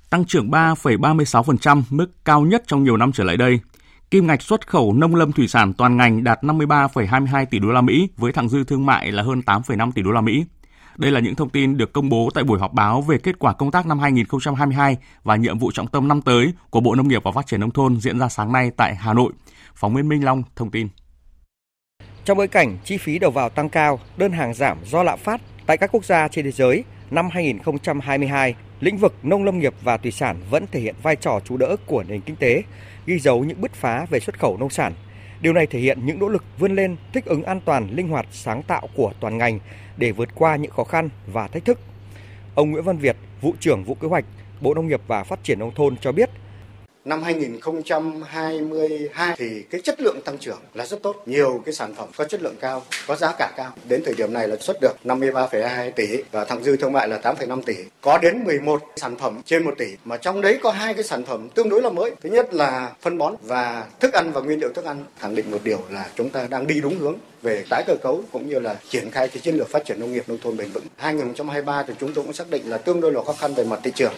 Tăng 0.09 0.25
trưởng 0.25 0.49
3,36%, 0.49 1.83
mức 1.89 2.25
cao 2.25 2.41
nhất 2.41 2.63
trong 2.67 2.83
nhiều 2.83 2.97
năm 2.97 3.11
trở 3.11 3.23
lại 3.23 3.37
đây. 3.37 3.59
Kim 4.11 4.27
ngạch 4.27 4.41
xuất 4.41 4.67
khẩu 4.67 4.93
nông 4.93 5.15
lâm 5.15 5.31
thủy 5.31 5.47
sản 5.47 5.73
toàn 5.73 5.97
ngành 5.97 6.23
đạt 6.23 6.43
53,22 6.43 7.45
tỷ 7.45 7.59
đô 7.59 7.67
la 7.67 7.81
Mỹ 7.81 8.09
với 8.17 8.31
thặng 8.31 8.49
dư 8.49 8.63
thương 8.63 8.85
mại 8.85 9.11
là 9.11 9.23
hơn 9.23 9.41
8,5 9.45 9.91
tỷ 9.91 10.01
đô 10.01 10.11
la 10.11 10.21
Mỹ. 10.21 10.45
Đây 10.97 11.11
là 11.11 11.19
những 11.19 11.35
thông 11.35 11.49
tin 11.49 11.77
được 11.77 11.93
công 11.93 12.09
bố 12.09 12.29
tại 12.33 12.43
buổi 12.43 12.59
họp 12.59 12.73
báo 12.73 13.01
về 13.01 13.17
kết 13.17 13.39
quả 13.39 13.53
công 13.53 13.71
tác 13.71 13.85
năm 13.85 13.99
2022 13.99 14.97
và 15.23 15.35
nhiệm 15.35 15.59
vụ 15.59 15.71
trọng 15.71 15.87
tâm 15.87 16.07
năm 16.07 16.21
tới 16.21 16.53
của 16.69 16.79
Bộ 16.79 16.95
Nông 16.95 17.07
nghiệp 17.07 17.23
và 17.23 17.31
Phát 17.31 17.47
triển 17.47 17.59
nông 17.59 17.71
thôn 17.71 17.99
diễn 17.99 18.19
ra 18.19 18.29
sáng 18.29 18.51
nay 18.51 18.71
tại 18.77 18.95
Hà 18.95 19.13
Nội. 19.13 19.33
Phóng 19.75 19.95
viên 19.95 20.09
Minh 20.09 20.25
Long 20.25 20.43
thông 20.55 20.71
tin. 20.71 20.87
Trong 22.25 22.37
bối 22.37 22.47
cảnh 22.47 22.77
chi 22.83 22.97
phí 22.97 23.19
đầu 23.19 23.31
vào 23.31 23.49
tăng 23.49 23.69
cao, 23.69 23.99
đơn 24.17 24.31
hàng 24.31 24.53
giảm 24.53 24.77
do 24.85 25.03
lạm 25.03 25.19
phát 25.19 25.41
tại 25.65 25.77
các 25.77 25.91
quốc 25.91 26.05
gia 26.05 26.27
trên 26.27 26.45
thế 26.45 26.51
giới, 26.51 26.83
năm 27.11 27.29
2022, 27.31 28.55
lĩnh 28.79 28.97
vực 28.97 29.13
nông 29.23 29.43
lâm 29.43 29.59
nghiệp 29.59 29.73
và 29.83 29.97
thủy 29.97 30.11
sản 30.11 30.37
vẫn 30.49 30.65
thể 30.71 30.79
hiện 30.79 30.95
vai 31.03 31.15
trò 31.15 31.39
chủ 31.45 31.57
đỡ 31.57 31.75
của 31.85 32.03
nền 32.07 32.21
kinh 32.21 32.35
tế, 32.35 32.63
ghi 33.05 33.19
dấu 33.19 33.43
những 33.43 33.61
bứt 33.61 33.73
phá 33.73 34.05
về 34.09 34.19
xuất 34.19 34.39
khẩu 34.39 34.57
nông 34.57 34.69
sản. 34.69 34.93
Điều 35.41 35.53
này 35.53 35.67
thể 35.67 35.79
hiện 35.79 36.05
những 36.05 36.19
nỗ 36.19 36.27
lực 36.27 36.43
vươn 36.59 36.75
lên, 36.75 36.95
thích 37.13 37.25
ứng 37.25 37.43
an 37.43 37.59
toàn, 37.65 37.89
linh 37.91 38.07
hoạt, 38.07 38.25
sáng 38.31 38.63
tạo 38.63 38.89
của 38.95 39.13
toàn 39.19 39.37
ngành 39.37 39.59
để 39.97 40.11
vượt 40.11 40.29
qua 40.35 40.55
những 40.55 40.71
khó 40.71 40.83
khăn 40.83 41.09
và 41.27 41.47
thách 41.47 41.65
thức. 41.65 41.79
Ông 42.55 42.71
Nguyễn 42.71 42.83
Văn 42.83 42.97
Việt, 42.97 43.15
vụ 43.41 43.53
trưởng 43.59 43.83
vụ 43.83 43.95
kế 43.95 44.07
hoạch, 44.07 44.25
Bộ 44.61 44.73
Nông 44.73 44.87
nghiệp 44.87 45.01
và 45.07 45.23
Phát 45.23 45.43
triển 45.43 45.59
nông 45.59 45.75
thôn 45.75 45.97
cho 45.97 46.11
biết, 46.11 46.29
năm 47.07 47.23
2022 47.23 49.35
thì 49.37 49.63
cái 49.69 49.81
chất 49.81 50.01
lượng 50.01 50.21
tăng 50.21 50.37
trưởng 50.37 50.59
là 50.73 50.85
rất 50.85 51.03
tốt. 51.03 51.15
Nhiều 51.25 51.61
cái 51.65 51.73
sản 51.73 51.95
phẩm 51.95 52.09
có 52.17 52.25
chất 52.25 52.41
lượng 52.41 52.55
cao, 52.59 52.83
có 53.07 53.15
giá 53.15 53.33
cả 53.37 53.51
cao. 53.57 53.71
Đến 53.89 54.01
thời 54.05 54.15
điểm 54.15 54.33
này 54.33 54.47
là 54.47 54.55
xuất 54.55 54.77
được 54.81 54.93
53,2 55.03 55.91
tỷ 55.91 56.23
và 56.31 56.45
thặng 56.45 56.63
dư 56.63 56.77
thương 56.77 56.93
mại 56.93 57.07
là 57.07 57.19
8,5 57.23 57.61
tỷ. 57.61 57.75
Có 58.01 58.17
đến 58.17 58.43
11 58.43 58.81
sản 58.95 59.17
phẩm 59.17 59.41
trên 59.45 59.65
1 59.65 59.73
tỷ 59.77 59.85
mà 60.05 60.17
trong 60.17 60.41
đấy 60.41 60.59
có 60.63 60.71
hai 60.71 60.93
cái 60.93 61.03
sản 61.03 61.25
phẩm 61.25 61.49
tương 61.49 61.69
đối 61.69 61.81
là 61.81 61.89
mới. 61.89 62.11
Thứ 62.21 62.29
nhất 62.29 62.53
là 62.53 62.91
phân 63.01 63.17
bón 63.17 63.35
và 63.41 63.85
thức 63.99 64.13
ăn 64.13 64.31
và 64.31 64.41
nguyên 64.41 64.59
liệu 64.59 64.73
thức 64.73 64.85
ăn. 64.85 65.05
Khẳng 65.19 65.35
định 65.35 65.51
một 65.51 65.59
điều 65.63 65.79
là 65.89 66.09
chúng 66.15 66.29
ta 66.29 66.47
đang 66.49 66.67
đi 66.67 66.81
đúng 66.81 66.99
hướng 66.99 67.15
về 67.41 67.63
tái 67.69 67.83
cơ 67.87 67.95
cấu 67.95 68.23
cũng 68.31 68.49
như 68.49 68.59
là 68.59 68.75
triển 68.89 69.11
khai 69.11 69.27
cái 69.27 69.39
chiến 69.39 69.55
lược 69.55 69.69
phát 69.69 69.85
triển 69.85 69.99
nông 69.99 70.13
nghiệp 70.13 70.23
nông 70.27 70.37
thôn 70.43 70.57
bền 70.57 70.71
vững. 70.71 70.85
2023 70.97 71.83
thì 71.83 71.93
chúng 71.99 72.13
tôi 72.13 72.23
cũng 72.23 72.33
xác 72.33 72.49
định 72.49 72.69
là 72.69 72.77
tương 72.77 73.01
đối 73.01 73.11
là 73.11 73.23
khó 73.23 73.33
khăn 73.33 73.53
về 73.53 73.63
mặt 73.63 73.79
thị 73.83 73.91
trường 73.95 74.13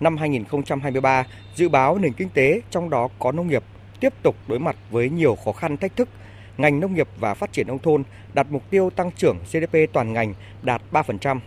năm 0.00 0.16
2023, 0.16 1.26
dự 1.54 1.68
báo 1.68 1.98
nền 1.98 2.12
kinh 2.12 2.28
tế 2.28 2.60
trong 2.70 2.90
đó 2.90 3.08
có 3.18 3.32
nông 3.32 3.48
nghiệp 3.48 3.64
tiếp 4.00 4.12
tục 4.22 4.36
đối 4.48 4.58
mặt 4.58 4.76
với 4.90 5.10
nhiều 5.10 5.36
khó 5.44 5.52
khăn 5.52 5.76
thách 5.76 5.96
thức. 5.96 6.08
Ngành 6.56 6.80
nông 6.80 6.94
nghiệp 6.94 7.08
và 7.20 7.34
phát 7.34 7.52
triển 7.52 7.66
nông 7.66 7.78
thôn 7.78 8.02
đặt 8.34 8.46
mục 8.50 8.70
tiêu 8.70 8.90
tăng 8.90 9.10
trưởng 9.10 9.38
GDP 9.52 9.76
toàn 9.92 10.12
ngành 10.12 10.34
đạt 10.62 10.82
3%. 10.92 11.38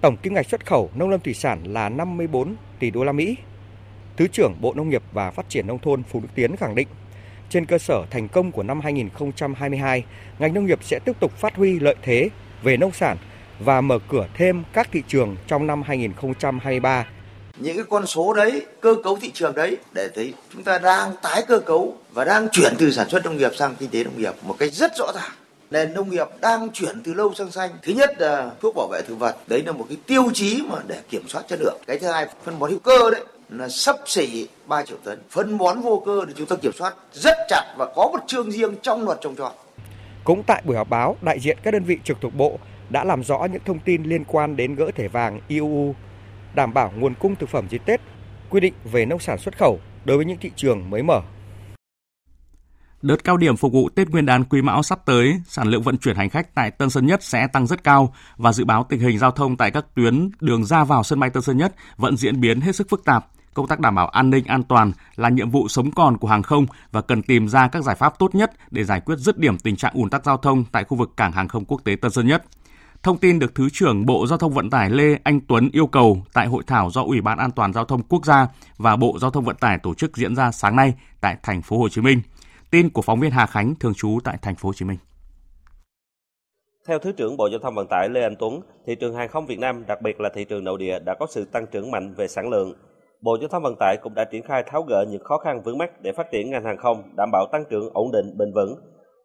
Tổng 0.00 0.16
kim 0.16 0.34
ngạch 0.34 0.46
xuất 0.46 0.66
khẩu 0.66 0.90
nông 0.94 1.10
lâm 1.10 1.20
thủy 1.20 1.34
sản 1.34 1.64
là 1.64 1.88
54 1.88 2.54
tỷ 2.78 2.90
đô 2.90 3.04
la 3.04 3.12
Mỹ. 3.12 3.36
Thứ 4.16 4.26
trưởng 4.26 4.54
Bộ 4.60 4.74
Nông 4.74 4.88
nghiệp 4.88 5.02
và 5.12 5.30
Phát 5.30 5.48
triển 5.48 5.66
nông 5.66 5.78
thôn 5.78 6.02
Phú 6.02 6.20
Đức 6.20 6.28
Tiến 6.34 6.56
khẳng 6.56 6.74
định, 6.74 6.88
trên 7.48 7.66
cơ 7.66 7.78
sở 7.78 8.06
thành 8.10 8.28
công 8.28 8.52
của 8.52 8.62
năm 8.62 8.80
2022, 8.80 10.04
ngành 10.38 10.54
nông 10.54 10.66
nghiệp 10.66 10.78
sẽ 10.82 10.98
tiếp 11.04 11.12
tục 11.20 11.32
phát 11.32 11.56
huy 11.56 11.80
lợi 11.80 11.96
thế 12.02 12.28
về 12.62 12.76
nông 12.76 12.92
sản 12.92 13.16
và 13.58 13.80
mở 13.80 13.98
cửa 14.08 14.28
thêm 14.34 14.62
các 14.72 14.88
thị 14.92 15.02
trường 15.08 15.36
trong 15.46 15.66
năm 15.66 15.82
2023 15.82 17.06
những 17.60 17.76
cái 17.76 17.84
con 17.90 18.06
số 18.06 18.32
đấy, 18.32 18.66
cơ 18.80 18.94
cấu 19.04 19.16
thị 19.16 19.30
trường 19.34 19.54
đấy 19.54 19.76
để 19.92 20.08
thấy 20.14 20.34
chúng 20.52 20.62
ta 20.62 20.78
đang 20.78 21.12
tái 21.22 21.42
cơ 21.48 21.58
cấu 21.58 21.96
và 22.12 22.24
đang 22.24 22.48
chuyển 22.52 22.74
từ 22.78 22.90
sản 22.90 23.08
xuất 23.08 23.24
nông 23.24 23.36
nghiệp 23.36 23.50
sang 23.56 23.74
kinh 23.78 23.90
tế 23.90 24.04
nông 24.04 24.18
nghiệp 24.18 24.34
một 24.42 24.56
cách 24.58 24.72
rất 24.72 24.92
rõ 24.96 25.12
ràng. 25.14 25.30
Nền 25.70 25.94
nông 25.94 26.10
nghiệp 26.10 26.26
đang 26.40 26.70
chuyển 26.70 27.02
từ 27.04 27.14
lâu 27.14 27.34
sang 27.34 27.50
xanh. 27.50 27.70
Thứ 27.82 27.92
nhất 27.92 28.20
là 28.20 28.50
thuốc 28.60 28.74
bảo 28.76 28.88
vệ 28.92 29.02
thực 29.02 29.18
vật. 29.18 29.36
Đấy 29.46 29.62
là 29.66 29.72
một 29.72 29.86
cái 29.88 29.96
tiêu 30.06 30.30
chí 30.34 30.62
mà 30.68 30.76
để 30.86 31.00
kiểm 31.10 31.28
soát 31.28 31.42
chất 31.48 31.58
lượng. 31.60 31.78
Cái 31.86 31.98
thứ 31.98 32.06
hai, 32.06 32.26
phân 32.44 32.58
bón 32.58 32.70
hữu 32.70 32.78
cơ 32.78 33.10
đấy, 33.10 33.24
là 33.48 33.68
sấp 33.68 33.96
xỉ 34.06 34.48
3 34.66 34.82
triệu 34.82 34.96
tấn. 35.04 35.18
Phân 35.30 35.58
bón 35.58 35.80
vô 35.80 36.02
cơ 36.06 36.24
thì 36.28 36.34
chúng 36.36 36.46
ta 36.46 36.56
kiểm 36.56 36.72
soát 36.72 36.94
rất 37.12 37.36
chặt 37.48 37.74
và 37.78 37.86
có 37.96 38.08
một 38.12 38.18
chương 38.26 38.50
riêng 38.50 38.74
trong 38.82 39.04
luật 39.04 39.18
trồng 39.20 39.36
trọt. 39.36 39.52
Cũng 40.24 40.42
tại 40.46 40.62
buổi 40.64 40.76
họp 40.76 40.88
báo, 40.88 41.16
đại 41.22 41.40
diện 41.40 41.58
các 41.62 41.70
đơn 41.70 41.84
vị 41.84 41.98
trực 42.04 42.16
thuộc 42.20 42.34
bộ 42.34 42.58
đã 42.90 43.04
làm 43.04 43.24
rõ 43.24 43.46
những 43.52 43.62
thông 43.64 43.78
tin 43.78 44.02
liên 44.02 44.24
quan 44.24 44.56
đến 44.56 44.74
gỡ 44.74 44.90
thẻ 44.96 45.08
vàng 45.08 45.40
IUU 45.48 45.94
đảm 46.54 46.74
bảo 46.74 46.92
nguồn 46.96 47.14
cung 47.14 47.36
thực 47.36 47.48
phẩm 47.48 47.66
dịp 47.70 47.82
Tết, 47.84 48.00
quy 48.50 48.60
định 48.60 48.74
về 48.84 49.06
nông 49.06 49.20
sản 49.20 49.38
xuất 49.38 49.58
khẩu 49.58 49.80
đối 50.04 50.16
với 50.16 50.26
những 50.26 50.38
thị 50.40 50.50
trường 50.56 50.90
mới 50.90 51.02
mở. 51.02 51.20
Đợt 53.02 53.24
cao 53.24 53.36
điểm 53.36 53.56
phục 53.56 53.72
vụ 53.72 53.88
Tết 53.88 54.08
Nguyên 54.08 54.26
đán 54.26 54.44
Quý 54.44 54.62
Mão 54.62 54.82
sắp 54.82 54.98
tới, 55.06 55.40
sản 55.46 55.68
lượng 55.68 55.82
vận 55.82 55.98
chuyển 55.98 56.16
hành 56.16 56.30
khách 56.30 56.54
tại 56.54 56.70
Tân 56.70 56.90
Sơn 56.90 57.06
Nhất 57.06 57.22
sẽ 57.22 57.46
tăng 57.46 57.66
rất 57.66 57.84
cao 57.84 58.14
và 58.36 58.52
dự 58.52 58.64
báo 58.64 58.86
tình 58.88 59.00
hình 59.00 59.18
giao 59.18 59.30
thông 59.30 59.56
tại 59.56 59.70
các 59.70 59.86
tuyến 59.94 60.30
đường 60.40 60.64
ra 60.64 60.84
vào 60.84 61.02
sân 61.02 61.20
bay 61.20 61.30
Tân 61.30 61.42
Sơn 61.42 61.56
Nhất 61.56 61.74
vẫn 61.96 62.16
diễn 62.16 62.40
biến 62.40 62.60
hết 62.60 62.76
sức 62.76 62.88
phức 62.90 63.04
tạp. 63.04 63.26
Công 63.54 63.66
tác 63.66 63.80
đảm 63.80 63.94
bảo 63.94 64.08
an 64.08 64.30
ninh 64.30 64.44
an 64.44 64.62
toàn 64.62 64.92
là 65.16 65.28
nhiệm 65.28 65.50
vụ 65.50 65.68
sống 65.68 65.90
còn 65.90 66.18
của 66.18 66.28
hàng 66.28 66.42
không 66.42 66.66
và 66.92 67.00
cần 67.00 67.22
tìm 67.22 67.48
ra 67.48 67.68
các 67.68 67.84
giải 67.84 67.96
pháp 67.96 68.18
tốt 68.18 68.34
nhất 68.34 68.52
để 68.70 68.84
giải 68.84 69.00
quyết 69.00 69.18
dứt 69.18 69.38
điểm 69.38 69.58
tình 69.58 69.76
trạng 69.76 69.92
ùn 69.94 70.10
tắc 70.10 70.24
giao 70.24 70.36
thông 70.36 70.64
tại 70.72 70.84
khu 70.84 70.96
vực 70.96 71.10
cảng 71.16 71.32
hàng 71.32 71.48
không 71.48 71.64
quốc 71.64 71.80
tế 71.84 71.96
Tân 71.96 72.10
Sơn 72.10 72.26
Nhất. 72.26 72.44
Thông 73.02 73.18
tin 73.18 73.38
được 73.38 73.54
Thứ 73.54 73.68
trưởng 73.72 74.06
Bộ 74.06 74.26
Giao 74.26 74.38
thông 74.38 74.52
Vận 74.52 74.70
tải 74.70 74.90
Lê 74.90 75.18
Anh 75.24 75.40
Tuấn 75.48 75.68
yêu 75.72 75.86
cầu 75.86 76.18
tại 76.34 76.46
hội 76.46 76.62
thảo 76.66 76.90
do 76.90 77.02
Ủy 77.02 77.20
ban 77.20 77.38
An 77.38 77.50
toàn 77.50 77.72
giao 77.72 77.84
thông 77.84 78.02
quốc 78.02 78.24
gia 78.26 78.48
và 78.78 78.96
Bộ 78.96 79.18
Giao 79.20 79.30
thông 79.30 79.44
Vận 79.44 79.56
tải 79.56 79.78
tổ 79.78 79.94
chức 79.94 80.16
diễn 80.16 80.36
ra 80.36 80.50
sáng 80.50 80.76
nay 80.76 80.94
tại 81.20 81.36
thành 81.42 81.62
phố 81.62 81.78
Hồ 81.78 81.88
Chí 81.88 82.00
Minh. 82.00 82.22
Tin 82.70 82.90
của 82.90 83.02
phóng 83.02 83.20
viên 83.20 83.30
Hà 83.30 83.46
Khánh 83.46 83.74
thường 83.74 83.94
trú 83.94 84.18
tại 84.24 84.38
thành 84.42 84.54
phố 84.54 84.68
Hồ 84.68 84.72
Chí 84.72 84.84
Minh. 84.84 84.98
Theo 86.88 86.98
Thứ 86.98 87.12
trưởng 87.12 87.36
Bộ 87.36 87.48
Giao 87.50 87.58
thông 87.58 87.74
Vận 87.74 87.86
tải 87.90 88.08
Lê 88.08 88.22
Anh 88.22 88.36
Tuấn, 88.38 88.60
thị 88.86 88.94
trường 89.00 89.14
hàng 89.14 89.28
không 89.28 89.46
Việt 89.46 89.58
Nam, 89.58 89.84
đặc 89.86 90.02
biệt 90.02 90.20
là 90.20 90.30
thị 90.34 90.44
trường 90.44 90.64
nội 90.64 90.78
địa 90.78 90.98
đã 91.06 91.14
có 91.20 91.26
sự 91.30 91.44
tăng 91.44 91.66
trưởng 91.72 91.90
mạnh 91.90 92.14
về 92.16 92.28
sản 92.28 92.48
lượng. 92.48 92.74
Bộ 93.20 93.36
Giao 93.40 93.48
thông 93.48 93.62
Vận 93.62 93.74
tải 93.80 93.96
cũng 94.02 94.14
đã 94.14 94.24
triển 94.24 94.42
khai 94.42 94.62
tháo 94.66 94.82
gỡ 94.82 95.04
những 95.10 95.24
khó 95.24 95.38
khăn 95.38 95.62
vướng 95.64 95.78
mắt 95.78 95.90
để 96.02 96.12
phát 96.16 96.26
triển 96.32 96.50
ngành 96.50 96.64
hàng 96.64 96.78
không, 96.78 97.02
đảm 97.16 97.30
bảo 97.32 97.46
tăng 97.52 97.64
trưởng 97.70 97.90
ổn 97.92 98.10
định, 98.12 98.38
bền 98.38 98.52
vững, 98.54 98.74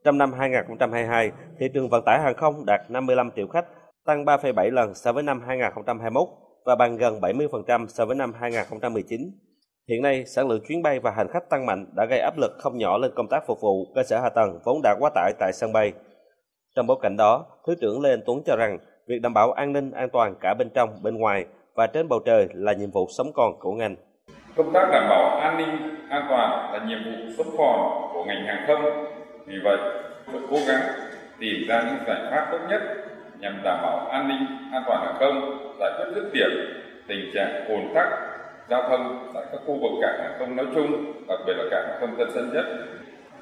trong 0.05 0.17
năm 0.17 0.33
2022, 0.33 1.31
thị 1.59 1.67
trường 1.73 1.89
vận 1.89 2.03
tải 2.05 2.19
hàng 2.19 2.33
không 2.37 2.65
đạt 2.65 2.81
55 2.89 3.31
triệu 3.35 3.47
khách, 3.47 3.65
tăng 4.05 4.25
3,7 4.25 4.71
lần 4.71 4.93
so 4.93 5.11
với 5.11 5.23
năm 5.23 5.41
2021 5.47 6.27
và 6.65 6.75
bằng 6.75 6.97
gần 6.97 7.19
70% 7.19 7.87
so 7.87 8.05
với 8.05 8.15
năm 8.15 8.33
2019. 8.39 9.21
Hiện 9.89 10.01
nay, 10.01 10.25
sản 10.25 10.47
lượng 10.47 10.61
chuyến 10.67 10.83
bay 10.83 10.99
và 10.99 11.11
hành 11.11 11.27
khách 11.33 11.49
tăng 11.49 11.65
mạnh 11.65 11.85
đã 11.95 12.05
gây 12.09 12.19
áp 12.19 12.37
lực 12.37 12.51
không 12.59 12.77
nhỏ 12.77 12.97
lên 12.97 13.11
công 13.15 13.27
tác 13.27 13.43
phục 13.47 13.61
vụ 13.61 13.85
cơ 13.95 14.03
sở 14.03 14.19
hạ 14.19 14.29
tầng 14.29 14.59
vốn 14.63 14.81
đã 14.83 14.95
quá 14.99 15.09
tải 15.15 15.33
tại 15.39 15.53
sân 15.53 15.73
bay. 15.73 15.93
Trong 16.75 16.87
bối 16.87 16.97
cảnh 17.01 17.17
đó, 17.17 17.45
Thứ 17.67 17.75
trưởng 17.81 18.01
Lê 18.01 18.09
Anh 18.09 18.23
Tuấn 18.25 18.41
cho 18.45 18.55
rằng 18.55 18.77
việc 19.07 19.19
đảm 19.21 19.33
bảo 19.33 19.51
an 19.51 19.73
ninh 19.73 19.91
an 19.91 20.09
toàn 20.13 20.35
cả 20.41 20.53
bên 20.59 20.69
trong, 20.75 20.89
bên 21.03 21.17
ngoài 21.17 21.45
và 21.75 21.87
trên 21.87 22.07
bầu 22.07 22.19
trời 22.25 22.47
là 22.53 22.73
nhiệm 22.73 22.91
vụ 22.91 23.07
sống 23.17 23.31
còn 23.33 23.59
của 23.59 23.73
ngành. 23.73 23.95
Công 24.55 24.73
tác 24.73 24.89
đảm 24.91 25.05
bảo 25.09 25.39
an 25.39 25.57
ninh 25.57 25.95
an 26.09 26.25
toàn 26.29 26.73
là 26.73 26.85
nhiệm 26.87 26.97
vụ 27.05 27.33
sống 27.37 27.55
còn 27.57 28.11
của 28.13 28.23
ngành 28.27 28.45
hàng 28.45 28.63
không 28.67 29.14
vì 29.45 29.55
vậy, 29.63 29.77
phải 30.25 30.39
cố 30.49 30.57
gắng 30.67 30.81
tìm 31.39 31.67
ra 31.67 31.83
những 31.83 32.05
giải 32.07 32.21
pháp 32.31 32.47
tốt 32.51 32.59
nhất 32.69 32.81
nhằm 33.39 33.61
đảm 33.63 33.79
bảo 33.83 34.07
an 34.11 34.27
ninh, 34.27 34.71
an 34.73 34.83
toàn 34.87 35.05
hàng 35.05 35.15
không, 35.19 35.57
giải 35.79 35.91
quyết 35.97 36.05
dứt 36.15 36.29
điểm 36.33 36.49
tình 37.07 37.31
trạng 37.33 37.65
ồn 37.67 37.93
tắc 37.95 38.07
giao 38.69 38.89
thông 38.89 39.31
tại 39.33 39.43
các 39.51 39.61
khu 39.65 39.73
vực 39.73 39.91
cảng 40.01 40.19
hàng 40.19 40.35
không 40.39 40.55
nói 40.55 40.65
chung, 40.75 41.13
đặc 41.27 41.39
biệt 41.45 41.53
là 41.57 41.63
cảng 41.71 41.87
hàng 41.89 41.97
không 41.99 42.15
Tân 42.17 42.27
Sơn 42.33 42.53
Nhất. 42.53 42.65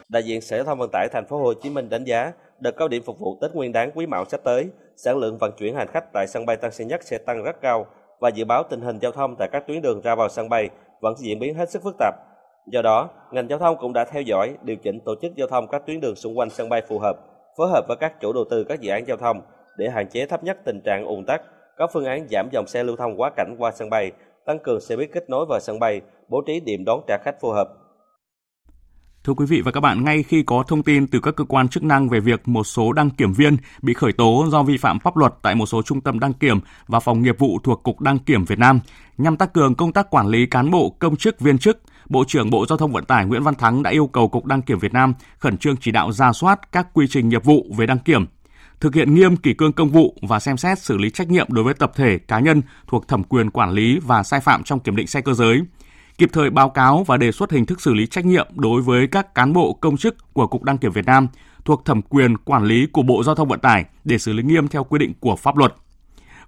Đại 0.10 0.24
diện 0.24 0.42
Sở 0.42 0.56
Giao 0.56 0.66
thông 0.66 0.80
Vận 0.80 0.90
tải 0.94 1.08
Thành 1.12 1.26
phố 1.26 1.38
Hồ 1.38 1.54
Chí 1.54 1.70
Minh 1.70 1.90
đánh 1.90 2.04
giá 2.04 2.32
đợt 2.60 2.72
cao 2.78 2.88
điểm 2.88 3.04
phục 3.06 3.20
vụ 3.20 3.38
Tết 3.42 3.52
Nguyên 3.56 3.72
đán 3.72 3.92
Quý 3.92 4.06
Mão 4.06 4.26
sắp 4.26 4.40
tới, 4.44 4.70
sản 4.96 5.18
lượng 5.18 5.38
vận 5.38 5.52
chuyển 5.52 5.76
hành 5.76 5.88
khách 5.88 6.14
tại 6.14 6.28
sân 6.28 6.46
bay 6.46 6.58
Tân 6.58 6.72
Sơn 6.72 6.88
Nhất 6.88 7.04
sẽ 7.04 7.18
tăng 7.18 7.44
rất 7.44 7.62
cao 7.62 7.88
và 8.20 8.30
dự 8.30 8.46
báo 8.46 8.64
tình 8.64 8.82
hình 8.82 9.00
giao 9.00 9.12
thông 9.12 9.36
tại 9.40 9.50
các 9.52 9.68
tuyến 9.68 9.82
đường 9.82 10.02
ra 10.02 10.16
vào 10.16 10.30
sân 10.30 10.50
bay 10.50 10.70
vẫn 11.02 11.16
diễn 11.18 11.40
biến 11.40 11.56
hết 11.56 11.70
sức 11.70 11.84
phức 11.84 11.96
tạp 12.00 12.16
Do 12.68 12.82
đó, 12.82 13.10
ngành 13.32 13.50
giao 13.50 13.60
thông 13.60 13.78
cũng 13.78 13.94
đã 13.94 14.06
theo 14.06 14.22
dõi, 14.22 14.56
điều 14.62 14.76
chỉnh 14.76 15.00
tổ 15.06 15.16
chức 15.22 15.36
giao 15.36 15.48
thông 15.48 15.68
các 15.68 15.86
tuyến 15.86 16.00
đường 16.00 16.16
xung 16.16 16.38
quanh 16.38 16.50
sân 16.50 16.70
bay 16.70 16.82
phù 16.88 17.00
hợp, 17.00 17.18
phối 17.58 17.70
hợp 17.70 17.86
với 17.88 17.98
các 17.98 18.22
chủ 18.22 18.34
đầu 18.34 18.44
tư 18.50 18.64
các 18.64 18.80
dự 18.80 18.92
án 18.92 19.08
giao 19.08 19.18
thông 19.18 19.42
để 19.78 19.90
hạn 19.90 20.08
chế 20.08 20.26
thấp 20.26 20.44
nhất 20.44 20.58
tình 20.66 20.82
trạng 20.86 21.06
ùn 21.06 21.26
tắc, 21.26 21.42
có 21.78 21.88
phương 21.94 22.06
án 22.06 22.28
giảm 22.30 22.50
dòng 22.52 22.68
xe 22.68 22.84
lưu 22.84 22.96
thông 22.96 23.22
quá 23.22 23.32
cảnh 23.36 23.56
qua 23.60 23.72
sân 23.72 23.90
bay, 23.90 24.12
tăng 24.46 24.60
cường 24.60 24.82
xe 24.82 24.96
buýt 24.96 25.10
kết 25.14 25.30
nối 25.30 25.46
vào 25.50 25.60
sân 25.60 25.80
bay, 25.80 26.02
bố 26.28 26.42
trí 26.42 26.60
điểm 26.60 26.84
đón 26.86 27.02
trả 27.08 27.18
khách 27.24 27.42
phù 27.42 27.50
hợp. 27.50 27.70
Thưa 29.24 29.34
quý 29.34 29.46
vị 29.46 29.62
và 29.62 29.72
các 29.72 29.80
bạn, 29.80 30.04
ngay 30.04 30.24
khi 30.24 30.44
có 30.44 30.64
thông 30.68 30.84
tin 30.84 31.08
từ 31.08 31.20
các 31.20 31.36
cơ 31.36 31.44
quan 31.44 31.68
chức 31.68 31.84
năng 31.84 32.10
về 32.10 32.20
việc 32.20 32.48
một 32.48 32.64
số 32.64 32.94
đăng 32.94 33.10
kiểm 33.10 33.34
viên 33.34 33.58
bị 33.82 33.94
khởi 33.94 34.14
tố 34.14 34.46
do 34.52 34.64
vi 34.64 34.78
phạm 34.78 35.00
pháp 35.00 35.18
luật 35.18 35.34
tại 35.42 35.56
một 35.56 35.66
số 35.66 35.82
trung 35.82 36.02
tâm 36.02 36.20
đăng 36.20 36.34
kiểm 36.34 36.60
và 36.88 37.00
phòng 37.00 37.22
nghiệp 37.22 37.40
vụ 37.40 37.60
thuộc 37.64 37.84
Cục 37.84 38.02
Đăng 38.02 38.20
kiểm 38.20 38.46
Việt 38.46 38.60
Nam, 38.60 38.80
nhằm 39.18 39.38
tăng 39.38 39.50
cường 39.50 39.76
công 39.76 39.94
tác 39.94 40.10
quản 40.10 40.28
lý 40.28 40.46
cán 40.46 40.72
bộ, 40.72 40.90
công 41.00 41.16
chức, 41.16 41.40
viên 41.40 41.58
chức, 41.58 41.82
Bộ 42.10 42.24
trưởng 42.28 42.50
Bộ 42.50 42.66
Giao 42.66 42.78
thông 42.78 42.92
Vận 42.92 43.06
tải 43.06 43.26
Nguyễn 43.26 43.44
Văn 43.44 43.56
Thắng 43.56 43.84
đã 43.84 43.92
yêu 43.92 44.08
cầu 44.08 44.28
Cục 44.28 44.46
Đăng 44.46 44.62
kiểm 44.62 44.80
Việt 44.80 44.94
Nam 44.94 45.14
khẩn 45.40 45.58
trương 45.58 45.78
chỉ 45.78 45.92
đạo 45.92 46.12
ra 46.12 46.34
soát 46.34 46.72
các 46.72 46.88
quy 46.94 47.08
trình 47.10 47.30
nghiệp 47.30 47.44
vụ 47.44 47.66
về 47.78 47.86
đăng 47.86 48.00
kiểm. 48.00 48.26
thực 48.80 48.96
hiện 48.96 49.16
nghiêm 49.16 49.38
kỷ 49.38 49.54
cương 49.54 49.74
công 49.74 49.90
vụ 49.90 50.16
và 50.22 50.40
xem 50.40 50.58
xét 50.58 50.80
xử 50.80 50.98
lý 50.98 51.10
trách 51.10 51.30
nhiệm 51.30 51.48
đối 51.50 51.64
với 51.64 51.74
tập 51.74 51.92
thể 51.96 52.18
cá 52.18 52.40
nhân 52.40 52.62
thuộc 52.88 53.08
thẩm 53.08 53.24
quyền 53.24 53.50
quản 53.50 53.72
lý 53.72 54.00
và 54.00 54.24
sai 54.24 54.40
phạm 54.40 54.64
trong 54.64 54.80
kiểm 54.80 54.96
định 54.96 55.08
xe 55.08 55.22
cơ 55.22 55.34
giới, 55.34 55.62
kịp 56.18 56.30
thời 56.34 56.50
báo 56.50 56.70
cáo 56.70 57.04
và 57.04 57.18
đề 57.18 57.32
xuất 57.32 57.52
hình 57.52 57.66
thức 57.66 57.82
xử 57.82 57.94
lý 57.94 58.08
trách 58.08 58.26
nhiệm 58.26 58.48
đối 58.56 58.82
với 58.82 59.08
các 59.08 59.36
cán 59.36 59.54
bộ 59.54 59.74
công 59.74 59.98
chức 59.98 60.34
của 60.34 60.48
Cục 60.48 60.64
Đăng 60.64 60.78
kiểm 60.78 60.92
Việt 60.92 61.06
Nam 61.06 61.28
thuộc 61.66 61.86
thẩm 61.86 62.02
quyền 62.02 62.38
quản 62.38 62.64
lý 62.64 62.86
của 62.86 63.02
Bộ 63.02 63.24
Giao 63.24 63.36
thông 63.36 63.48
Vận 63.48 63.60
tải 63.60 63.86
để 64.04 64.18
xử 64.18 64.34
lý 64.34 64.44
nghiêm 64.44 64.68
theo 64.68 64.84
quy 64.84 65.00
định 65.00 65.14
của 65.20 65.36
pháp 65.36 65.58
luật. 65.58 65.76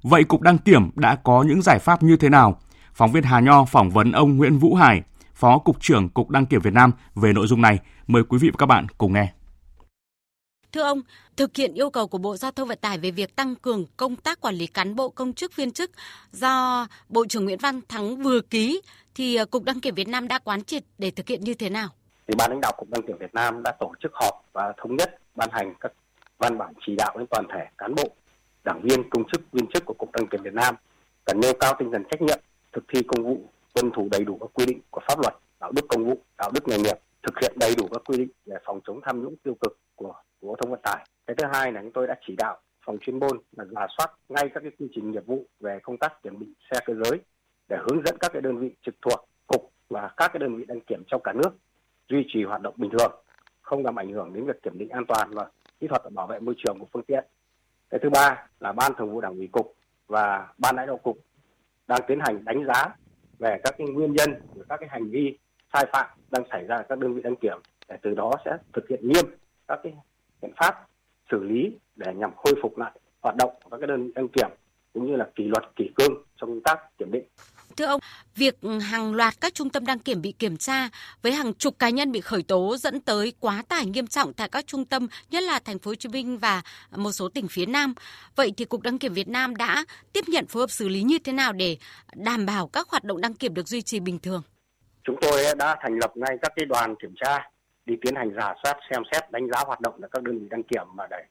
Vậy 0.04 0.23
Cục 0.23 0.41
Đăng 0.41 0.58
kiểm 0.58 0.89
đã 0.95 1.15
có 1.15 1.43
những 1.43 1.62
giải 1.62 1.80
pháp 1.80 2.04
như 2.04 2.17
thế 2.17 2.30
nào? 2.30 2.60
Phóng 2.93 3.12
viên 3.12 3.23
Hà 3.23 3.39
Nho 3.39 3.65
phỏng 3.65 3.89
vấn 3.89 4.12
ông 4.12 4.38
Nguyễn 4.38 4.58
Vũ 4.60 4.75
Hải, 4.75 5.01
Phó 5.36 5.58
Cục 5.58 5.82
trưởng 5.82 6.10
Cục 6.10 6.30
Đăng 6.30 6.45
kiểm 6.45 6.62
Việt 6.62 6.73
Nam 6.73 6.91
về 7.15 7.34
nội 7.34 7.47
dung 7.47 7.62
này. 7.62 7.80
Mời 8.08 8.23
quý 8.23 8.38
vị 8.38 8.49
và 8.49 8.56
các 8.58 8.65
bạn 8.65 8.88
cùng 8.97 9.13
nghe. 9.13 9.34
Thưa 10.76 10.82
ông, 10.82 11.02
thực 11.38 11.56
hiện 11.56 11.74
yêu 11.74 11.90
cầu 11.90 12.08
của 12.08 12.18
Bộ 12.18 12.38
Giao 12.38 12.52
thông 12.52 12.68
Vận 12.68 12.78
tải 12.82 12.98
về 12.98 13.12
việc 13.12 13.36
tăng 13.36 13.56
cường 13.56 13.86
công 13.98 14.16
tác 14.16 14.42
quản 14.42 14.56
lý 14.56 14.68
cán 14.68 14.96
bộ 14.96 15.10
công 15.10 15.34
chức 15.34 15.56
viên 15.56 15.72
chức 15.72 15.92
do 16.32 16.88
Bộ 17.10 17.26
trưởng 17.26 17.46
Nguyễn 17.46 17.60
Văn 17.60 17.82
Thắng 17.90 18.18
vừa 18.18 18.42
ký 18.42 18.82
thì 19.16 19.36
à, 19.36 19.46
Cục 19.46 19.64
Đăng 19.64 19.80
kiểm 19.80 19.96
Việt 19.96 20.08
Nam 20.08 20.28
đã 20.28 20.40
quán 20.40 20.64
triệt 20.64 20.84
để 20.98 21.12
thực 21.12 21.28
hiện 21.28 21.42
như 21.42 21.54
thế 21.54 21.70
nào? 21.70 21.90
Thì 22.28 22.34
ban 22.38 22.52
lãnh 22.52 22.62
đạo 22.62 22.72
Cục 22.78 22.90
Đăng 22.90 23.02
kiểm 23.08 23.18
Việt 23.18 23.34
Nam 23.34 23.64
đã 23.64 23.72
tổ 23.80 23.94
chức 24.04 24.12
họp 24.14 24.34
và 24.54 24.74
thống 24.78 24.96
nhất 24.96 25.20
ban 25.36 25.50
hành 25.52 25.74
các 25.80 25.92
văn 26.38 26.58
bản 26.58 26.74
chỉ 26.86 26.96
đạo 26.98 27.16
đến 27.18 27.28
toàn 27.30 27.46
thể 27.54 27.66
cán 27.78 27.96
bộ, 27.96 28.10
đảng 28.64 28.82
viên, 28.82 29.10
công 29.10 29.24
chức, 29.32 29.42
viên 29.52 29.68
chức 29.74 29.86
của 29.86 29.94
Cục 29.94 30.12
Đăng 30.12 30.28
kiểm 30.28 30.44
Việt 30.44 30.54
Nam 30.54 30.76
cần 31.26 31.40
nêu 31.40 31.54
cao 31.60 31.76
tinh 31.80 31.92
thần 31.92 32.04
trách 32.12 32.22
nhiệm, 32.22 32.40
thực 32.74 32.84
thi 32.94 33.02
công 33.08 33.24
vụ, 33.24 33.50
tuân 33.74 33.92
thủ 33.92 34.08
đầy 34.12 34.24
đủ 34.24 34.38
các 34.42 34.50
quy 34.54 34.66
định 34.66 34.80
của 34.90 35.02
pháp 35.08 35.20
luật, 35.20 35.34
đạo 35.60 35.72
đức 35.72 35.86
công 35.90 36.06
vụ, 36.06 36.18
đạo 36.38 36.52
đức 36.54 36.68
nghề 36.68 36.78
nghiệp, 36.78 36.98
thực 37.26 37.40
hiện 37.42 37.54
đầy 37.56 37.76
đủ 37.78 37.88
các 37.92 38.02
quy 38.06 38.18
định 38.18 38.30
về 38.46 38.58
phòng 38.66 38.80
chống 38.88 39.00
tham 39.04 39.24
nhũng 39.24 39.36
tiêu 39.44 39.56
cực 39.62 39.80
của 39.96 40.14
của 40.40 40.56
thông 40.62 40.72
vận 40.72 40.80
tải. 40.84 41.06
Cái 41.28 41.36
thứ 41.36 41.48
hai 41.54 41.72
là 41.72 41.82
chúng 41.82 41.92
tôi 41.92 42.08
đã 42.08 42.16
chỉ 42.28 42.36
đạo 42.38 42.58
phòng 42.86 42.98
chuyên 43.02 43.20
môn 43.20 43.38
là 43.58 43.66
giả 43.66 43.88
soát 43.98 44.08
ngay 44.30 44.50
các 44.54 44.60
cái 44.60 44.72
quy 44.80 44.88
trình 44.96 45.12
nghiệp 45.12 45.26
vụ 45.26 45.46
về 45.60 45.80
công 45.84 45.98
tác 45.98 46.24
kiểm 46.24 46.40
định 46.40 46.54
xe 46.72 46.80
cơ 46.86 46.94
giới 47.04 47.20
để 47.70 47.78
hướng 47.78 48.04
dẫn 48.06 48.18
các 48.20 48.32
cái 48.34 48.42
đơn 48.42 48.58
vị 48.58 48.76
trực 48.86 48.96
thuộc 49.02 49.30
cục 49.48 49.72
và 49.90 50.12
các 50.18 50.28
cái 50.34 50.40
đơn 50.40 50.56
vị 50.56 50.66
đăng 50.68 50.82
kiểm 50.82 51.04
trong 51.08 51.22
cả 51.24 51.34
nước 51.34 51.50
duy 52.10 52.26
trì 52.28 52.44
hoạt 52.44 52.62
động 52.62 52.74
bình 52.78 52.92
thường, 53.00 53.12
không 53.62 53.86
làm 53.86 54.00
ảnh 54.00 54.12
hưởng 54.12 54.34
đến 54.34 54.46
việc 54.46 54.64
kiểm 54.64 54.78
định 54.78 54.90
an 54.90 55.06
toàn 55.08 55.32
và 55.34 55.50
kỹ 55.80 55.88
thuật 55.88 56.02
bảo 56.12 56.28
vệ 56.28 56.40
môi 56.40 56.56
trường 56.58 56.80
của 56.80 56.88
phương 56.94 57.04
tiện. 57.04 57.26
Cái 57.90 58.00
thứ 58.04 58.10
ba 58.10 58.48
là 58.60 58.72
ban 58.72 58.92
thường 58.98 59.12
vụ 59.12 59.22
đảng 59.22 59.38
ủy 59.38 59.50
cục 59.52 59.76
và 60.08 60.54
ban 60.58 60.76
lãnh 60.76 60.88
đạo 60.88 60.98
cục 60.98 61.18
đang 61.88 62.02
tiến 62.08 62.20
hành 62.20 62.46
đánh 62.46 62.66
giá 62.66 62.96
về 63.40 63.60
các 63.64 63.76
cái 63.78 63.88
nguyên 63.88 64.14
nhân 64.14 64.42
của 64.54 64.64
các 64.70 64.78
cái 64.80 64.90
hành 64.90 65.10
vi 65.10 65.38
sai 65.76 65.86
phạm 65.94 66.06
đang 66.32 66.44
xảy 66.52 66.64
ra 66.64 66.76
ở 66.76 66.84
các 66.90 67.00
đơn 67.00 67.16
vị 67.16 67.22
đăng 67.24 67.36
kiểm 67.36 67.58
để 67.90 67.96
từ 68.04 68.14
đó 68.16 68.32
sẽ 68.46 68.52
thực 68.74 68.90
hiện 68.90 69.00
nghiêm 69.08 69.26
các 69.68 69.80
cái 69.84 69.94
biện 70.42 70.52
pháp 70.58 70.88
xử 71.32 71.44
lý 71.44 71.72
để 71.96 72.14
nhằm 72.16 72.32
khôi 72.36 72.54
phục 72.62 72.78
lại 72.78 72.92
hoạt 73.22 73.36
động 73.36 73.54
của 73.64 73.70
các 73.70 73.78
cái 73.80 73.88
đơn 73.88 74.04
vị 74.06 74.12
đăng 74.16 74.28
kiểm 74.28 74.50
cũng 74.94 75.12
như 75.12 75.16
là 75.16 75.28
kỷ 75.36 75.44
luật 75.44 75.64
kỷ 75.76 75.90
cương 75.96 76.14
trong 76.38 76.50
công 76.50 76.62
tác 76.62 76.98
kiểm 76.98 77.12
định. 77.12 77.24
Thưa 77.78 77.86
ông, 77.86 78.02
việc 78.36 78.58
hàng 78.82 79.14
loạt 79.14 79.34
các 79.42 79.54
trung 79.54 79.70
tâm 79.70 79.86
đăng 79.86 80.00
kiểm 80.00 80.22
bị 80.22 80.32
kiểm 80.32 80.58
tra 80.58 80.90
với 81.22 81.32
hàng 81.32 81.54
chục 81.54 81.80
cá 81.80 81.90
nhân 81.90 82.12
bị 82.12 82.22
khởi 82.22 82.44
tố 82.44 82.78
dẫn 82.78 83.00
tới 83.00 83.34
quá 83.40 83.64
tải 83.68 83.86
nghiêm 83.86 84.08
trọng 84.08 84.34
tại 84.34 84.50
các 84.50 84.68
trung 84.68 84.86
tâm, 84.86 85.08
nhất 85.30 85.44
là 85.44 85.60
thành 85.60 85.80
phố 85.80 85.92
Hồ 85.92 85.96
Chí 85.96 86.10
Minh 86.10 86.38
và 86.38 86.62
một 86.92 87.12
số 87.12 87.30
tỉnh 87.30 87.48
phía 87.48 87.66
Nam. 87.66 87.94
Vậy 88.36 88.54
thì 88.58 88.66
Cục 88.66 88.82
Đăng 88.82 89.00
kiểm 89.00 89.14
Việt 89.14 89.28
Nam 89.28 89.56
đã 89.56 89.86
tiếp 90.14 90.26
nhận 90.28 90.48
phối 90.48 90.64
hợp 90.64 90.72
xử 90.72 90.90
lý 90.90 91.04
như 91.04 91.20
thế 91.20 91.34
nào 91.34 91.54
để 91.54 91.78
đảm 92.16 92.46
bảo 92.46 92.68
các 92.68 92.90
hoạt 92.90 93.04
động 93.04 93.22
đăng 93.22 93.34
kiểm 93.34 93.54
được 93.54 93.68
duy 93.68 93.82
trì 93.82 94.00
bình 94.00 94.20
thường? 94.20 94.42
Chúng 95.06 95.15
tôi 95.22 95.41
đã 95.58 95.78
thành 95.82 95.98
lập 95.98 96.18
ngay 96.18 96.38
các 96.41 96.52
cái 96.56 96.65
đoàn 96.65 96.96
kiểm 96.96 97.13
tra, 97.15 97.50
đi 97.86 97.96
tiến 98.02 98.15
hành 98.15 98.32
giả 98.36 98.54
soát, 98.63 98.78
xem 98.91 99.02
xét, 99.12 99.32
đánh 99.32 99.48
giá 99.48 99.63
hoạt 99.65 99.82
động 99.82 100.02
của 100.02 100.08
các 100.12 100.24
đơn 100.24 100.39
vị 100.39 100.48
đăng 100.50 100.63
kiểm 100.63 100.88
mà 100.94 101.08
để 101.10 101.24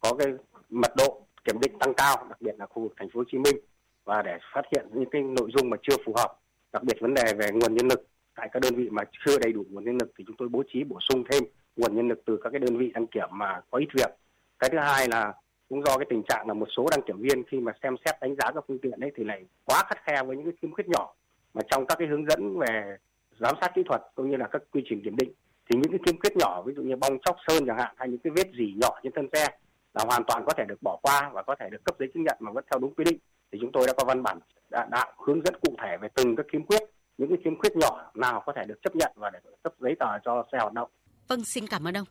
có 0.00 0.14
cái 0.18 0.28
mật 0.70 0.96
độ 0.96 1.20
kiểm 1.44 1.60
định 1.60 1.78
tăng 1.78 1.94
cao, 1.94 2.26
đặc 2.28 2.40
biệt 2.40 2.54
là 2.58 2.66
khu 2.66 2.82
vực 2.82 2.92
thành 2.96 3.08
phố 3.10 3.20
Hồ 3.20 3.24
Chí 3.32 3.38
Minh, 3.38 3.56
và 4.04 4.22
để 4.22 4.38
phát 4.54 4.62
hiện 4.72 4.86
những 4.92 5.10
cái 5.10 5.22
nội 5.22 5.50
dung 5.56 5.70
mà 5.70 5.76
chưa 5.82 5.96
phù 6.06 6.14
hợp, 6.16 6.38
đặc 6.72 6.82
biệt 6.82 7.00
vấn 7.00 7.14
đề 7.14 7.34
về 7.38 7.50
nguồn 7.52 7.74
nhân 7.74 7.88
lực. 7.88 8.06
Tại 8.34 8.48
các 8.52 8.62
đơn 8.62 8.74
vị 8.74 8.88
mà 8.90 9.02
chưa 9.26 9.38
đầy 9.38 9.52
đủ 9.52 9.64
nguồn 9.70 9.84
nhân 9.84 9.98
lực 9.98 10.12
thì 10.18 10.24
chúng 10.26 10.36
tôi 10.36 10.48
bố 10.48 10.62
trí 10.72 10.84
bổ 10.84 10.98
sung 11.00 11.24
thêm 11.30 11.42
nguồn 11.76 11.96
nhân 11.96 12.08
lực 12.08 12.22
từ 12.26 12.38
các 12.42 12.50
cái 12.50 12.58
đơn 12.58 12.78
vị 12.78 12.90
đăng 12.94 13.06
kiểm 13.06 13.28
mà 13.30 13.60
có 13.70 13.78
ít 13.78 13.88
việc. 13.94 14.10
Cái 14.58 14.70
thứ 14.70 14.78
hai 14.78 15.08
là 15.08 15.32
cũng 15.68 15.82
do 15.82 15.98
cái 15.98 16.06
tình 16.10 16.22
trạng 16.28 16.48
là 16.48 16.54
một 16.54 16.68
số 16.76 16.86
đăng 16.90 17.02
kiểm 17.02 17.18
viên 17.18 17.44
khi 17.44 17.60
mà 17.60 17.72
xem 17.82 17.96
xét 18.04 18.14
đánh 18.20 18.34
giá 18.36 18.50
các 18.54 18.64
phương 18.68 18.78
tiện 18.78 19.00
đấy 19.00 19.12
thì 19.16 19.24
lại 19.24 19.44
quá 19.64 19.82
khắt 19.88 19.98
khe 20.04 20.22
với 20.22 20.36
những 20.36 20.44
cái 20.44 20.54
khiếm 20.62 20.74
khuyết 20.74 20.88
nhỏ. 20.88 21.14
Mà 21.54 21.62
trong 21.70 21.86
các 21.86 21.98
cái 21.98 22.08
hướng 22.08 22.26
dẫn 22.26 22.58
về 22.58 22.96
giám 23.40 23.54
sát 23.60 23.74
kỹ 23.74 23.82
thuật 23.88 24.02
cũng 24.14 24.30
như 24.30 24.36
là 24.36 24.48
các 24.52 24.62
quy 24.72 24.82
trình 24.88 25.02
kiểm 25.04 25.16
định 25.16 25.32
thì 25.70 25.78
những 25.80 25.90
cái 25.90 26.00
khiếm 26.06 26.20
khuyết 26.20 26.36
nhỏ 26.36 26.62
ví 26.66 26.74
dụ 26.76 26.82
như 26.82 26.96
bong 26.96 27.18
chóc 27.24 27.36
sơn 27.48 27.64
chẳng 27.66 27.78
hạn 27.78 27.94
hay 27.98 28.08
những 28.08 28.18
cái 28.18 28.32
vết 28.36 28.50
gì 28.58 28.74
nhỏ 28.76 29.00
trên 29.02 29.12
thân 29.16 29.28
xe 29.32 29.46
là 29.94 30.04
hoàn 30.06 30.22
toàn 30.26 30.44
có 30.46 30.52
thể 30.56 30.64
được 30.68 30.82
bỏ 30.82 30.98
qua 31.02 31.30
và 31.34 31.42
có 31.42 31.54
thể 31.60 31.68
được 31.70 31.84
cấp 31.84 31.96
giấy 31.98 32.08
chứng 32.14 32.22
nhận 32.22 32.36
mà 32.40 32.52
vẫn 32.52 32.64
theo 32.70 32.78
đúng 32.78 32.94
quy 32.94 33.04
định 33.04 33.18
thì 33.52 33.58
chúng 33.60 33.72
tôi 33.72 33.86
đã 33.86 33.92
có 33.96 34.04
văn 34.04 34.22
bản 34.22 34.38
đã 34.70 34.86
đạo 34.90 35.12
hướng 35.26 35.42
dẫn 35.44 35.54
cụ 35.62 35.74
thể 35.82 35.96
về 36.00 36.08
từng 36.14 36.36
các 36.36 36.46
khiếm 36.52 36.66
khuyết 36.66 36.82
những 37.18 37.28
cái 37.28 37.38
khiếm 37.44 37.58
khuyết 37.58 37.76
nhỏ 37.76 38.10
nào 38.14 38.42
có 38.46 38.52
thể 38.56 38.62
được 38.68 38.78
chấp 38.84 38.96
nhận 38.96 39.12
và 39.16 39.30
để 39.30 39.38
cấp 39.62 39.72
giấy 39.80 39.94
tờ 40.00 40.06
cho 40.24 40.44
xe 40.52 40.58
hoạt 40.58 40.72
động. 40.72 40.88
Vâng, 41.28 41.44
xin 41.44 41.66
cảm 41.66 41.86
ơn 41.86 41.96
ông. 41.96 42.06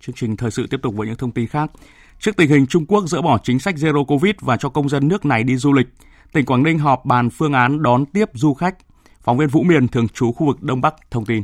Chương 0.00 0.14
trình 0.14 0.36
thời 0.36 0.50
sự 0.50 0.66
tiếp 0.70 0.80
tục 0.82 0.94
với 0.96 1.06
những 1.06 1.16
thông 1.16 1.32
tin 1.32 1.46
khác. 1.46 1.70
Trước 2.18 2.36
tình 2.36 2.50
hình 2.50 2.66
Trung 2.66 2.86
Quốc 2.86 3.04
dỡ 3.06 3.22
bỏ 3.22 3.38
chính 3.42 3.58
sách 3.58 3.74
Zero 3.74 4.04
Covid 4.04 4.34
và 4.40 4.56
cho 4.56 4.68
công 4.68 4.88
dân 4.88 5.08
nước 5.08 5.24
này 5.24 5.44
đi 5.44 5.56
du 5.56 5.72
lịch, 5.72 5.86
tỉnh 6.32 6.46
Quảng 6.46 6.62
Ninh 6.62 6.78
họp 6.78 7.04
bàn 7.04 7.30
phương 7.30 7.52
án 7.52 7.82
đón 7.82 8.06
tiếp 8.06 8.28
du 8.32 8.54
khách. 8.54 8.76
Phóng 9.22 9.38
viên 9.38 9.48
Vũ 9.48 9.62
Miền 9.62 9.88
thường 9.88 10.08
trú 10.08 10.32
khu 10.32 10.46
vực 10.46 10.62
Đông 10.62 10.80
Bắc 10.80 10.94
thông 11.10 11.24
tin. 11.24 11.42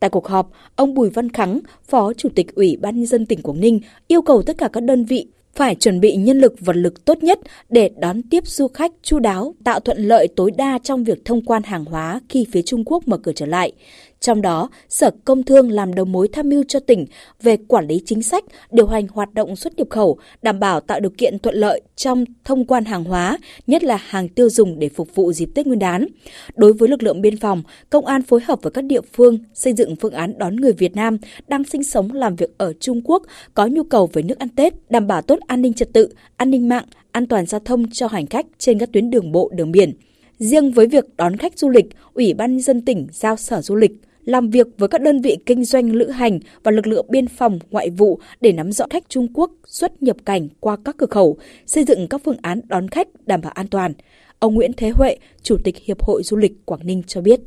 Tại 0.00 0.10
cuộc 0.10 0.28
họp, 0.28 0.50
ông 0.76 0.94
Bùi 0.94 1.10
Văn 1.10 1.32
Khắng, 1.32 1.60
Phó 1.88 2.12
Chủ 2.12 2.28
tịch 2.34 2.54
Ủy 2.54 2.76
ban 2.80 2.96
nhân 2.96 3.06
dân 3.06 3.26
tỉnh 3.26 3.42
Quảng 3.42 3.60
Ninh 3.60 3.80
yêu 4.08 4.22
cầu 4.22 4.42
tất 4.42 4.58
cả 4.58 4.68
các 4.72 4.82
đơn 4.82 5.04
vị 5.04 5.28
phải 5.54 5.74
chuẩn 5.74 6.00
bị 6.00 6.16
nhân 6.16 6.38
lực 6.38 6.54
vật 6.60 6.76
lực 6.76 7.04
tốt 7.04 7.18
nhất 7.22 7.40
để 7.68 7.90
đón 7.98 8.22
tiếp 8.22 8.46
du 8.46 8.68
khách 8.68 8.92
chu 9.02 9.18
đáo, 9.18 9.54
tạo 9.64 9.80
thuận 9.80 9.98
lợi 9.98 10.28
tối 10.36 10.50
đa 10.58 10.78
trong 10.82 11.04
việc 11.04 11.24
thông 11.24 11.44
quan 11.44 11.62
hàng 11.62 11.84
hóa 11.84 12.20
khi 12.28 12.46
phía 12.52 12.62
Trung 12.62 12.84
Quốc 12.84 13.08
mở 13.08 13.18
cửa 13.18 13.32
trở 13.32 13.46
lại. 13.46 13.72
Trong 14.20 14.42
đó, 14.42 14.70
Sở 14.88 15.10
Công 15.24 15.42
Thương 15.42 15.70
làm 15.70 15.94
đầu 15.94 16.04
mối 16.04 16.28
tham 16.28 16.48
mưu 16.48 16.64
cho 16.68 16.80
tỉnh 16.80 17.06
về 17.42 17.56
quản 17.56 17.86
lý 17.86 18.02
chính 18.04 18.22
sách, 18.22 18.44
điều 18.70 18.86
hành 18.86 19.06
hoạt 19.08 19.34
động 19.34 19.56
xuất 19.56 19.76
nhập 19.76 19.86
khẩu, 19.90 20.18
đảm 20.42 20.60
bảo 20.60 20.80
tạo 20.80 21.00
điều 21.00 21.10
kiện 21.18 21.38
thuận 21.38 21.54
lợi 21.54 21.80
trong 21.96 22.24
thông 22.44 22.64
quan 22.64 22.84
hàng 22.84 23.04
hóa, 23.04 23.38
nhất 23.66 23.84
là 23.84 23.96
hàng 23.96 24.28
tiêu 24.28 24.50
dùng 24.50 24.78
để 24.78 24.88
phục 24.88 25.14
vụ 25.14 25.32
dịp 25.32 25.48
Tết 25.54 25.66
Nguyên 25.66 25.78
đán. 25.78 26.06
Đối 26.54 26.72
với 26.72 26.88
lực 26.88 27.02
lượng 27.02 27.20
biên 27.20 27.36
phòng, 27.36 27.62
công 27.90 28.06
an 28.06 28.22
phối 28.22 28.40
hợp 28.44 28.62
với 28.62 28.70
các 28.70 28.84
địa 28.84 29.00
phương 29.12 29.38
xây 29.54 29.72
dựng 29.72 29.96
phương 29.96 30.12
án 30.12 30.38
đón 30.38 30.56
người 30.56 30.72
Việt 30.72 30.96
Nam 30.96 31.18
đang 31.48 31.64
sinh 31.64 31.84
sống 31.84 32.12
làm 32.12 32.36
việc 32.36 32.50
ở 32.58 32.72
Trung 32.80 33.00
Quốc 33.04 33.22
có 33.54 33.66
nhu 33.66 33.82
cầu 33.82 34.10
về 34.12 34.22
nước 34.22 34.38
ăn 34.38 34.48
Tết, 34.48 34.90
đảm 34.90 35.06
bảo 35.06 35.22
tốt 35.22 35.38
an 35.46 35.62
ninh 35.62 35.72
trật 35.72 35.92
tự, 35.92 36.08
an 36.36 36.50
ninh 36.50 36.68
mạng, 36.68 36.84
an 37.12 37.26
toàn 37.26 37.46
giao 37.46 37.60
thông 37.60 37.90
cho 37.90 38.06
hành 38.06 38.26
khách 38.26 38.46
trên 38.58 38.78
các 38.78 38.92
tuyến 38.92 39.10
đường 39.10 39.32
bộ, 39.32 39.50
đường 39.54 39.72
biển. 39.72 39.92
Riêng 40.38 40.70
với 40.70 40.86
việc 40.86 41.04
đón 41.16 41.36
khách 41.36 41.58
du 41.58 41.68
lịch, 41.68 41.86
Ủy 42.14 42.34
ban 42.34 42.50
nhân 42.52 42.60
dân 42.60 42.80
tỉnh 42.80 43.06
giao 43.12 43.36
Sở 43.36 43.62
Du 43.62 43.74
lịch 43.74 43.92
làm 44.26 44.50
việc 44.50 44.66
với 44.78 44.88
các 44.88 45.00
đơn 45.02 45.20
vị 45.20 45.36
kinh 45.46 45.64
doanh 45.64 45.92
lữ 45.92 46.08
hành 46.10 46.38
và 46.64 46.70
lực 46.70 46.86
lượng 46.86 47.06
biên 47.10 47.26
phòng 47.26 47.58
ngoại 47.70 47.90
vụ 47.90 48.18
để 48.40 48.52
nắm 48.52 48.72
rõ 48.72 48.84
khách 48.90 49.08
Trung 49.08 49.26
Quốc 49.34 49.50
xuất 49.64 50.02
nhập 50.02 50.16
cảnh 50.26 50.48
qua 50.60 50.76
các 50.84 50.94
cửa 50.98 51.06
khẩu, 51.06 51.36
xây 51.66 51.84
dựng 51.84 52.06
các 52.10 52.20
phương 52.24 52.36
án 52.42 52.60
đón 52.68 52.88
khách 52.88 53.08
đảm 53.26 53.40
bảo 53.42 53.52
an 53.54 53.66
toàn. 53.70 53.92
Ông 54.38 54.54
Nguyễn 54.54 54.70
Thế 54.76 54.90
Huệ, 54.90 55.16
Chủ 55.42 55.56
tịch 55.64 55.74
Hiệp 55.86 56.02
hội 56.02 56.22
Du 56.22 56.36
lịch 56.36 56.52
Quảng 56.66 56.80
Ninh 56.84 57.02
cho 57.06 57.20
biết. 57.20 57.40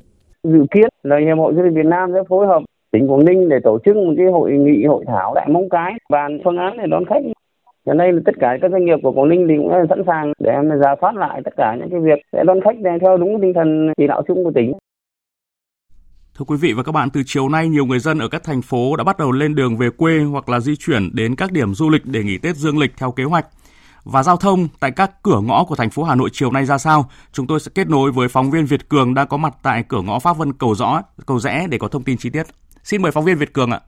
Dự 0.43 0.65
kiến 0.71 0.89
là 1.03 1.17
Hiệp 1.25 1.37
hội 1.37 1.53
Du 1.55 1.61
lịch 1.61 1.73
Việt 1.73 1.85
Nam 1.85 2.09
sẽ 2.13 2.19
phối 2.29 2.47
hợp 2.47 2.63
tỉnh 2.91 3.07
Quảng 3.07 3.25
Ninh 3.25 3.49
để 3.49 3.55
tổ 3.63 3.79
chức 3.85 3.95
một 3.95 4.13
cái 4.17 4.25
hội 4.25 4.51
nghị 4.51 4.85
hội 4.85 5.03
thảo 5.07 5.31
tại 5.35 5.47
Móng 5.49 5.69
Cái 5.69 5.93
bàn 6.09 6.39
phương 6.43 6.57
án 6.57 6.77
để 6.77 6.83
đón 6.87 7.05
khách 7.05 7.23
Hiện 7.85 7.97
nay 7.97 8.11
là 8.11 8.21
tất 8.25 8.35
cả 8.39 8.57
các 8.61 8.71
doanh 8.71 8.85
nghiệp 8.85 8.99
của 9.03 9.11
Quảng 9.11 9.29
Ninh 9.29 9.45
thì 9.49 9.55
cũng 9.57 9.71
sẵn 9.89 10.03
sàng 10.07 10.33
để 10.39 10.51
em 10.51 10.69
giả 10.81 10.95
soát 11.01 11.15
lại 11.15 11.41
tất 11.45 11.53
cả 11.57 11.75
những 11.79 11.89
cái 11.89 11.99
việc 11.99 12.19
để 12.31 12.43
đón 12.47 12.61
khách 12.61 12.75
theo 13.01 13.17
đúng 13.17 13.41
tinh 13.41 13.53
thần 13.53 13.93
chỉ 13.97 14.07
đạo 14.07 14.21
chung 14.27 14.43
của 14.43 14.51
tỉnh. 14.55 14.73
Thưa 16.39 16.45
quý 16.45 16.57
vị 16.57 16.73
và 16.73 16.83
các 16.83 16.91
bạn, 16.91 17.09
từ 17.09 17.23
chiều 17.25 17.49
nay 17.49 17.69
nhiều 17.69 17.85
người 17.85 17.99
dân 17.99 18.19
ở 18.19 18.27
các 18.27 18.43
thành 18.43 18.61
phố 18.61 18.95
đã 18.95 19.03
bắt 19.03 19.17
đầu 19.17 19.31
lên 19.31 19.55
đường 19.55 19.77
về 19.77 19.89
quê 19.89 20.19
hoặc 20.23 20.49
là 20.49 20.59
di 20.59 20.75
chuyển 20.75 21.15
đến 21.15 21.35
các 21.35 21.51
điểm 21.51 21.73
du 21.73 21.89
lịch 21.89 22.05
để 22.05 22.23
nghỉ 22.23 22.37
Tết 22.37 22.55
dương 22.55 22.77
lịch 22.77 22.93
theo 22.97 23.11
kế 23.11 23.23
hoạch. 23.23 23.45
Và 24.03 24.23
giao 24.23 24.37
thông 24.37 24.67
tại 24.79 24.91
các 24.91 25.23
cửa 25.23 25.39
ngõ 25.39 25.63
của 25.63 25.75
thành 25.75 25.89
phố 25.89 26.03
Hà 26.03 26.15
Nội 26.15 26.29
chiều 26.33 26.51
nay 26.51 26.65
ra 26.65 26.77
sao? 26.77 27.09
Chúng 27.33 27.47
tôi 27.47 27.59
sẽ 27.59 27.71
kết 27.75 27.89
nối 27.89 28.11
với 28.11 28.27
phóng 28.27 28.51
viên 28.51 28.65
Việt 28.65 28.89
Cường 28.89 29.13
đang 29.13 29.27
có 29.27 29.37
mặt 29.37 29.53
tại 29.63 29.83
cửa 29.87 30.01
ngõ 30.01 30.19
Pháp 30.19 30.37
Vân 30.37 30.53
Cầu 30.53 30.75
Rõ, 30.75 31.01
Cầu 31.25 31.39
Rẽ 31.39 31.67
để 31.69 31.77
có 31.77 31.87
thông 31.87 32.03
tin 32.03 32.17
chi 32.17 32.29
tiết. 32.29 32.43
Xin 32.83 33.01
mời 33.01 33.11
phóng 33.11 33.25
viên 33.25 33.37
Việt 33.37 33.53
Cường 33.53 33.71
ạ. 33.71 33.79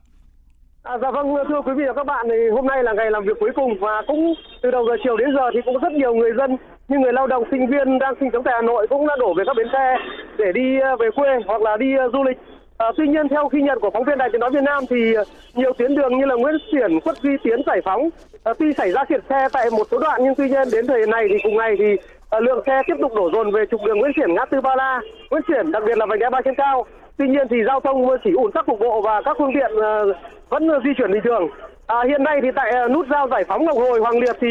À, 0.84 0.98
dạ 1.02 1.12
vâng 1.12 1.36
thưa 1.50 1.62
quý 1.62 1.74
vị 1.74 1.84
và 1.88 1.94
các 1.94 2.06
bạn 2.06 2.26
thì 2.30 2.50
hôm 2.50 2.68
nay 2.68 2.84
là 2.84 2.94
ngày 2.94 3.12
làm 3.12 3.24
việc 3.24 3.40
cuối 3.40 3.52
cùng 3.56 3.80
và 3.80 4.02
cũng 4.08 4.34
từ 4.62 4.72
đầu 4.72 4.86
giờ 4.86 4.96
chiều 5.04 5.18
đến 5.18 5.30
giờ 5.36 5.50
thì 5.54 5.60
cũng 5.66 5.78
rất 5.78 5.92
nhiều 5.92 6.14
người 6.14 6.32
dân 6.38 6.58
như 6.88 7.00
người 7.00 7.14
lao 7.14 7.28
động 7.28 7.44
sinh 7.52 7.68
viên 7.68 8.00
đang 8.00 8.14
sinh 8.20 8.30
sống 8.34 8.44
tại 8.44 8.54
Hà 8.56 8.62
Nội 8.62 8.88
cũng 8.88 9.08
đã 9.08 9.16
đổ 9.20 9.34
về 9.34 9.44
các 9.48 9.56
bến 9.58 9.68
xe 9.74 9.96
để 10.38 10.52
đi 10.52 10.80
ờ, 10.80 10.96
về 10.96 11.10
quê 11.16 11.30
hoặc 11.48 11.62
là 11.62 11.78
đi 11.78 11.96
ờ, 11.98 12.10
du 12.14 12.24
lịch. 12.24 12.38
À, 12.78 12.92
tuy 12.98 13.08
nhiên 13.08 13.30
theo 13.30 13.48
ghi 13.52 13.62
nhận 13.62 13.80
của 13.80 13.90
phóng 13.94 14.04
viên 14.04 14.18
Đài 14.18 14.30
Tiếng 14.32 14.42
nói 14.42 14.50
Việt 14.50 14.64
Nam 14.64 14.84
thì 14.90 15.14
ờ, 15.14 15.24
nhiều 15.54 15.74
tuyến 15.78 15.96
đường 15.96 16.18
như 16.18 16.26
là 16.26 16.36
Nguyễn 16.36 16.56
Xiển, 16.72 17.00
Khuất 17.00 17.18
Duy 17.18 17.38
Tiến, 17.44 17.62
Giải 17.66 17.82
Phóng 17.86 18.10
à, 18.44 18.54
tuy 18.60 18.74
xảy 18.74 18.92
ra 18.92 19.04
kiệt 19.04 19.22
xe 19.30 19.48
tại 19.54 19.70
một 19.72 19.88
số 19.92 20.00
đoạn 20.00 20.22
nhưng 20.24 20.36
tuy 20.36 20.50
nhiên 20.50 20.68
đến 20.72 20.88
thời 20.88 21.08
này 21.08 21.28
thì 21.30 21.36
cùng 21.44 21.58
ngày 21.58 21.76
thì 21.80 21.96
à, 22.30 22.40
lượng 22.40 22.64
xe 22.66 22.82
tiếp 22.88 22.96
tục 23.02 23.16
đổ 23.16 23.30
dồn 23.34 23.52
về 23.52 23.66
trục 23.72 23.82
đường 23.86 23.98
Nguyễn 24.00 24.12
Xiển 24.16 24.34
ngã 24.34 24.46
tư 24.46 24.62
Ba 24.62 24.76
La, 24.76 25.02
Nguyễn 25.30 25.44
Xiển 25.48 25.72
đặc 25.72 25.84
biệt 25.86 25.98
là 25.98 26.06
vành 26.06 26.20
đai 26.20 26.30
ba 26.30 26.42
trên 26.42 26.56
cao. 26.56 26.86
Tuy 27.18 27.28
nhiên 27.28 27.48
thì 27.50 27.58
giao 27.68 27.80
thông 27.80 28.08
chỉ 28.24 28.32
ủn 28.32 28.52
tắc 28.52 28.66
cục 28.66 28.80
bộ 28.80 29.02
và 29.02 29.22
các 29.26 29.36
phương 29.40 29.54
tiện 29.54 29.72
ờ, 29.82 30.14
vẫn 30.50 30.70
di 30.84 30.90
chuyển 30.98 31.12
bình 31.12 31.22
thường. 31.24 31.50
À, 31.88 31.98
hiện 32.08 32.24
nay 32.24 32.40
thì 32.44 32.48
tại 32.56 32.72
ờ, 32.72 32.88
nút 32.88 33.08
giao 33.12 33.28
giải 33.28 33.44
phóng 33.48 33.66
Ngọc 33.66 33.78
Hồi 33.78 34.00
Hoàng 34.00 34.20
Liệt 34.20 34.36
thì 34.42 34.48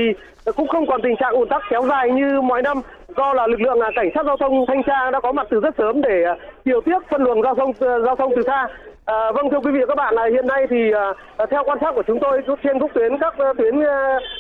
cũng 0.57 0.69
không 0.69 0.87
còn 0.87 1.03
tình 1.03 1.17
trạng 1.17 1.35
ùn 1.35 1.49
tắc 1.49 1.63
kéo 1.71 1.83
dài 1.83 2.11
như 2.11 2.41
mọi 2.41 2.63
năm 2.63 2.81
do 3.17 3.35
là 3.35 3.47
lực 3.47 3.61
lượng 3.61 3.81
à, 3.81 3.91
cảnh 3.95 4.11
sát 4.15 4.27
giao 4.27 4.37
thông 4.37 4.67
thanh 4.67 4.83
tra 4.83 5.11
đã 5.11 5.21
có 5.21 5.33
mặt 5.33 5.47
từ 5.51 5.61
rất 5.61 5.75
sớm 5.79 6.03
để 6.03 6.25
à, 6.25 6.37
điều 6.65 6.81
tiết 6.81 6.99
phân 7.11 7.23
luồng 7.23 7.43
giao 7.43 7.55
thông 7.55 7.73
ờ, 7.81 8.01
giao 8.01 8.17
thông 8.17 8.33
từ 8.37 8.43
xa. 8.47 8.67
À, 9.05 9.33
vâng 9.33 9.51
thưa 9.51 9.61
quý 9.61 9.71
vị 9.73 9.81
và 9.81 9.87
các 9.87 9.95
bạn 9.95 10.15
là 10.15 10.29
hiện 10.33 10.47
nay 10.47 10.67
thì 10.71 10.93
à, 10.93 11.13
à, 11.37 11.47
theo 11.51 11.65
quan 11.65 11.79
sát 11.81 11.93
của 11.95 12.03
chúng 12.07 12.19
tôi 12.21 12.43
trên 12.65 12.79
các 12.81 12.91
tuyến 12.95 13.19
các 13.19 13.35
tuyến 13.59 13.75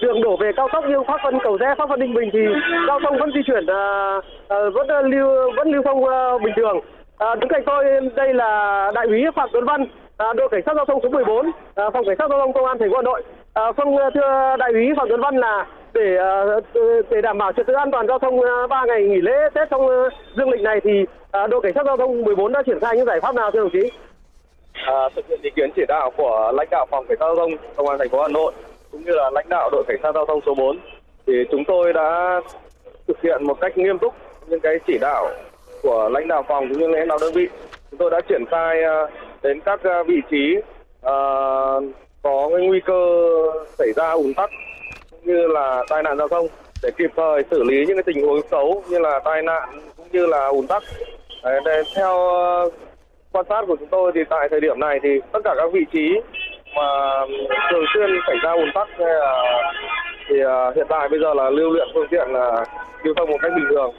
đường 0.02 0.22
đổ 0.22 0.36
về 0.36 0.50
cao 0.56 0.68
tốc 0.72 0.84
như 0.88 1.02
Pháp 1.06 1.20
Vân 1.24 1.38
Cầu 1.42 1.56
Rẽ, 1.56 1.74
Pháp 1.78 1.88
Vân 1.88 2.00
Ninh 2.00 2.14
Bình 2.14 2.30
thì 2.32 2.38
giao 2.88 3.00
thông 3.00 3.18
vẫn 3.18 3.30
di 3.34 3.40
chuyển 3.46 3.66
à, 3.66 4.14
à, 4.48 4.56
vẫn 4.74 5.10
lưu 5.10 5.52
vẫn 5.56 5.72
lưu 5.72 5.82
thông 5.82 6.04
à, 6.08 6.38
bình 6.44 6.54
thường. 6.56 6.80
À, 7.20 7.34
đứng 7.34 7.48
cạnh 7.48 7.62
tôi 7.66 7.84
đây 8.16 8.34
là 8.34 8.92
đại 8.94 9.06
úy 9.06 9.24
Phạm 9.36 9.48
Tuấn 9.52 9.64
Văn, 9.64 9.86
à, 10.16 10.32
đội 10.36 10.48
cảnh 10.50 10.62
sát 10.66 10.76
giao 10.76 10.84
thông 10.84 11.00
số 11.02 11.08
14, 11.08 11.46
à, 11.46 11.50
ờ, 11.74 11.90
phòng 11.90 12.04
cảnh 12.06 12.16
sát 12.18 12.30
giao 12.30 12.38
thông 12.38 12.52
công 12.52 12.66
an 12.66 12.78
thành 12.78 12.90
phố 12.90 12.96
Hà 12.96 13.02
Nội. 13.02 13.22
À, 13.54 13.72
vâng 13.72 13.96
thưa 14.14 14.56
đại 14.58 14.72
úy 14.72 14.86
Phạm 14.96 15.08
Tuấn 15.08 15.20
Văn 15.20 15.36
là 15.36 15.66
để 15.94 16.16
ừ, 16.72 17.02
để 17.10 17.20
đảm 17.22 17.38
bảo 17.38 17.52
trật 17.52 17.66
tự 17.66 17.72
an 17.74 17.90
toàn 17.90 18.06
giao 18.06 18.18
thông 18.18 18.40
3 18.68 18.84
ngày 18.86 19.02
nghỉ 19.02 19.20
lễ 19.20 19.32
Tết 19.54 19.70
trong 19.70 19.86
dương 20.36 20.50
lịch 20.50 20.60
này 20.60 20.80
thì 20.84 21.04
đội 21.32 21.60
cảnh 21.62 21.72
sát 21.74 21.86
giao 21.86 21.96
thông 21.96 22.22
14 22.22 22.52
đã 22.52 22.62
triển 22.66 22.80
khai 22.80 22.96
những 22.96 23.06
giải 23.06 23.20
pháp 23.20 23.34
nào 23.34 23.50
thưa 23.50 23.60
đồng 23.60 23.70
chí? 23.72 23.90
À, 24.72 25.08
thực 25.16 25.28
hiện 25.28 25.40
ý 25.42 25.50
kiến 25.56 25.70
chỉ 25.76 25.82
đạo 25.88 26.10
của 26.16 26.52
lãnh 26.54 26.68
đạo 26.70 26.86
phòng 26.90 27.06
cảnh 27.08 27.18
sát 27.20 27.26
giao 27.26 27.36
thông 27.36 27.50
công 27.76 27.88
an 27.88 27.98
thành 27.98 28.08
phố 28.08 28.22
Hà 28.22 28.28
Nội 28.28 28.52
cũng 28.92 29.04
như 29.04 29.12
là 29.12 29.30
lãnh 29.30 29.48
đạo 29.48 29.70
đội 29.72 29.84
cảnh 29.88 29.98
sát 30.02 30.14
giao 30.14 30.26
thông 30.26 30.40
số 30.46 30.54
4 30.54 30.78
thì 31.26 31.32
chúng 31.50 31.64
tôi 31.64 31.92
đã 31.92 32.40
thực 33.08 33.22
hiện 33.22 33.44
một 33.44 33.60
cách 33.60 33.78
nghiêm 33.78 33.98
túc 33.98 34.14
những 34.46 34.60
cái 34.60 34.78
chỉ 34.86 34.98
đạo 35.00 35.30
của 35.82 36.08
lãnh 36.12 36.28
đạo 36.28 36.44
phòng 36.48 36.68
cũng 36.68 36.78
như 36.78 36.86
lãnh 36.86 37.08
đạo 37.08 37.18
đơn 37.20 37.32
vị 37.34 37.48
chúng 37.90 37.98
tôi 37.98 38.10
đã 38.10 38.20
triển 38.28 38.44
khai 38.50 38.82
ờ, 38.82 39.06
đến 39.42 39.60
các 39.60 39.80
ờ, 39.82 40.04
vị 40.04 40.20
trí 40.30 40.56
ờ, 41.00 41.14
có 42.22 42.48
nguy 42.48 42.80
cơ 42.80 43.18
xảy 43.78 43.92
ra 43.96 44.10
ùn 44.10 44.34
tắc 44.34 44.50
cũng 45.10 45.20
như 45.24 45.46
là 45.46 45.84
tai 45.88 46.02
nạn 46.02 46.16
giao 46.18 46.28
thông 46.28 46.46
để 46.82 46.90
kịp 46.98 47.10
thời 47.16 47.42
xử 47.50 47.62
lý 47.62 47.86
những 47.86 47.96
cái 47.96 48.02
tình 48.02 48.26
huống 48.26 48.40
xấu 48.50 48.82
như 48.88 48.98
là 48.98 49.20
tai 49.24 49.42
nạn 49.42 49.68
cũng 49.96 50.06
như 50.12 50.26
là 50.26 50.46
ùn 50.46 50.66
tắc. 50.66 50.82
Để 51.64 51.82
theo 51.96 52.16
quan 53.32 53.44
sát 53.48 53.64
của 53.66 53.76
chúng 53.76 53.88
tôi 53.88 54.12
thì 54.14 54.20
tại 54.30 54.48
thời 54.50 54.60
điểm 54.60 54.80
này 54.80 54.98
thì 55.02 55.08
tất 55.32 55.40
cả 55.44 55.54
các 55.56 55.72
vị 55.72 55.80
trí 55.92 56.20
mà 56.76 56.82
thường 57.70 57.84
xuyên 57.94 58.10
xảy 58.26 58.36
ra 58.42 58.52
ùn 58.52 58.70
tắc 58.74 58.88
hay 58.98 59.08
là, 59.08 59.44
thì 60.28 60.36
hiện 60.76 60.86
tại 60.88 61.08
bây 61.08 61.20
giờ 61.20 61.34
là 61.34 61.50
lưu 61.50 61.70
lượng 61.70 61.88
phương 61.94 62.06
tiện 62.10 62.28
là 62.32 62.64
lưu 63.02 63.14
thông 63.14 63.30
một 63.30 63.38
cách 63.42 63.52
bình 63.56 63.66
thường 63.70 63.94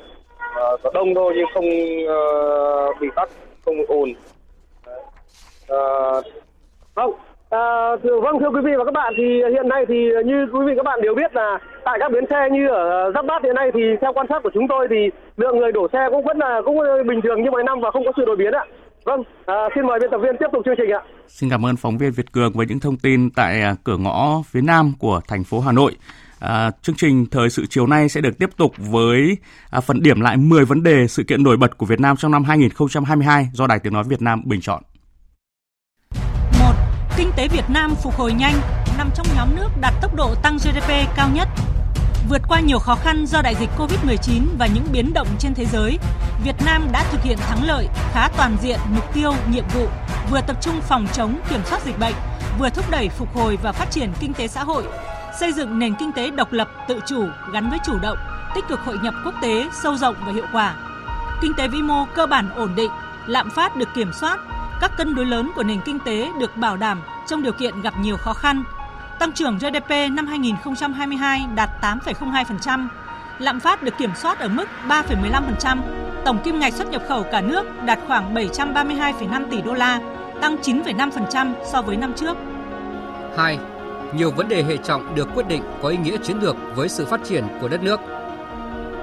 Ờ, 0.56 0.78
có 0.84 0.92
đông 0.94 1.16
thôi 1.16 1.34
nhưng 1.36 1.46
không 1.54 1.66
uh, 1.66 3.02
bị 3.02 3.08
tắc 3.16 3.30
không 3.66 3.76
ồn 3.88 4.14
uh, 5.72 6.26
không 6.96 7.14
À, 7.52 7.96
thưa, 8.04 8.20
vâng 8.20 8.40
thưa 8.40 8.50
quý 8.50 8.62
vị 8.66 8.72
và 8.78 8.86
các 8.86 8.94
bạn 8.94 9.14
thì 9.18 9.24
hiện 9.54 9.68
nay 9.70 9.86
thì 9.88 9.96
như 10.26 10.48
quý 10.54 10.60
vị 10.68 10.74
các 10.76 10.86
bạn 10.86 11.00
đều 11.02 11.16
biết 11.16 11.36
là 11.36 11.60
tại 11.86 11.98
các 12.00 12.12
bến 12.12 12.26
xe 12.30 12.50
như 12.52 12.68
ở 12.68 13.12
Giáp 13.16 13.26
Bát 13.26 13.44
hiện 13.44 13.56
nay 13.56 13.72
thì 13.74 13.82
theo 14.02 14.14
quan 14.14 14.28
sát 14.30 14.44
của 14.44 14.50
chúng 14.54 14.68
tôi 14.68 14.88
thì 14.90 15.10
lượng 15.38 15.58
người 15.58 15.72
đổ 15.72 15.88
xe 15.94 16.08
cũng 16.12 16.26
vẫn 16.26 16.38
là 16.38 16.62
cũng 16.66 16.78
bình 17.08 17.22
thường 17.24 17.44
như 17.44 17.52
mọi 17.52 17.64
năm 17.64 17.80
và 17.82 17.92
không 17.92 18.06
có 18.06 18.12
sự 18.18 18.26
đổi 18.26 18.36
biến 18.36 18.54
ạ. 18.54 18.66
Vâng, 19.04 19.24
à, 19.46 19.70
xin 19.76 19.88
mời 19.88 20.00
biên 20.00 20.12
tập 20.12 20.18
viên 20.18 20.38
tiếp 20.40 20.46
tục 20.52 20.62
chương 20.66 20.76
trình 20.78 20.90
ạ. 20.90 21.02
Xin 21.28 21.50
cảm 21.50 21.66
ơn 21.66 21.76
phóng 21.76 21.98
viên 21.98 22.12
Việt 22.12 22.32
Cường 22.32 22.52
với 22.56 22.66
những 22.70 22.80
thông 22.80 22.98
tin 22.98 23.30
tại 23.36 23.62
à, 23.62 23.76
cửa 23.84 23.98
ngõ 23.98 24.42
phía 24.46 24.62
Nam 24.62 24.94
của 25.00 25.22
thành 25.28 25.44
phố 25.44 25.60
Hà 25.60 25.72
Nội. 25.72 25.92
À, 26.42 26.72
chương 26.82 26.96
trình 26.96 27.26
thời 27.32 27.50
sự 27.50 27.66
chiều 27.70 27.88
nay 27.88 28.10
sẽ 28.10 28.22
được 28.22 28.38
tiếp 28.40 28.50
tục 28.58 28.74
với 28.78 29.38
à, 29.70 29.82
phần 29.82 30.02
điểm 30.02 30.22
lại 30.22 30.38
10 30.38 30.66
vấn 30.66 30.84
đề 30.84 31.08
sự 31.08 31.24
kiện 31.24 31.44
nổi 31.44 31.58
bật 31.58 31.78
của 31.78 31.86
Việt 31.86 32.00
Nam 32.00 32.18
trong 32.18 32.32
năm 32.32 32.44
2022 32.44 33.50
do 33.54 33.68
Đài 33.68 33.80
Tiếng 33.80 33.94
Nói 33.94 34.04
Việt 34.04 34.22
Nam 34.22 34.42
bình 34.46 34.62
chọn. 34.62 34.84
1. 36.60 36.74
Kinh 37.18 37.32
tế 37.38 37.48
Việt 37.48 37.70
Nam 37.70 37.96
phục 38.04 38.14
hồi 38.14 38.34
nhanh, 38.34 38.54
nằm 38.98 39.10
trong 39.16 39.28
nhóm 39.36 39.56
nước 39.56 39.70
đạt 39.82 39.94
tốc 40.02 40.16
độ 40.16 40.36
tăng 40.44 40.58
GDP 40.58 40.90
cao 41.16 41.30
nhất 41.34 41.48
Vượt 42.30 42.42
qua 42.48 42.60
nhiều 42.60 42.80
khó 42.80 42.96
khăn 42.96 43.26
do 43.26 43.42
đại 43.42 43.56
dịch 43.60 43.70
Covid-19 43.78 44.42
và 44.60 44.68
những 44.68 44.86
biến 44.92 45.14
động 45.14 45.28
trên 45.40 45.54
thế 45.54 45.66
giới, 45.66 45.98
Việt 46.44 46.56
Nam 46.66 46.88
đã 46.92 47.06
thực 47.12 47.24
hiện 47.24 47.38
thắng 47.38 47.64
lợi 47.64 47.88
khá 48.14 48.30
toàn 48.38 48.58
diện 48.62 48.80
mục 48.96 49.14
tiêu, 49.14 49.34
nhiệm 49.52 49.66
vụ, 49.74 49.88
vừa 50.32 50.42
tập 50.48 50.58
trung 50.62 50.82
phòng 50.82 51.08
chống 51.14 51.40
kiểm 51.50 51.60
soát 51.66 51.86
dịch 51.86 52.00
bệnh, 52.00 52.16
vừa 52.60 52.70
thúc 52.70 52.86
đẩy 52.92 53.10
phục 53.10 53.34
hồi 53.34 53.58
và 53.64 53.72
phát 53.72 53.92
triển 53.92 54.10
kinh 54.20 54.34
tế 54.34 54.48
xã 54.48 54.64
hội, 54.64 54.84
xây 55.40 55.54
dựng 55.54 55.80
nền 55.80 55.96
kinh 55.96 56.12
tế 56.12 56.32
độc 56.32 56.54
lập, 56.54 56.70
tự 56.88 57.00
chủ 57.06 57.28
gắn 57.54 57.70
với 57.70 57.80
chủ 57.86 58.00
động, 58.00 58.18
tích 58.56 58.68
cực 58.68 58.80
hội 58.80 58.98
nhập 59.04 59.14
quốc 59.26 59.34
tế 59.42 59.70
sâu 59.74 59.96
rộng 59.96 60.16
và 60.26 60.32
hiệu 60.32 60.46
quả. 60.52 60.76
Kinh 61.42 61.54
tế 61.54 61.68
vĩ 61.68 61.82
mô 61.82 62.06
cơ 62.14 62.28
bản 62.28 62.50
ổn 62.56 62.76
định, 62.76 62.92
lạm 63.26 63.50
phát 63.50 63.76
được 63.76 63.90
kiểm 63.96 64.14
soát, 64.14 64.40
các 64.82 64.92
cân 64.98 65.16
đối 65.16 65.26
lớn 65.26 65.52
của 65.56 65.64
nền 65.64 65.82
kinh 65.82 66.00
tế 66.00 66.32
được 66.40 66.58
bảo 66.58 66.78
đảm 66.78 67.02
trong 67.28 67.44
điều 67.44 67.54
kiện 67.54 67.82
gặp 67.82 67.94
nhiều 68.00 68.18
khó 68.18 68.34
khăn, 68.34 68.64
Tăng 69.22 69.32
trưởng 69.32 69.58
GDP 69.58 69.90
năm 70.12 70.28
2022 70.28 71.46
đạt 71.56 71.70
8,02%, 71.82 72.88
lạm 73.40 73.60
phát 73.60 73.84
được 73.84 73.98
kiểm 73.98 74.12
soát 74.16 74.40
ở 74.40 74.48
mức 74.48 74.66
3,15%, 74.88 75.78
tổng 76.26 76.40
kim 76.44 76.60
ngạch 76.60 76.74
xuất 76.74 76.90
nhập 76.90 77.02
khẩu 77.08 77.24
cả 77.24 77.42
nước 77.42 77.66
đạt 77.86 78.00
khoảng 78.08 78.34
732,5 78.34 79.50
tỷ 79.52 79.62
đô 79.62 79.74
la, 79.74 80.00
tăng 80.42 80.56
9,5% 80.56 81.54
so 81.72 81.82
với 81.82 81.98
năm 81.98 82.14
trước. 82.14 82.38
2. 83.38 83.60
Nhiều 84.14 84.32
vấn 84.32 84.48
đề 84.48 84.64
hệ 84.64 84.78
trọng 84.78 85.16
được 85.16 85.28
quyết 85.36 85.48
định 85.48 85.64
có 85.82 85.90
ý 85.90 85.98
nghĩa 85.98 86.18
chiến 86.24 86.40
lược 86.40 86.56
với 86.76 86.90
sự 86.90 87.06
phát 87.06 87.22
triển 87.24 87.48
của 87.62 87.68
đất 87.68 87.84
nước. 87.84 88.00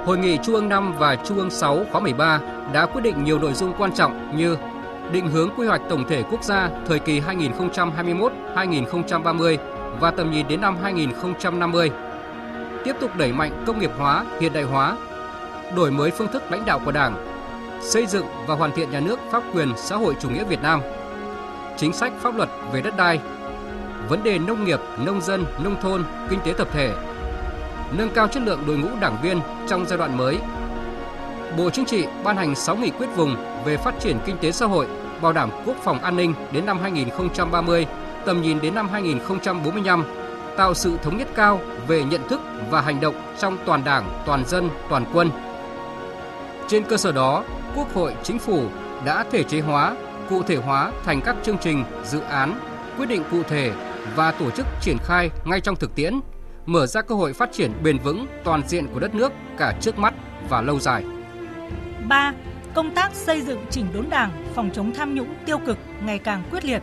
Hội 0.05 0.19
nghị 0.19 0.39
Trung 0.43 0.55
ương 0.55 0.69
5 0.69 0.95
và 0.99 1.17
Trung 1.17 1.39
ương 1.39 1.51
6 1.51 1.85
khóa 1.93 2.01
13 2.01 2.41
đã 2.73 2.87
quyết 2.87 3.03
định 3.03 3.25
nhiều 3.25 3.39
nội 3.39 3.55
dung 3.55 3.73
quan 3.79 3.93
trọng 3.93 4.37
như 4.37 4.57
định 5.13 5.29
hướng 5.29 5.51
quy 5.57 5.67
hoạch 5.67 5.81
tổng 5.89 6.05
thể 6.09 6.23
quốc 6.31 6.45
gia 6.45 6.71
thời 6.87 6.99
kỳ 6.99 7.21
2021-2030 7.21 9.57
và 10.01 10.11
tầm 10.11 10.31
nhìn 10.31 10.49
đến 10.49 10.61
năm 10.61 10.77
2050. 10.83 11.91
Tiếp 12.85 12.97
tục 13.01 13.17
đẩy 13.17 13.33
mạnh 13.33 13.65
công 13.67 13.79
nghiệp 13.79 13.91
hóa, 13.99 14.25
hiện 14.41 14.53
đại 14.53 14.63
hóa, 14.63 14.97
đổi 15.77 15.91
mới 15.91 16.11
phương 16.11 16.29
thức 16.29 16.43
lãnh 16.51 16.65
đạo 16.65 16.81
của 16.85 16.93
Đảng, 16.93 17.27
xây 17.83 18.07
dựng 18.07 18.27
và 18.47 18.55
hoàn 18.55 18.73
thiện 18.73 18.91
nhà 18.91 19.01
nước 19.01 19.19
pháp 19.31 19.43
quyền 19.55 19.73
xã 19.77 19.97
hội 19.97 20.17
chủ 20.21 20.31
nghĩa 20.31 20.45
Việt 20.45 20.63
Nam, 20.63 20.81
chính 21.77 21.93
sách 21.93 22.13
pháp 22.21 22.37
luật 22.37 22.49
về 22.73 22.83
đất 22.83 22.97
đai, 22.97 23.21
vấn 24.09 24.23
đề 24.23 24.39
nông 24.39 24.65
nghiệp, 24.65 24.81
nông 24.99 25.21
dân, 25.21 25.45
nông 25.65 25.81
thôn, 25.83 26.05
kinh 26.31 26.41
tế 26.45 26.53
tập 26.53 26.69
thể, 26.73 26.93
nâng 27.93 28.11
cao 28.15 28.29
chất 28.29 28.43
lượng 28.43 28.65
đội 28.67 28.77
ngũ 28.77 28.89
đảng 29.01 29.17
viên 29.23 29.41
trong 29.69 29.87
giai 29.87 29.99
đoạn 29.99 30.17
mới. 30.17 30.39
Bộ 31.57 31.71
Chính 31.71 31.85
trị 31.85 32.07
ban 32.25 32.37
hành 32.37 32.55
6 32.55 32.77
nghị 32.77 32.91
quyết 32.91 33.07
vùng 33.17 33.37
về 33.65 33.77
phát 33.77 33.95
triển 34.01 34.19
kinh 34.27 34.39
tế 34.39 34.53
xã 34.53 34.67
hội, 34.67 34.87
bảo 35.23 35.33
đảm 35.33 35.51
quốc 35.67 35.77
phòng 35.85 35.99
an 35.99 36.17
ninh 36.17 36.35
đến 36.53 36.67
năm 36.67 36.79
2030 36.83 37.87
tầm 38.27 38.43
nhìn 38.43 38.61
đến 38.61 38.75
năm 38.75 38.89
2045, 38.89 40.05
tạo 40.57 40.75
sự 40.75 40.97
thống 41.03 41.17
nhất 41.17 41.29
cao 41.35 41.61
về 41.87 42.05
nhận 42.05 42.29
thức 42.29 42.41
và 42.71 42.81
hành 42.81 43.01
động 43.01 43.15
trong 43.39 43.59
toàn 43.67 43.85
Đảng, 43.85 44.23
toàn 44.27 44.45
dân, 44.47 44.71
toàn 44.89 45.05
quân. 45.13 45.31
Trên 46.69 46.85
cơ 46.85 46.97
sở 46.97 47.13
đó, 47.13 47.45
Quốc 47.77 47.95
hội, 47.95 48.15
Chính 48.23 48.39
phủ 48.39 48.63
đã 49.05 49.25
thể 49.31 49.43
chế 49.43 49.61
hóa, 49.61 49.97
cụ 50.31 50.43
thể 50.43 50.57
hóa 50.57 50.93
thành 51.05 51.21
các 51.21 51.37
chương 51.43 51.59
trình, 51.59 51.85
dự 52.05 52.21
án, 52.21 52.61
quyết 52.99 53.07
định 53.07 53.23
cụ 53.31 53.43
thể 53.43 53.73
và 54.17 54.33
tổ 54.33 54.51
chức 54.51 54.67
triển 54.81 54.97
khai 55.05 55.31
ngay 55.45 55.61
trong 55.61 55.77
thực 55.77 55.95
tiễn, 55.95 56.21
mở 56.67 56.87
ra 56.87 57.03
cơ 57.03 57.15
hội 57.15 57.33
phát 57.33 57.53
triển 57.53 57.73
bền 57.83 57.99
vững 57.99 58.27
toàn 58.45 58.63
diện 58.69 58.87
của 58.95 59.01
đất 59.01 59.15
nước 59.15 59.33
cả 59.59 59.75
trước 59.81 59.99
mắt 59.99 60.15
và 60.49 60.63
lâu 60.63 60.81
dài. 60.81 61.05
3. 62.09 62.33
Công 62.75 62.95
tác 62.95 63.15
xây 63.15 63.41
dựng 63.41 63.65
chỉnh 63.71 63.87
đốn 63.95 64.11
Đảng, 64.11 64.31
phòng 64.55 64.71
chống 64.75 64.95
tham 64.95 65.15
nhũng 65.15 65.35
tiêu 65.47 65.59
cực 65.67 65.79
ngày 66.03 66.19
càng 66.19 66.43
quyết 66.51 66.65
liệt, 66.65 66.83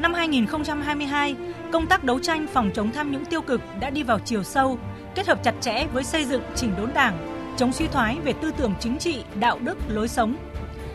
Năm 0.00 0.14
2022, 0.14 1.36
công 1.72 1.86
tác 1.86 2.04
đấu 2.04 2.18
tranh 2.18 2.46
phòng 2.52 2.70
chống 2.74 2.90
tham 2.92 3.12
nhũng 3.12 3.24
tiêu 3.24 3.42
cực 3.42 3.60
đã 3.80 3.90
đi 3.90 4.02
vào 4.02 4.18
chiều 4.18 4.42
sâu, 4.42 4.78
kết 5.14 5.26
hợp 5.26 5.44
chặt 5.44 5.54
chẽ 5.60 5.86
với 5.92 6.04
xây 6.04 6.24
dựng 6.24 6.42
chỉnh 6.54 6.74
đốn 6.76 6.90
Đảng, 6.94 7.44
chống 7.56 7.72
suy 7.72 7.86
thoái 7.86 8.18
về 8.24 8.32
tư 8.32 8.52
tưởng 8.56 8.74
chính 8.80 8.98
trị, 8.98 9.24
đạo 9.40 9.58
đức, 9.58 9.78
lối 9.88 10.08
sống. 10.08 10.36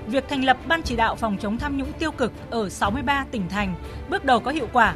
Việc 0.07 0.29
thành 0.29 0.43
lập 0.43 0.57
Ban 0.67 0.83
chỉ 0.83 0.95
đạo 0.95 1.15
phòng 1.15 1.37
chống 1.41 1.57
tham 1.57 1.77
nhũng 1.77 1.93
tiêu 1.93 2.11
cực 2.11 2.31
ở 2.49 2.69
63 2.69 3.25
tỉnh 3.31 3.49
thành 3.49 3.75
bước 4.09 4.25
đầu 4.25 4.39
có 4.39 4.51
hiệu 4.51 4.67
quả. 4.73 4.95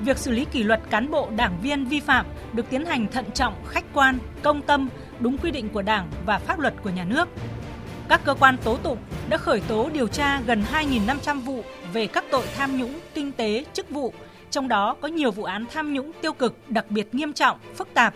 Việc 0.00 0.18
xử 0.18 0.30
lý 0.30 0.44
kỷ 0.44 0.62
luật 0.62 0.80
cán 0.90 1.10
bộ 1.10 1.28
đảng 1.36 1.60
viên 1.62 1.84
vi 1.84 2.00
phạm 2.00 2.26
được 2.52 2.70
tiến 2.70 2.86
hành 2.86 3.06
thận 3.08 3.24
trọng, 3.34 3.54
khách 3.66 3.84
quan, 3.94 4.18
công 4.42 4.62
tâm, 4.62 4.88
đúng 5.20 5.38
quy 5.38 5.50
định 5.50 5.68
của 5.68 5.82
Đảng 5.82 6.10
và 6.26 6.38
pháp 6.38 6.58
luật 6.58 6.74
của 6.82 6.90
nhà 6.90 7.04
nước. 7.04 7.28
Các 8.08 8.20
cơ 8.24 8.34
quan 8.34 8.56
tố 8.64 8.76
tụng 8.76 8.98
đã 9.28 9.36
khởi 9.36 9.60
tố 9.60 9.90
điều 9.92 10.08
tra 10.08 10.40
gần 10.40 10.64
2.500 10.72 11.40
vụ 11.40 11.62
về 11.92 12.06
các 12.06 12.24
tội 12.30 12.46
tham 12.56 12.78
nhũng, 12.78 13.00
kinh 13.14 13.32
tế, 13.32 13.64
chức 13.72 13.90
vụ, 13.90 14.12
trong 14.50 14.68
đó 14.68 14.96
có 15.00 15.08
nhiều 15.08 15.30
vụ 15.30 15.44
án 15.44 15.64
tham 15.72 15.92
nhũng 15.92 16.12
tiêu 16.22 16.32
cực 16.32 16.56
đặc 16.68 16.90
biệt 16.90 17.14
nghiêm 17.14 17.32
trọng, 17.32 17.58
phức 17.74 17.88
tạp, 17.94 18.14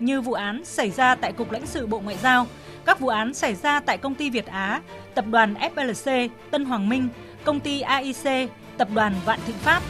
như 0.00 0.20
vụ 0.20 0.32
án 0.32 0.64
xảy 0.64 0.90
ra 0.90 1.14
tại 1.14 1.32
Cục 1.32 1.50
lãnh 1.50 1.66
sự 1.66 1.86
Bộ 1.86 2.00
Ngoại 2.00 2.16
giao, 2.22 2.46
các 2.84 3.00
vụ 3.00 3.08
án 3.08 3.34
xảy 3.34 3.54
ra 3.54 3.80
tại 3.80 3.98
công 3.98 4.14
ty 4.14 4.30
Việt 4.30 4.46
Á, 4.46 4.80
tập 5.14 5.24
đoàn 5.30 5.54
FLC, 5.54 6.28
Tân 6.50 6.64
Hoàng 6.64 6.88
Minh, 6.88 7.08
công 7.44 7.60
ty 7.60 7.80
AIC, 7.80 8.50
tập 8.78 8.88
đoàn 8.94 9.14
Vạn 9.24 9.38
Thịnh 9.46 9.56
Phát. 9.56 9.82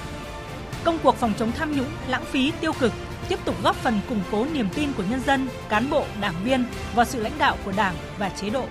Công 0.84 0.98
cuộc 1.02 1.16
phòng 1.16 1.32
chống 1.38 1.52
tham 1.52 1.76
nhũng, 1.76 1.90
lãng 2.08 2.24
phí, 2.24 2.52
tiêu 2.60 2.72
cực 2.72 2.92
tiếp 3.28 3.38
tục 3.44 3.62
góp 3.62 3.76
phần 3.76 4.00
củng 4.08 4.20
cố 4.30 4.46
niềm 4.52 4.68
tin 4.74 4.92
của 4.92 5.02
nhân 5.10 5.20
dân, 5.26 5.48
cán 5.68 5.90
bộ, 5.90 6.04
đảng 6.20 6.34
viên 6.44 6.64
vào 6.94 7.04
sự 7.04 7.20
lãnh 7.22 7.38
đạo 7.38 7.56
của 7.64 7.72
Đảng 7.76 7.94
và 8.18 8.28
chế 8.28 8.50
độ. 8.50 8.64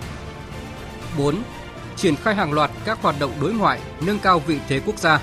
4. 1.18 1.36
Triển 1.96 2.16
khai 2.16 2.36
hàng 2.36 2.54
loạt 2.54 2.72
các 2.86 3.02
hoạt 3.02 3.16
động 3.20 3.32
đối 3.42 3.54
ngoại 3.54 3.80
nâng 4.02 4.20
cao 4.20 4.40
vị 4.40 4.60
thế 4.68 4.82
quốc 4.86 4.98
gia. 4.98 5.20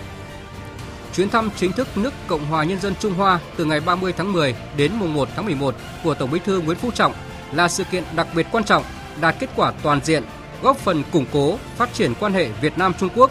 chuyến 1.14 1.30
thăm 1.30 1.50
chính 1.56 1.72
thức 1.72 1.88
nước 1.96 2.14
Cộng 2.26 2.44
hòa 2.44 2.64
Nhân 2.64 2.80
dân 2.80 2.94
Trung 3.00 3.14
Hoa 3.14 3.40
từ 3.56 3.64
ngày 3.64 3.80
30 3.80 4.12
tháng 4.12 4.32
10 4.32 4.54
đến 4.76 4.92
mùng 4.94 5.14
1 5.14 5.28
tháng 5.36 5.44
11 5.44 5.74
của 6.04 6.14
Tổng 6.14 6.30
Bí 6.30 6.38
thư 6.38 6.60
Nguyễn 6.60 6.78
Phú 6.78 6.90
Trọng 6.90 7.12
là 7.52 7.68
sự 7.68 7.84
kiện 7.84 8.04
đặc 8.16 8.26
biệt 8.34 8.46
quan 8.52 8.64
trọng, 8.64 8.84
đạt 9.20 9.36
kết 9.38 9.50
quả 9.56 9.72
toàn 9.82 10.00
diện, 10.04 10.22
góp 10.62 10.76
phần 10.76 11.02
củng 11.12 11.26
cố, 11.32 11.58
phát 11.76 11.94
triển 11.94 12.14
quan 12.20 12.32
hệ 12.32 12.48
Việt 12.60 12.78
Nam 12.78 12.92
Trung 13.00 13.08
Quốc. 13.14 13.30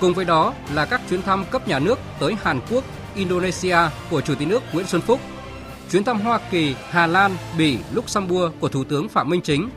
Cùng 0.00 0.14
với 0.14 0.24
đó 0.24 0.54
là 0.74 0.84
các 0.84 1.00
chuyến 1.10 1.22
thăm 1.22 1.44
cấp 1.50 1.68
nhà 1.68 1.78
nước 1.78 1.98
tới 2.20 2.36
Hàn 2.42 2.60
Quốc, 2.70 2.84
Indonesia 3.14 3.78
của 4.10 4.20
Chủ 4.20 4.34
tịch 4.34 4.48
nước 4.48 4.62
Nguyễn 4.72 4.86
Xuân 4.86 5.02
Phúc, 5.02 5.20
chuyến 5.90 6.04
thăm 6.04 6.20
Hoa 6.20 6.40
Kỳ, 6.50 6.74
Hà 6.90 7.06
Lan, 7.06 7.36
Bỉ, 7.58 7.78
Luxembourg 7.92 8.54
của 8.60 8.68
Thủ 8.68 8.84
tướng 8.84 9.08
Phạm 9.08 9.28
Minh 9.28 9.40
Chính, 9.40 9.68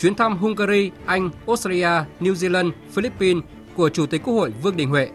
chuyến 0.00 0.14
thăm 0.14 0.36
Hungary, 0.38 0.90
Anh, 1.06 1.30
Australia, 1.46 1.90
New 2.20 2.34
Zealand, 2.34 2.70
Philippines 2.92 3.44
của 3.76 3.88
Chủ 3.88 4.06
tịch 4.06 4.22
Quốc 4.24 4.34
hội 4.34 4.52
Vương 4.62 4.76
Đình 4.76 4.88
Huệ. 4.88 5.10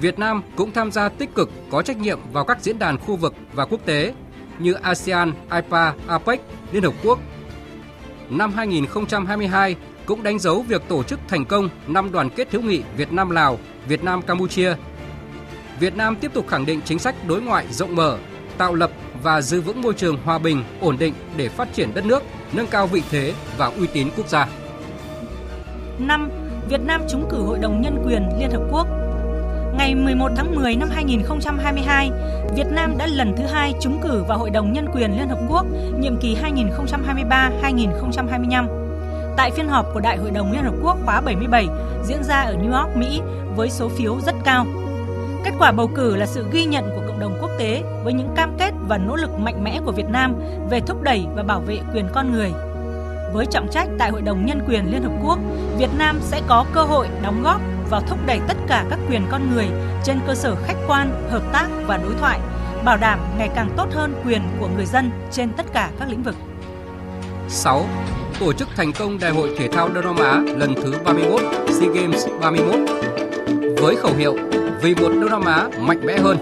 Việt 0.00 0.18
Nam 0.18 0.42
cũng 0.56 0.72
tham 0.72 0.92
gia 0.92 1.08
tích 1.08 1.34
cực 1.34 1.50
có 1.70 1.82
trách 1.82 1.96
nhiệm 1.96 2.18
vào 2.32 2.44
các 2.44 2.58
diễn 2.60 2.78
đàn 2.78 2.98
khu 2.98 3.16
vực 3.16 3.34
và 3.52 3.64
quốc 3.64 3.80
tế 3.86 4.14
như 4.58 4.72
ASEAN, 4.72 5.32
IPA, 5.50 5.94
APEC, 6.06 6.40
Liên 6.72 6.82
Hợp 6.82 6.94
Quốc. 7.04 7.18
Năm 8.30 8.52
2022 8.52 9.76
cũng 10.08 10.22
đánh 10.22 10.38
dấu 10.38 10.62
việc 10.62 10.82
tổ 10.88 11.02
chức 11.02 11.20
thành 11.28 11.44
công 11.44 11.68
năm 11.86 12.12
đoàn 12.12 12.30
kết 12.30 12.52
hữu 12.52 12.62
nghị 12.62 12.82
Việt 12.96 13.12
Nam 13.12 13.30
Lào, 13.30 13.58
Việt 13.88 14.04
Nam 14.04 14.22
Campuchia. 14.22 14.74
Việt 15.80 15.96
Nam 15.96 16.16
tiếp 16.16 16.30
tục 16.34 16.48
khẳng 16.48 16.66
định 16.66 16.80
chính 16.84 16.98
sách 16.98 17.14
đối 17.28 17.40
ngoại 17.40 17.66
rộng 17.70 17.96
mở, 17.96 18.18
tạo 18.58 18.74
lập 18.74 18.90
và 19.22 19.40
giữ 19.40 19.60
vững 19.60 19.82
môi 19.82 19.94
trường 19.94 20.16
hòa 20.24 20.38
bình, 20.38 20.64
ổn 20.80 20.98
định 20.98 21.14
để 21.36 21.48
phát 21.48 21.68
triển 21.74 21.94
đất 21.94 22.06
nước, 22.06 22.22
nâng 22.52 22.66
cao 22.66 22.86
vị 22.86 23.02
thế 23.10 23.34
và 23.58 23.66
uy 23.66 23.86
tín 23.86 24.08
quốc 24.16 24.28
gia. 24.28 24.48
5. 25.98 26.30
Việt 26.68 26.80
Nam 26.86 27.02
trúng 27.10 27.28
cử 27.30 27.36
Hội 27.36 27.58
đồng 27.58 27.80
Nhân 27.80 28.02
quyền 28.06 28.28
Liên 28.38 28.50
Hợp 28.50 28.62
Quốc 28.70 28.86
Ngày 29.78 29.94
11 29.94 30.28
tháng 30.36 30.54
10 30.54 30.76
năm 30.76 30.88
2022, 30.92 32.10
Việt 32.56 32.66
Nam 32.70 32.94
đã 32.98 33.06
lần 33.06 33.34
thứ 33.36 33.44
hai 33.44 33.74
trúng 33.80 34.00
cử 34.02 34.24
vào 34.28 34.38
Hội 34.38 34.50
đồng 34.50 34.72
Nhân 34.72 34.86
quyền 34.94 35.18
Liên 35.18 35.28
Hợp 35.28 35.40
Quốc 35.48 35.66
nhiệm 35.98 36.20
kỳ 36.20 36.34
2023-2025. 36.34 38.77
Tại 39.38 39.50
phiên 39.50 39.68
họp 39.68 39.86
của 39.94 40.00
Đại 40.00 40.16
hội 40.16 40.30
đồng 40.30 40.52
Liên 40.52 40.64
Hợp 40.64 40.74
Quốc 40.82 40.96
khóa 41.04 41.20
77 41.20 41.66
diễn 42.04 42.24
ra 42.24 42.40
ở 42.40 42.54
New 42.54 42.82
York, 42.82 42.96
Mỹ 42.96 43.20
với 43.56 43.70
số 43.70 43.88
phiếu 43.88 44.20
rất 44.26 44.34
cao. 44.44 44.66
Kết 45.44 45.50
quả 45.58 45.72
bầu 45.72 45.90
cử 45.94 46.16
là 46.16 46.26
sự 46.26 46.46
ghi 46.52 46.64
nhận 46.64 46.84
của 46.84 47.02
cộng 47.08 47.20
đồng 47.20 47.38
quốc 47.40 47.50
tế 47.58 47.82
với 48.04 48.12
những 48.12 48.28
cam 48.36 48.56
kết 48.58 48.74
và 48.88 48.98
nỗ 48.98 49.16
lực 49.16 49.38
mạnh 49.38 49.64
mẽ 49.64 49.80
của 49.84 49.92
Việt 49.92 50.08
Nam 50.08 50.34
về 50.70 50.80
thúc 50.80 51.02
đẩy 51.02 51.26
và 51.34 51.42
bảo 51.42 51.60
vệ 51.60 51.78
quyền 51.94 52.08
con 52.14 52.32
người. 52.32 52.52
Với 53.32 53.46
trọng 53.46 53.68
trách 53.68 53.88
tại 53.98 54.10
Hội 54.10 54.22
đồng 54.22 54.46
Nhân 54.46 54.60
quyền 54.68 54.92
Liên 54.92 55.02
Hợp 55.02 55.12
Quốc, 55.24 55.38
Việt 55.78 55.90
Nam 55.98 56.18
sẽ 56.20 56.42
có 56.46 56.64
cơ 56.72 56.82
hội 56.82 57.08
đóng 57.22 57.42
góp 57.42 57.60
vào 57.90 58.00
thúc 58.00 58.18
đẩy 58.26 58.40
tất 58.48 58.56
cả 58.66 58.84
các 58.90 58.98
quyền 59.08 59.22
con 59.30 59.50
người 59.54 59.66
trên 60.04 60.20
cơ 60.26 60.34
sở 60.34 60.54
khách 60.54 60.76
quan, 60.86 61.28
hợp 61.30 61.42
tác 61.52 61.68
và 61.86 61.96
đối 61.96 62.14
thoại, 62.20 62.40
bảo 62.84 62.96
đảm 62.96 63.18
ngày 63.38 63.48
càng 63.54 63.70
tốt 63.76 63.86
hơn 63.92 64.22
quyền 64.26 64.42
của 64.60 64.68
người 64.76 64.86
dân 64.86 65.10
trên 65.30 65.50
tất 65.56 65.66
cả 65.72 65.90
các 65.98 66.08
lĩnh 66.08 66.22
vực. 66.22 66.34
6. 67.48 67.84
Tổ 68.40 68.52
chức 68.52 68.68
thành 68.76 68.92
công 68.92 69.18
Đại 69.18 69.30
hội 69.30 69.54
Thể 69.58 69.68
thao 69.68 69.88
Đông 69.88 70.04
Nam 70.04 70.16
Á 70.16 70.54
lần 70.56 70.74
thứ 70.74 70.92
31 71.04 71.40
SEA 71.68 71.88
Games 71.94 72.26
31 72.40 72.74
với 73.82 73.96
khẩu 73.96 74.14
hiệu 74.14 74.36
Vì 74.82 74.94
một 74.94 75.08
Đông 75.20 75.30
Nam 75.30 75.44
Á 75.44 75.68
mạnh 75.80 76.06
mẽ 76.06 76.18
hơn, 76.18 76.38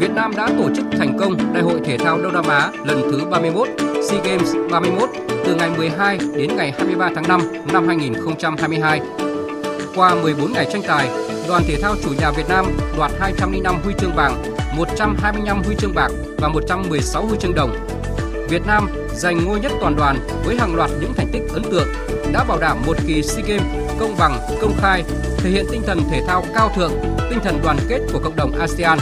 Việt 0.00 0.10
Nam 0.14 0.32
đã 0.36 0.48
tổ 0.58 0.68
chức 0.76 0.84
thành 0.98 1.18
công 1.18 1.54
Đại 1.54 1.62
hội 1.62 1.80
Thể 1.84 1.98
thao 1.98 2.18
Đông 2.22 2.32
Nam 2.32 2.44
Á 2.48 2.70
lần 2.84 3.02
thứ 3.10 3.24
31 3.30 3.68
SEA 4.08 4.20
Games 4.24 4.54
31 4.70 5.08
từ 5.44 5.54
ngày 5.54 5.70
12 5.76 6.18
đến 6.36 6.56
ngày 6.56 6.72
23 6.78 7.10
tháng 7.14 7.28
5 7.28 7.40
năm 7.72 7.86
2022 7.86 9.00
qua 9.96 10.14
14 10.22 10.52
ngày 10.52 10.66
tranh 10.72 10.82
tài, 10.86 11.08
đoàn 11.48 11.62
thể 11.66 11.76
thao 11.82 11.94
chủ 12.04 12.10
nhà 12.20 12.30
Việt 12.30 12.48
Nam 12.48 12.66
đoạt 12.96 13.12
205 13.20 13.74
huy 13.84 13.94
chương 13.98 14.14
vàng, 14.16 14.42
125 14.76 15.62
huy 15.62 15.74
chương 15.78 15.94
bạc 15.94 16.08
và 16.38 16.48
116 16.48 17.26
huy 17.26 17.38
chương 17.40 17.54
đồng. 17.54 17.97
Việt 18.48 18.66
Nam 18.66 18.88
giành 19.14 19.44
ngôi 19.44 19.60
nhất 19.60 19.72
toàn 19.80 19.96
đoàn 19.96 20.18
với 20.44 20.56
hàng 20.56 20.74
loạt 20.74 20.90
những 21.00 21.14
thành 21.14 21.28
tích 21.32 21.42
ấn 21.52 21.62
tượng, 21.62 21.88
đã 22.32 22.44
bảo 22.44 22.58
đảm 22.58 22.78
một 22.86 22.96
kỳ 23.06 23.22
SEA 23.22 23.44
Games 23.46 23.66
công 23.98 24.14
bằng, 24.18 24.38
công 24.60 24.74
khai, 24.80 25.04
thể 25.38 25.50
hiện 25.50 25.66
tinh 25.70 25.82
thần 25.86 26.00
thể 26.10 26.22
thao 26.26 26.44
cao 26.54 26.70
thượng, 26.76 26.92
tinh 27.30 27.38
thần 27.44 27.60
đoàn 27.62 27.76
kết 27.88 28.00
của 28.12 28.18
cộng 28.18 28.36
đồng 28.36 28.52
ASEAN. 28.58 28.98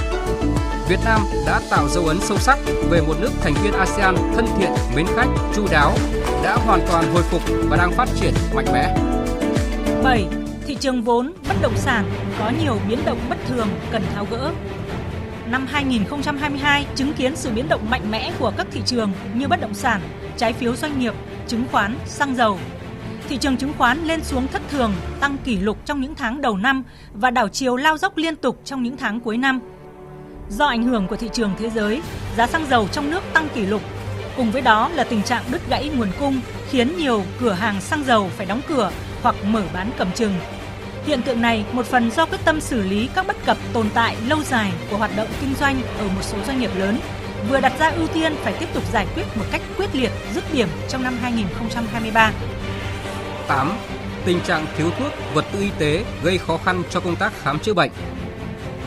Việt 0.88 0.98
Nam 1.04 1.20
đã 1.46 1.60
tạo 1.70 1.88
dấu 1.88 2.06
ấn 2.06 2.20
sâu 2.20 2.38
sắc 2.38 2.58
về 2.90 3.00
một 3.00 3.14
nước 3.20 3.30
thành 3.40 3.54
viên 3.62 3.72
ASEAN 3.72 4.16
thân 4.34 4.46
thiện, 4.58 4.70
mến 4.96 5.06
khách, 5.16 5.28
chu 5.56 5.66
đáo, 5.70 5.92
đã 6.42 6.56
hoàn 6.56 6.80
toàn 6.88 7.12
hồi 7.12 7.22
phục 7.22 7.42
và 7.68 7.76
đang 7.76 7.92
phát 7.92 8.08
triển 8.20 8.34
mạnh 8.54 8.66
mẽ. 8.72 8.96
7 10.04 10.26
thị 10.66 10.76
trường 10.80 11.02
vốn 11.02 11.32
bất 11.48 11.54
động 11.62 11.76
sản 11.76 12.10
có 12.38 12.52
nhiều 12.64 12.76
biến 12.88 12.98
động 13.04 13.18
bất 13.28 13.36
thường 13.48 13.68
cần 13.92 14.02
tháo 14.14 14.26
gỡ. 14.30 14.50
Năm 15.50 15.66
2022 15.66 16.86
chứng 16.94 17.12
kiến 17.12 17.36
sự 17.36 17.50
biến 17.50 17.68
động 17.68 17.90
mạnh 17.90 18.10
mẽ 18.10 18.32
của 18.38 18.52
các 18.56 18.66
thị 18.70 18.80
trường 18.86 19.12
như 19.34 19.48
bất 19.48 19.60
động 19.60 19.74
sản, 19.74 20.00
trái 20.36 20.52
phiếu 20.52 20.76
doanh 20.76 20.98
nghiệp, 20.98 21.14
chứng 21.48 21.64
khoán, 21.72 21.96
xăng 22.06 22.36
dầu. 22.36 22.58
Thị 23.28 23.38
trường 23.38 23.56
chứng 23.56 23.72
khoán 23.78 24.04
lên 24.04 24.24
xuống 24.24 24.46
thất 24.46 24.62
thường, 24.68 24.92
tăng 25.20 25.36
kỷ 25.44 25.56
lục 25.56 25.78
trong 25.84 26.00
những 26.00 26.14
tháng 26.14 26.40
đầu 26.40 26.56
năm 26.56 26.82
và 27.14 27.30
đảo 27.30 27.48
chiều 27.48 27.76
lao 27.76 27.98
dốc 27.98 28.16
liên 28.16 28.36
tục 28.36 28.60
trong 28.64 28.82
những 28.82 28.96
tháng 28.96 29.20
cuối 29.20 29.38
năm. 29.38 29.60
Do 30.50 30.66
ảnh 30.66 30.82
hưởng 30.82 31.06
của 31.06 31.16
thị 31.16 31.30
trường 31.32 31.52
thế 31.58 31.70
giới, 31.70 32.02
giá 32.36 32.46
xăng 32.46 32.66
dầu 32.70 32.88
trong 32.92 33.10
nước 33.10 33.22
tăng 33.32 33.48
kỷ 33.54 33.66
lục. 33.66 33.82
Cùng 34.36 34.50
với 34.50 34.62
đó 34.62 34.90
là 34.94 35.04
tình 35.04 35.22
trạng 35.22 35.44
đứt 35.50 35.68
gãy 35.68 35.90
nguồn 35.96 36.08
cung 36.18 36.40
khiến 36.70 36.96
nhiều 36.98 37.22
cửa 37.40 37.52
hàng 37.52 37.80
xăng 37.80 38.04
dầu 38.04 38.30
phải 38.36 38.46
đóng 38.46 38.60
cửa 38.68 38.90
hoặc 39.22 39.36
mở 39.44 39.62
bán 39.74 39.90
cầm 39.98 40.12
chừng 40.12 40.32
Hiện 41.06 41.22
tượng 41.22 41.40
này 41.40 41.64
một 41.72 41.86
phần 41.86 42.10
do 42.10 42.26
quyết 42.26 42.38
tâm 42.44 42.60
xử 42.60 42.82
lý 42.82 43.08
các 43.14 43.26
bất 43.26 43.36
cập 43.46 43.56
tồn 43.72 43.86
tại 43.94 44.16
lâu 44.28 44.42
dài 44.42 44.72
của 44.90 44.96
hoạt 44.96 45.10
động 45.16 45.28
kinh 45.40 45.54
doanh 45.60 45.82
ở 45.98 46.04
một 46.04 46.22
số 46.22 46.38
doanh 46.46 46.60
nghiệp 46.60 46.70
lớn, 46.76 46.98
vừa 47.50 47.60
đặt 47.60 47.72
ra 47.78 47.88
ưu 47.88 48.06
tiên 48.06 48.34
phải 48.42 48.52
tiếp 48.60 48.66
tục 48.74 48.82
giải 48.92 49.06
quyết 49.14 49.24
một 49.36 49.44
cách 49.52 49.60
quyết 49.76 49.94
liệt, 49.94 50.10
dứt 50.34 50.44
điểm 50.52 50.68
trong 50.88 51.02
năm 51.02 51.16
2023. 51.22 52.32
8. 53.48 53.72
Tình 54.24 54.40
trạng 54.40 54.66
thiếu 54.78 54.90
thuốc, 54.98 55.12
vật 55.34 55.44
tư 55.52 55.60
y 55.60 55.70
tế 55.78 56.04
gây 56.22 56.38
khó 56.38 56.58
khăn 56.64 56.82
cho 56.90 57.00
công 57.00 57.16
tác 57.16 57.32
khám 57.42 57.58
chữa 57.58 57.74
bệnh. 57.74 57.90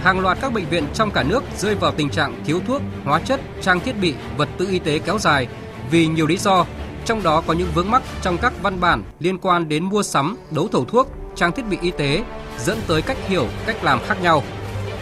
Hàng 0.04 0.20
loạt 0.20 0.38
các 0.42 0.54
bệnh 0.54 0.66
viện 0.70 0.84
trong 0.94 1.12
cả 1.12 1.24
nước 1.24 1.44
rơi 1.58 1.76
vào 1.76 1.92
tình 1.92 2.10
trạng 2.10 2.44
thiếu 2.46 2.60
thuốc, 2.68 2.82
hóa 3.06 3.20
chất, 3.20 3.40
trang 3.62 3.80
thiết 3.80 3.94
bị, 4.02 4.14
vật 4.38 4.50
tư 4.58 4.68
y 4.72 4.80
tế 4.80 5.00
kéo 5.00 5.20
dài 5.20 5.48
vì 5.92 6.08
nhiều 6.08 6.28
lý 6.28 6.38
do, 6.38 6.66
trong 7.06 7.24
đó 7.24 7.44
có 7.48 7.54
những 7.54 7.70
vướng 7.76 7.92
mắc 7.92 8.02
trong 8.22 8.38
các 8.38 8.54
văn 8.62 8.80
bản 8.80 9.04
liên 9.20 9.38
quan 9.38 9.70
đến 9.70 9.84
mua 9.84 10.04
sắm, 10.04 10.38
đấu 10.52 10.68
thầu 10.72 10.86
thuốc, 10.86 11.08
trang 11.40 11.52
thiết 11.52 11.66
bị 11.70 11.78
y 11.82 11.92
tế 11.92 12.24
dẫn 12.58 12.80
tới 12.88 13.02
cách 13.02 13.18
hiểu, 13.28 13.48
cách 13.66 13.84
làm 13.84 14.00
khác 14.08 14.22
nhau. 14.22 14.44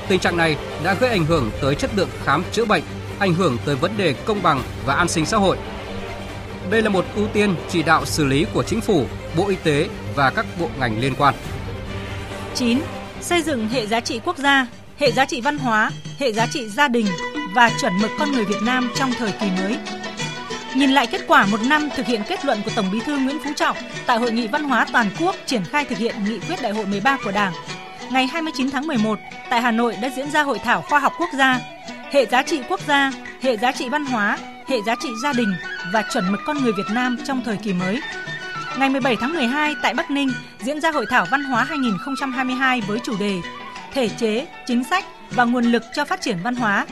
Tình 0.08 0.20
trạng 0.20 0.38
này 0.38 0.56
đã 0.84 0.94
gây 0.94 1.10
ảnh 1.10 1.26
hưởng 1.26 1.52
tới 1.62 1.76
chất 1.76 1.92
lượng 1.96 2.10
khám 2.24 2.44
chữa 2.52 2.66
bệnh, 2.66 2.84
ảnh 3.20 3.34
hưởng 3.34 3.58
tới 3.66 3.76
vấn 3.76 3.98
đề 3.98 4.14
công 4.14 4.44
bằng 4.44 4.64
và 4.86 4.94
an 4.94 5.08
sinh 5.08 5.26
xã 5.26 5.38
hội. 5.38 5.58
Đây 6.70 6.82
là 6.82 6.90
một 6.90 7.06
ưu 7.16 7.28
tiên 7.28 7.56
chỉ 7.70 7.84
đạo 7.84 8.06
xử 8.06 8.26
lý 8.26 8.46
của 8.54 8.64
chính 8.64 8.82
phủ, 8.82 9.06
Bộ 9.38 9.48
Y 9.48 9.56
tế 9.56 9.90
và 10.16 10.30
các 10.30 10.46
bộ 10.60 10.70
ngành 10.80 11.00
liên 11.00 11.14
quan. 11.18 11.36
9. 12.56 12.80
Xây 13.22 13.42
dựng 13.42 13.70
hệ 13.70 13.88
giá 13.88 14.00
trị 14.00 14.20
quốc 14.26 14.38
gia, 14.38 14.68
hệ 14.98 15.12
giá 15.12 15.26
trị 15.26 15.42
văn 15.42 15.58
hóa, 15.58 15.92
hệ 16.20 16.34
giá 16.34 16.48
trị 16.54 16.70
gia 16.70 16.88
đình 16.88 17.06
và 17.56 17.72
chuẩn 17.82 17.94
mực 18.02 18.12
con 18.20 18.32
người 18.32 18.46
Việt 18.46 18.62
Nam 18.64 18.90
trong 18.96 19.12
thời 19.20 19.32
kỳ 19.32 19.48
mới. 19.62 19.78
Nhìn 20.76 20.92
lại 20.92 21.08
kết 21.08 21.22
quả 21.28 21.46
một 21.46 21.62
năm 21.68 21.90
thực 21.96 22.06
hiện 22.06 22.22
kết 22.28 22.46
luận 22.46 22.62
của 22.66 22.72
Tổng 22.76 22.92
Bí 22.92 23.00
thư 23.00 23.18
Nguyễn 23.18 23.40
Phú 23.44 23.50
Trọng 23.56 23.78
tại 24.06 24.18
Hội 24.18 24.32
nghị 24.32 24.48
Văn 24.48 24.64
hóa 24.64 24.86
Toàn 24.92 25.10
quốc 25.20 25.36
triển 25.46 25.64
khai 25.64 25.86
thực 25.86 25.98
hiện 25.98 26.16
nghị 26.26 26.40
quyết 26.40 26.62
Đại 26.62 26.72
hội 26.72 26.86
13 26.86 27.18
của 27.24 27.32
Đảng, 27.32 27.54
ngày 28.12 28.28
29 28.28 28.72
tháng 28.72 28.88
11 28.88 29.20
tại 29.50 29.62
Hà 29.62 29.72
Nội 29.72 29.96
đã 30.02 30.10
diễn 30.16 30.32
ra 30.32 30.44
hội 30.44 30.60
thảo 30.60 30.82
khoa 30.82 31.00
học 31.00 31.14
quốc 31.20 31.30
gia, 31.38 31.60
hệ 32.12 32.26
giá 32.26 32.44
trị 32.44 32.62
quốc 32.70 32.80
gia, 32.88 33.12
hệ 33.42 33.58
giá 33.58 33.72
trị 33.72 33.90
văn 33.90 34.06
hóa, 34.06 34.38
hệ 34.68 34.78
giá 34.86 34.96
trị 35.02 35.10
gia 35.24 35.34
đình 35.34 35.54
và 35.94 36.04
chuẩn 36.14 36.32
mực 36.32 36.42
con 36.46 36.58
người 36.58 36.74
Việt 36.78 36.88
Nam 36.92 37.18
trong 37.28 37.42
thời 37.46 37.58
kỳ 37.58 37.74
mới. 37.74 38.02
Ngày 38.80 38.90
17 38.90 39.16
tháng 39.16 39.34
12 39.34 39.76
tại 39.84 39.94
Bắc 39.94 40.12
Ninh 40.12 40.30
diễn 40.60 40.82
ra 40.82 40.92
hội 40.92 41.06
thảo 41.10 41.26
văn 41.32 41.44
hóa 41.44 41.64
2022 41.64 42.82
với 42.82 43.00
chủ 43.04 43.18
đề 43.20 43.36
Thể 43.94 44.10
chế, 44.10 44.48
chính 44.66 44.84
sách 44.84 45.06
và 45.32 45.44
nguồn 45.44 45.64
lực 45.64 45.84
cho 45.96 46.06
phát 46.06 46.22
triển 46.22 46.38
văn 46.44 46.56
hóa 46.56 46.86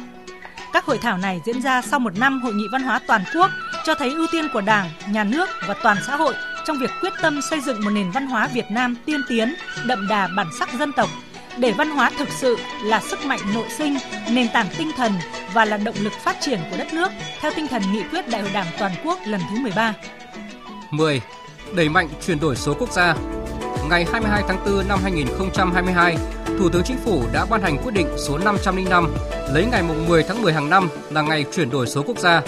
các 0.74 0.86
hội 0.86 0.98
thảo 0.98 1.18
này 1.18 1.42
diễn 1.46 1.62
ra 1.62 1.82
sau 1.82 2.00
một 2.00 2.18
năm 2.18 2.42
hội 2.42 2.54
nghị 2.54 2.68
văn 2.72 2.84
hóa 2.84 3.00
toàn 3.08 3.24
quốc 3.36 3.52
cho 3.86 3.96
thấy 3.96 4.10
ưu 4.10 4.28
tiên 4.32 4.48
của 4.54 4.62
Đảng, 4.62 4.90
Nhà 5.10 5.24
nước 5.24 5.50
và 5.68 5.76
toàn 5.84 5.98
xã 6.08 6.16
hội 6.16 6.34
trong 6.66 6.80
việc 6.80 6.92
quyết 7.02 7.14
tâm 7.22 7.40
xây 7.50 7.62
dựng 7.62 7.84
một 7.84 7.90
nền 7.90 8.12
văn 8.12 8.28
hóa 8.28 8.48
Việt 8.54 8.66
Nam 8.72 8.96
tiên 9.06 9.22
tiến, 9.28 9.56
đậm 9.86 10.08
đà 10.08 10.28
bản 10.38 10.48
sắc 10.60 10.70
dân 10.74 10.92
tộc, 10.92 11.10
để 11.58 11.72
văn 11.72 11.90
hóa 11.90 12.12
thực 12.18 12.30
sự 12.30 12.58
là 12.84 13.02
sức 13.02 13.26
mạnh 13.26 13.40
nội 13.54 13.68
sinh, 13.78 13.98
nền 14.32 14.48
tảng 14.54 14.68
tinh 14.78 14.92
thần 14.98 15.12
và 15.54 15.66
là 15.66 15.78
động 15.78 15.96
lực 16.00 16.14
phát 16.24 16.38
triển 16.42 16.60
của 16.72 16.78
đất 16.78 16.94
nước 16.94 17.12
theo 17.42 17.52
tinh 17.56 17.68
thần 17.68 17.82
nghị 17.94 18.04
quyết 18.04 18.30
Đại 18.30 18.42
hội 18.42 18.52
Đảng 18.54 18.68
toàn 18.80 18.92
quốc 19.04 19.20
lần 19.26 19.42
thứ 19.50 19.60
13. 19.60 19.94
10. 20.92 21.22
Đẩy 21.76 21.90
mạnh 21.90 22.08
chuyển 22.26 22.40
đổi 22.40 22.56
số 22.56 22.74
quốc 22.80 22.92
gia. 22.92 23.16
Ngày 23.90 24.06
22 24.12 24.44
tháng 24.48 24.66
4 24.66 24.88
năm 24.88 25.00
2022, 25.04 26.18
Thủ 26.60 26.70
tướng 26.70 26.84
Chính 26.84 26.98
phủ 26.98 27.24
đã 27.34 27.46
ban 27.50 27.62
hành 27.62 27.78
quyết 27.84 27.94
định 27.94 28.08
số 28.18 28.38
505 28.38 29.14
lấy 29.54 29.66
ngày 29.66 29.84
10 30.08 30.24
tháng 30.24 30.42
10 30.42 30.54
hàng 30.54 30.70
năm 30.70 30.90
là 31.10 31.22
ngày 31.22 31.46
chuyển 31.54 31.70
đổi 31.70 31.88
số 31.88 32.04
quốc 32.08 32.18
gia. 32.18 32.42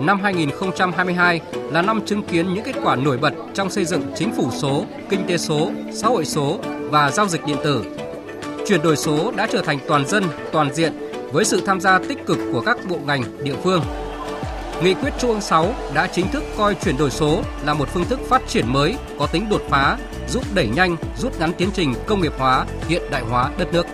Năm 0.00 0.20
2022 0.22 1.40
là 1.72 1.82
năm 1.82 2.00
chứng 2.06 2.22
kiến 2.22 2.54
những 2.54 2.64
kết 2.64 2.74
quả 2.82 2.96
nổi 2.96 3.18
bật 3.18 3.34
trong 3.54 3.70
xây 3.70 3.84
dựng 3.84 4.02
chính 4.16 4.32
phủ 4.32 4.50
số, 4.50 4.84
kinh 5.10 5.26
tế 5.26 5.36
số, 5.36 5.70
xã 5.92 6.08
hội 6.08 6.24
số 6.24 6.58
và 6.90 7.10
giao 7.10 7.28
dịch 7.28 7.44
điện 7.46 7.56
tử. 7.64 7.84
chuyển 8.66 8.82
đổi 8.82 8.96
số 8.96 9.32
đã 9.36 9.46
trở 9.52 9.62
thành 9.62 9.78
toàn 9.88 10.06
dân, 10.06 10.24
toàn 10.52 10.74
diện 10.74 10.92
với 11.32 11.44
sự 11.44 11.62
tham 11.66 11.80
gia 11.80 11.98
tích 11.98 12.26
cực 12.26 12.38
của 12.52 12.60
các 12.60 12.78
bộ 12.88 12.98
ngành, 13.06 13.22
địa 13.44 13.56
phương. 13.64 13.82
Nghị 14.82 14.94
quyết 14.94 15.12
Trung 15.18 15.30
ương 15.30 15.40
6 15.40 15.74
đã 15.94 16.06
chính 16.06 16.28
thức 16.28 16.42
coi 16.56 16.74
chuyển 16.74 16.96
đổi 16.96 17.10
số 17.10 17.42
là 17.64 17.74
một 17.74 17.88
phương 17.88 18.04
thức 18.04 18.20
phát 18.28 18.42
triển 18.48 18.72
mới 18.72 18.96
có 19.18 19.26
tính 19.26 19.48
đột 19.50 19.62
phá, 19.68 19.98
giúp 20.28 20.44
đẩy 20.54 20.68
nhanh, 20.68 20.96
rút 21.16 21.40
ngắn 21.40 21.52
tiến 21.58 21.68
trình 21.74 21.94
công 22.06 22.20
nghiệp 22.20 22.32
hóa, 22.38 22.66
hiện 22.88 23.02
đại 23.10 23.22
hóa 23.22 23.50
đất 23.58 23.72
nước. 23.72 23.86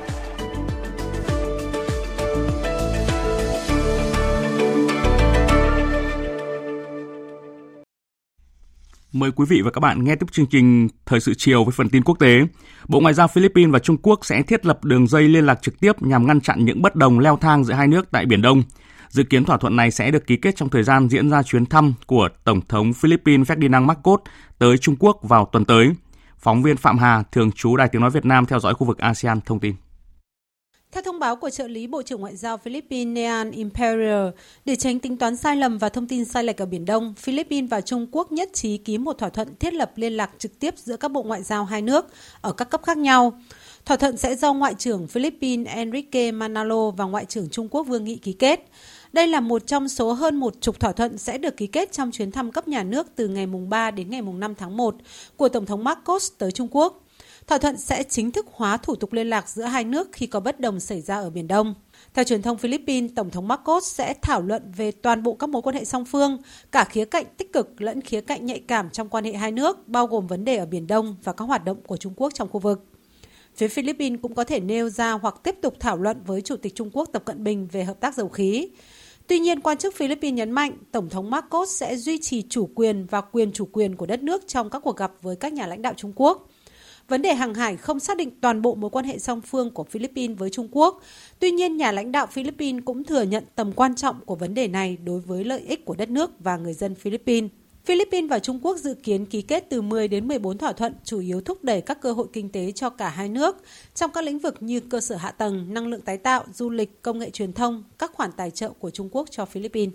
Mời 9.13 9.31
quý 9.37 9.47
vị 9.49 9.63
và 9.65 9.71
các 9.71 9.81
bạn 9.81 10.05
nghe 10.05 10.17
tiếp 10.17 10.27
chương 10.33 10.47
trình 10.47 10.89
Thời 11.07 11.21
sự 11.21 11.35
chiều 11.35 11.65
với 11.65 11.73
phần 11.73 11.89
tin 11.89 12.03
quốc 12.05 12.19
tế. 12.19 12.41
Bộ 12.89 13.01
Ngoại 13.01 13.15
giao 13.15 13.29
Philippines 13.29 13.73
và 13.73 13.79
Trung 13.79 13.97
Quốc 14.03 14.21
sẽ 14.23 14.43
thiết 14.43 14.67
lập 14.67 14.85
đường 14.85 15.07
dây 15.07 15.29
liên 15.29 15.47
lạc 15.47 15.63
trực 15.63 15.81
tiếp 15.81 16.03
nhằm 16.03 16.27
ngăn 16.27 16.41
chặn 16.41 16.65
những 16.65 16.83
bất 16.83 16.95
đồng 16.95 17.19
leo 17.19 17.37
thang 17.37 17.65
giữa 17.65 17.75
hai 17.75 17.87
nước 17.87 18.11
tại 18.11 18.27
Biển 18.27 18.43
Đông. 18.43 18.63
Dự 19.09 19.23
kiến 19.23 19.45
thỏa 19.45 19.57
thuận 19.57 19.77
này 19.77 19.91
sẽ 19.91 20.11
được 20.11 20.27
ký 20.27 20.37
kết 20.37 20.57
trong 20.57 20.69
thời 20.69 20.83
gian 20.83 21.09
diễn 21.09 21.31
ra 21.31 21.43
chuyến 21.43 21.67
thăm 21.67 21.95
của 22.07 22.29
Tổng 22.45 22.61
thống 22.69 22.93
Philippines 22.93 23.51
Ferdinand 23.51 23.85
Marcos 23.85 24.21
tới 24.59 24.79
Trung 24.79 24.97
Quốc 24.99 25.19
vào 25.23 25.49
tuần 25.53 25.65
tới. 25.65 25.91
Phóng 26.39 26.63
viên 26.63 26.77
Phạm 26.77 26.99
Hà, 26.99 27.23
thường 27.33 27.53
trú 27.53 27.77
Đài 27.77 27.89
Tiếng 27.89 28.03
Nói 28.03 28.11
Việt 28.11 28.25
Nam 28.25 28.47
theo 28.47 28.61
dõi 28.61 28.75
khu 28.75 28.87
vực 28.87 28.99
ASEAN 28.99 29.41
thông 29.41 29.61
tin. 29.61 29.75
Theo 30.93 31.03
thông 31.03 31.19
báo 31.19 31.37
của 31.37 31.51
trợ 31.51 31.69
lý 31.69 31.87
Bộ 31.87 32.03
trưởng 32.03 32.21
Ngoại 32.21 32.37
giao 32.37 32.59
Philippines 32.59 33.15
Nean 33.15 33.51
Imperial, 33.51 34.29
để 34.65 34.77
tránh 34.77 34.99
tính 34.99 35.17
toán 35.17 35.37
sai 35.37 35.57
lầm 35.57 35.79
và 35.79 35.89
thông 35.89 36.09
tin 36.09 36.25
sai 36.25 36.45
lệch 36.45 36.63
ở 36.63 36.67
Biển 36.67 36.85
Đông, 36.85 37.15
Philippines 37.15 37.71
và 37.71 37.81
Trung 37.81 38.07
Quốc 38.13 38.33
nhất 38.33 38.49
trí 38.53 38.79
ký 38.79 38.99
một 38.99 39.19
thỏa 39.19 39.29
thuận 39.29 39.49
thiết 39.61 39.75
lập 39.75 39.93
liên 39.97 40.13
lạc 40.13 40.31
trực 40.39 40.59
tiếp 40.59 40.75
giữa 40.77 40.97
các 40.97 41.11
bộ 41.11 41.23
ngoại 41.23 41.43
giao 41.43 41.65
hai 41.65 41.83
nước 41.83 42.07
ở 42.41 42.53
các 42.53 42.71
cấp 42.71 42.83
khác 42.83 42.99
nhau. 42.99 43.41
Thỏa 43.85 43.97
thuận 43.97 44.17
sẽ 44.17 44.37
do 44.37 44.53
Ngoại 44.53 44.75
trưởng 44.75 45.07
Philippines 45.07 45.67
Enrique 45.67 46.33
Manalo 46.33 46.91
và 46.91 47.05
Ngoại 47.05 47.25
trưởng 47.25 47.49
Trung 47.51 47.69
Quốc 47.69 47.83
Vương 47.83 48.05
Nghị 48.05 48.17
ký 48.17 48.33
kết. 48.33 48.71
Đây 49.13 49.27
là 49.27 49.41
một 49.41 49.67
trong 49.67 49.89
số 49.89 50.13
hơn 50.13 50.37
một 50.37 50.55
chục 50.61 50.81
thỏa 50.81 50.93
thuận 50.93 51.19
sẽ 51.19 51.39
được 51.39 51.57
ký 51.57 51.67
kết 51.67 51.93
trong 51.93 52.11
chuyến 52.11 52.31
thăm 52.31 52.53
cấp 52.53 52.69
nhà 52.69 52.83
nước 52.83 53.07
từ 53.17 53.29
ngày 53.29 53.47
3 53.47 53.91
đến 53.91 54.11
ngày 54.11 54.23
5 54.23 54.55
tháng 54.55 54.77
1 54.77 54.97
của 55.37 55.49
Tổng 55.49 55.67
thống 55.67 55.85
Marcos 55.85 56.33
tới 56.39 56.53
Trung 56.53 56.69
Quốc. 56.71 57.05
Thỏa 57.47 57.59
thuận 57.59 57.77
sẽ 57.77 58.03
chính 58.03 58.31
thức 58.31 58.47
hóa 58.53 58.77
thủ 58.77 58.95
tục 58.97 59.13
liên 59.13 59.31
lạc 59.31 59.49
giữa 59.49 59.63
hai 59.63 59.85
nước 59.85 60.09
khi 60.13 60.27
có 60.27 60.41
bất 60.41 60.61
đồng 60.61 60.81
xảy 60.81 61.01
ra 61.01 61.17
ở 61.17 61.31
Biển 61.31 61.49
Đông. 61.49 61.75
Theo 62.15 62.25
truyền 62.25 62.43
thông 62.43 62.59
Philippines, 62.59 63.11
Tổng 63.17 63.31
thống 63.31 63.49
Marcos 63.49 63.95
sẽ 63.95 64.15
thảo 64.23 64.43
luận 64.43 64.73
về 64.77 64.91
toàn 64.91 65.23
bộ 65.23 65.35
các 65.35 65.49
mối 65.49 65.63
quan 65.63 65.77
hệ 65.77 65.85
song 65.85 66.05
phương, 66.05 66.39
cả 66.73 66.85
khía 66.85 67.05
cạnh 67.05 67.25
tích 67.37 67.53
cực 67.53 67.81
lẫn 67.81 68.01
khía 68.01 68.21
cạnh 68.21 68.47
nhạy 68.47 68.59
cảm 68.59 68.91
trong 68.91 69.09
quan 69.09 69.25
hệ 69.25 69.33
hai 69.33 69.53
nước, 69.53 69.89
bao 69.89 70.07
gồm 70.07 70.27
vấn 70.27 70.45
đề 70.45 70.57
ở 70.57 70.67
Biển 70.67 70.87
Đông 70.87 71.17
và 71.25 71.33
các 71.33 71.45
hoạt 71.45 71.65
động 71.65 71.83
của 71.87 71.97
Trung 71.97 72.13
Quốc 72.17 72.35
trong 72.35 72.49
khu 72.49 72.61
vực. 72.61 72.85
Phía 73.57 73.69
Philippines 73.69 74.21
cũng 74.23 74.35
có 74.35 74.45
thể 74.45 74.61
nêu 74.61 74.89
ra 74.89 75.13
hoặc 75.13 75.35
tiếp 75.43 75.55
tục 75.63 75.75
thảo 75.81 75.97
luận 75.97 76.23
với 76.27 76.41
Chủ 76.41 76.57
tịch 76.57 76.75
Trung 76.75 76.91
Quốc 76.93 77.09
Tập 77.13 77.23
Cận 77.25 77.45
Bình 77.45 77.69
về 77.73 77.85
hợp 77.85 78.01
tác 78.01 78.15
dầu 78.15 78.29
khí. 78.29 78.69
Tuy 79.29 79.39
nhiên, 79.39 79.61
quan 79.61 79.79
chức 79.79 79.95
Philippines 79.95 80.37
nhấn 80.37 80.51
mạnh 80.51 80.73
Tổng 80.93 81.09
thống 81.09 81.31
Marcos 81.31 81.71
sẽ 81.71 81.97
duy 81.97 82.19
trì 82.19 82.43
chủ 82.43 82.69
quyền 82.75 83.07
và 83.07 83.21
quyền 83.21 83.53
chủ 83.53 83.69
quyền 83.73 83.97
của 83.97 84.07
đất 84.07 84.23
nước 84.23 84.49
trong 84.49 84.71
các 84.71 84.79
cuộc 84.79 84.97
gặp 84.97 85.13
với 85.23 85.37
các 85.37 85.53
nhà 85.53 85.67
lãnh 85.67 85.83
đạo 85.83 85.95
Trung 85.97 86.13
Quốc. 86.17 86.49
Vấn 87.09 87.23
đề 87.23 87.35
hàng 87.35 87.55
hải 87.55 87.77
không 87.77 88.01
xác 88.01 88.17
định 88.17 88.31
toàn 88.41 88.63
bộ 88.63 88.75
mối 88.75 88.91
quan 88.91 89.05
hệ 89.05 89.19
song 89.19 89.41
phương 89.41 89.71
của 89.71 89.85
Philippines 89.85 90.39
với 90.39 90.51
Trung 90.51 90.69
Quốc. 90.71 91.03
Tuy 91.39 91.51
nhiên, 91.51 91.77
nhà 91.77 91.93
lãnh 91.93 92.13
đạo 92.13 92.27
Philippines 92.27 92.83
cũng 92.85 93.05
thừa 93.05 93.23
nhận 93.23 93.45
tầm 93.55 93.73
quan 93.73 93.95
trọng 93.95 94.21
của 94.21 94.35
vấn 94.35 94.55
đề 94.55 94.69
này 94.69 94.99
đối 95.05 95.21
với 95.21 95.45
lợi 95.45 95.61
ích 95.61 95.85
của 95.85 95.95
đất 95.95 96.11
nước 96.11 96.31
và 96.39 96.57
người 96.57 96.75
dân 96.75 96.95
Philippines. 96.95 97.51
Philippines 97.85 98.31
và 98.31 98.39
Trung 98.39 98.59
Quốc 98.63 98.77
dự 98.77 98.95
kiến 99.03 99.27
ký 99.27 99.43
kết 99.43 99.67
từ 99.71 99.83
10 99.83 100.09
đến 100.09 100.29
14 100.29 100.59
thỏa 100.59 100.73
thuận 100.73 100.95
chủ 101.05 101.21
yếu 101.21 101.41
thúc 101.41 101.65
đẩy 101.65 101.81
các 101.81 102.01
cơ 102.01 102.13
hội 102.13 102.27
kinh 102.33 102.49
tế 102.49 102.73
cho 102.73 102.91
cả 102.91 103.09
hai 103.09 103.29
nước 103.29 103.57
trong 103.95 104.11
các 104.15 104.25
lĩnh 104.25 104.39
vực 104.39 104.57
như 104.61 104.81
cơ 104.81 105.01
sở 105.01 105.17
hạ 105.17 105.31
tầng, 105.31 105.75
năng 105.75 105.87
lượng 105.87 106.01
tái 106.01 106.17
tạo, 106.17 106.45
du 106.55 106.71
lịch, 106.71 107.03
công 107.03 107.19
nghệ 107.19 107.31
truyền 107.31 107.53
thông, 107.53 107.85
các 107.99 108.13
khoản 108.15 108.33
tài 108.33 108.51
trợ 108.51 108.71
của 108.79 108.91
Trung 108.91 109.09
Quốc 109.13 109.29
cho 109.31 109.45
Philippines. 109.45 109.95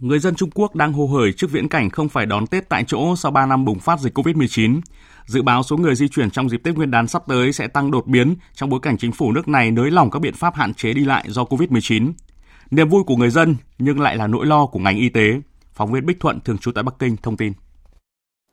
Người 0.00 0.18
dân 0.18 0.34
Trung 0.34 0.50
Quốc 0.54 0.74
đang 0.74 0.92
hô 0.92 1.06
hởi 1.06 1.32
trước 1.32 1.50
viễn 1.50 1.68
cảnh 1.68 1.90
không 1.90 2.08
phải 2.08 2.26
đón 2.26 2.46
Tết 2.46 2.68
tại 2.68 2.84
chỗ 2.86 3.16
sau 3.16 3.32
3 3.32 3.46
năm 3.46 3.64
bùng 3.64 3.78
phát 3.78 4.00
dịch 4.00 4.18
COVID-19. 4.18 4.80
Dự 5.26 5.42
báo 5.42 5.62
số 5.62 5.76
người 5.76 5.94
di 5.94 6.08
chuyển 6.08 6.30
trong 6.30 6.48
dịp 6.48 6.60
Tết 6.64 6.74
Nguyên 6.74 6.90
đán 6.90 7.08
sắp 7.08 7.22
tới 7.28 7.52
sẽ 7.52 7.68
tăng 7.68 7.90
đột 7.90 8.06
biến 8.06 8.34
trong 8.54 8.70
bối 8.70 8.80
cảnh 8.82 8.98
chính 8.98 9.12
phủ 9.12 9.32
nước 9.32 9.48
này 9.48 9.70
nới 9.70 9.90
lỏng 9.90 10.10
các 10.10 10.18
biện 10.18 10.34
pháp 10.34 10.54
hạn 10.54 10.74
chế 10.74 10.92
đi 10.92 11.04
lại 11.04 11.24
do 11.28 11.42
COVID-19. 11.42 12.12
Niềm 12.70 12.88
vui 12.88 13.02
của 13.06 13.16
người 13.16 13.30
dân 13.30 13.56
nhưng 13.78 14.00
lại 14.00 14.16
là 14.16 14.26
nỗi 14.26 14.46
lo 14.46 14.66
của 14.66 14.78
ngành 14.78 14.96
y 14.98 15.08
tế. 15.08 15.40
Phóng 15.80 15.92
viên 15.92 16.06
Bích 16.06 16.20
Thuận 16.20 16.40
thường 16.40 16.58
trú 16.58 16.72
tại 16.72 16.84
Bắc 16.84 16.94
Kinh 16.98 17.16
thông 17.16 17.36
tin. 17.36 17.52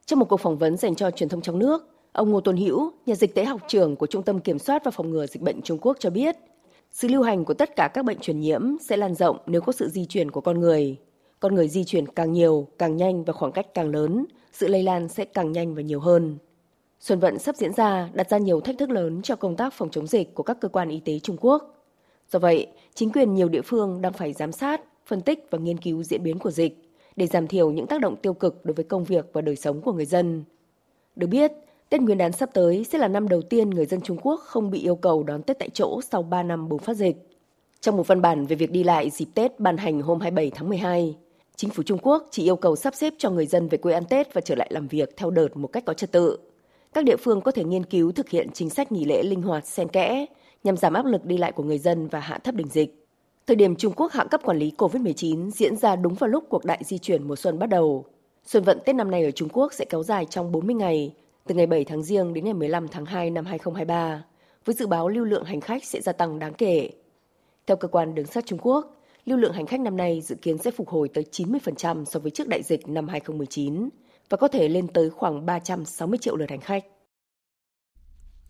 Trong 0.06 0.20
một 0.20 0.26
cuộc 0.30 0.38
phỏng 0.38 0.58
vấn 0.58 0.78
dành 0.78 0.96
cho 0.96 1.12
truyền 1.12 1.30
thông 1.30 1.42
trong 1.42 1.60
nước, 1.60 1.88
ông 2.12 2.32
Ngô 2.32 2.42
Tôn 2.42 2.58
Hữu, 2.58 2.92
nhà 3.06 3.16
dịch 3.16 3.36
tễ 3.36 3.46
học 3.46 3.62
trưởng 3.68 3.96
của 3.96 4.08
Trung 4.08 4.24
tâm 4.24 4.40
Kiểm 4.40 4.60
soát 4.60 4.86
và 4.86 4.92
Phòng 4.92 5.10
ngừa 5.10 5.26
Dịch 5.26 5.42
bệnh 5.42 5.62
Trung 5.62 5.78
Quốc 5.82 5.98
cho 6.00 6.10
biết, 6.10 6.36
sự 6.92 7.08
lưu 7.08 7.24
hành 7.24 7.46
của 7.46 7.54
tất 7.54 7.76
cả 7.76 7.90
các 7.94 8.06
bệnh 8.06 8.20
truyền 8.20 8.40
nhiễm 8.40 8.62
sẽ 8.82 8.98
lan 8.98 9.16
rộng 9.16 9.38
nếu 9.46 9.62
có 9.62 9.72
sự 9.72 9.90
di 9.90 10.06
chuyển 10.06 10.32
của 10.32 10.42
con 10.42 10.60
người. 10.60 10.98
Con 11.40 11.56
người 11.56 11.68
di 11.68 11.84
chuyển 11.84 12.08
càng 12.08 12.34
nhiều, 12.34 12.68
càng 12.78 12.98
nhanh 12.98 13.24
và 13.24 13.34
khoảng 13.34 13.52
cách 13.52 13.74
càng 13.74 13.90
lớn, 13.90 14.26
sự 14.54 14.68
lây 14.68 14.84
lan 14.84 15.08
sẽ 15.08 15.26
càng 15.26 15.52
nhanh 15.52 15.76
và 15.76 15.82
nhiều 15.82 16.00
hơn. 16.00 16.38
Xuân 17.00 17.20
vận 17.20 17.40
sắp 17.40 17.56
diễn 17.56 17.74
ra 17.74 18.10
đặt 18.14 18.30
ra 18.30 18.38
nhiều 18.38 18.62
thách 18.62 18.78
thức 18.78 18.90
lớn 18.90 19.22
cho 19.22 19.36
công 19.36 19.56
tác 19.56 19.74
phòng 19.74 19.90
chống 19.90 20.08
dịch 20.08 20.36
của 20.36 20.44
các 20.44 20.58
cơ 20.62 20.68
quan 20.68 20.90
y 20.90 21.00
tế 21.00 21.20
Trung 21.20 21.38
Quốc. 21.40 21.86
Do 22.32 22.40
vậy, 22.40 22.68
chính 22.94 23.12
quyền 23.12 23.34
nhiều 23.34 23.50
địa 23.50 23.62
phương 23.62 24.02
đang 24.02 24.14
phải 24.14 24.34
giám 24.34 24.52
sát, 24.52 24.82
phân 25.06 25.22
tích 25.22 25.48
và 25.52 25.58
nghiên 25.58 25.78
cứu 25.78 26.04
diễn 26.04 26.24
biến 26.24 26.40
của 26.40 26.52
dịch 26.52 26.87
để 27.18 27.28
giảm 27.28 27.48
thiểu 27.48 27.72
những 27.72 27.88
tác 27.88 28.02
động 28.02 28.16
tiêu 28.16 28.34
cực 28.34 28.66
đối 28.66 28.74
với 28.74 28.86
công 28.86 29.04
việc 29.04 29.30
và 29.34 29.42
đời 29.42 29.56
sống 29.56 29.82
của 29.82 29.94
người 29.94 30.06
dân. 30.06 30.44
Được 31.16 31.28
biết, 31.28 31.52
Tết 31.90 32.02
Nguyên 32.02 32.18
đán 32.18 32.32
sắp 32.32 32.50
tới 32.54 32.84
sẽ 32.84 32.98
là 32.98 33.08
năm 33.08 33.28
đầu 33.28 33.42
tiên 33.42 33.70
người 33.70 33.86
dân 33.86 34.02
Trung 34.02 34.18
Quốc 34.22 34.42
không 34.44 34.72
bị 34.72 34.80
yêu 34.80 34.96
cầu 34.96 35.24
đón 35.24 35.44
Tết 35.44 35.60
tại 35.60 35.70
chỗ 35.74 36.02
sau 36.12 36.24
3 36.24 36.44
năm 36.44 36.70
bùng 36.70 36.80
phát 36.80 36.94
dịch. 36.94 37.16
Trong 37.82 37.98
một 37.98 38.08
văn 38.08 38.22
bản 38.22 38.46
về 38.46 38.56
việc 38.56 38.72
đi 38.72 38.84
lại 38.84 39.10
dịp 39.10 39.28
Tết 39.34 39.60
ban 39.60 39.78
hành 39.78 40.02
hôm 40.02 40.20
27 40.20 40.52
tháng 40.56 40.70
12, 40.70 41.16
chính 41.56 41.70
phủ 41.70 41.84
Trung 41.84 42.00
Quốc 42.02 42.28
chỉ 42.32 42.44
yêu 42.44 42.56
cầu 42.56 42.76
sắp 42.76 42.96
xếp 42.96 43.14
cho 43.18 43.30
người 43.30 43.46
dân 43.46 43.68
về 43.68 43.78
quê 43.78 43.94
ăn 43.94 44.04
Tết 44.10 44.34
và 44.34 44.42
trở 44.42 44.56
lại 44.56 44.68
làm 44.72 44.88
việc 44.88 45.18
theo 45.18 45.30
đợt 45.30 45.58
một 45.58 45.68
cách 45.68 45.86
có 45.86 45.94
trật 45.94 46.12
tự. 46.12 46.38
Các 46.94 47.04
địa 47.04 47.18
phương 47.18 47.42
có 47.42 47.52
thể 47.52 47.64
nghiên 47.64 47.86
cứu 47.86 48.12
thực 48.12 48.30
hiện 48.30 48.50
chính 48.54 48.70
sách 48.70 48.92
nghỉ 48.92 49.06
lễ 49.06 49.24
linh 49.24 49.42
hoạt 49.42 49.68
xen 49.68 49.88
kẽ 49.88 50.26
nhằm 50.64 50.78
giảm 50.78 50.94
áp 50.94 51.06
lực 51.06 51.26
đi 51.26 51.38
lại 51.38 51.52
của 51.52 51.64
người 51.64 51.80
dân 51.80 52.08
và 52.08 52.20
hạ 52.20 52.38
thấp 52.38 52.56
đỉnh 52.56 52.68
dịch. 52.68 53.07
Thời 53.48 53.56
điểm 53.56 53.76
Trung 53.76 53.94
Quốc 53.96 54.12
hạ 54.12 54.24
cấp 54.24 54.42
quản 54.44 54.58
lý 54.58 54.72
COVID-19 54.78 55.50
diễn 55.50 55.76
ra 55.76 55.96
đúng 55.96 56.14
vào 56.14 56.28
lúc 56.28 56.44
cuộc 56.50 56.66
đại 56.66 56.82
di 56.86 56.98
chuyển 56.98 57.28
mùa 57.28 57.36
xuân 57.36 57.60
bắt 57.60 57.70
đầu. 57.70 58.06
Xuân 58.46 58.64
vận 58.64 58.80
Tết 58.86 58.96
năm 58.96 59.12
nay 59.12 59.24
ở 59.24 59.32
Trung 59.32 59.50
Quốc 59.50 59.74
sẽ 59.74 59.86
kéo 59.86 60.04
dài 60.04 60.26
trong 60.26 60.52
40 60.52 60.76
ngày, 60.76 61.14
từ 61.46 61.56
ngày 61.56 61.68
7 61.68 61.84
tháng 61.84 62.04
Giêng 62.04 62.34
đến 62.34 62.46
ngày 62.46 62.54
15 62.54 62.88
tháng 62.88 63.06
2 63.06 63.30
năm 63.30 63.46
2023, 63.46 64.24
với 64.66 64.76
dự 64.76 64.88
báo 64.88 65.10
lưu 65.10 65.26
lượng 65.26 65.44
hành 65.44 65.62
khách 65.62 65.86
sẽ 65.86 66.02
gia 66.02 66.12
tăng 66.12 66.40
đáng 66.40 66.54
kể. 66.54 66.90
Theo 67.68 67.78
cơ 67.78 67.88
quan 67.88 68.16
đường 68.16 68.26
sắt 68.26 68.46
Trung 68.46 68.60
Quốc, 68.62 68.96
lưu 69.26 69.38
lượng 69.38 69.54
hành 69.54 69.66
khách 69.66 69.80
năm 69.80 69.98
nay 69.98 70.22
dự 70.22 70.36
kiến 70.36 70.58
sẽ 70.58 70.72
phục 70.72 70.90
hồi 70.90 71.10
tới 71.10 71.26
90% 71.32 72.06
so 72.06 72.20
với 72.20 72.32
trước 72.32 72.48
đại 72.48 72.64
dịch 72.64 72.88
năm 72.88 73.08
2019 73.08 73.90
và 74.30 74.38
có 74.38 74.48
thể 74.48 74.68
lên 74.68 74.88
tới 74.88 75.10
khoảng 75.10 75.46
360 75.46 76.20
triệu 76.22 76.36
lượt 76.36 76.50
hành 76.50 76.62
khách. 76.62 76.84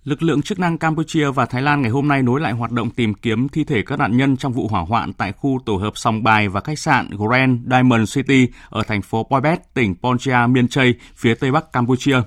Lực 0.08 0.24
lượng 0.24 0.42
chức 0.42 0.60
năng 0.60 0.78
Campuchia 0.78 1.32
và 1.32 1.46
Thái 1.46 1.62
Lan 1.62 1.82
ngày 1.82 1.92
hôm 1.92 2.08
nay 2.08 2.24
nối 2.24 2.42
lại 2.42 2.54
hoạt 2.54 2.72
động 2.72 2.90
tìm 2.90 3.14
kiếm 3.14 3.50
thi 3.50 3.64
thể 3.64 3.82
các 3.82 4.00
nạn 4.00 4.18
nhân 4.18 4.38
trong 4.38 4.54
vụ 4.54 4.68
hỏa 4.68 4.82
hoạn 4.82 5.14
tại 5.14 5.32
khu 5.32 5.60
tổ 5.66 5.76
hợp 5.76 5.98
sòng 5.98 6.24
bài 6.24 6.50
và 6.50 6.62
khách 6.62 6.80
sạn 6.80 7.10
Grand 7.10 7.60
Diamond 7.72 8.16
City 8.16 8.48
ở 8.70 8.84
thành 8.84 9.02
phố 9.02 9.24
Poipet, 9.24 9.74
tỉnh 9.74 9.96
Pontia, 9.96 10.38
miền 10.50 10.68
Tây, 10.68 10.96
phía 11.16 11.36
tây 11.36 11.52
bắc 11.52 11.74
Campuchia. 11.74 12.22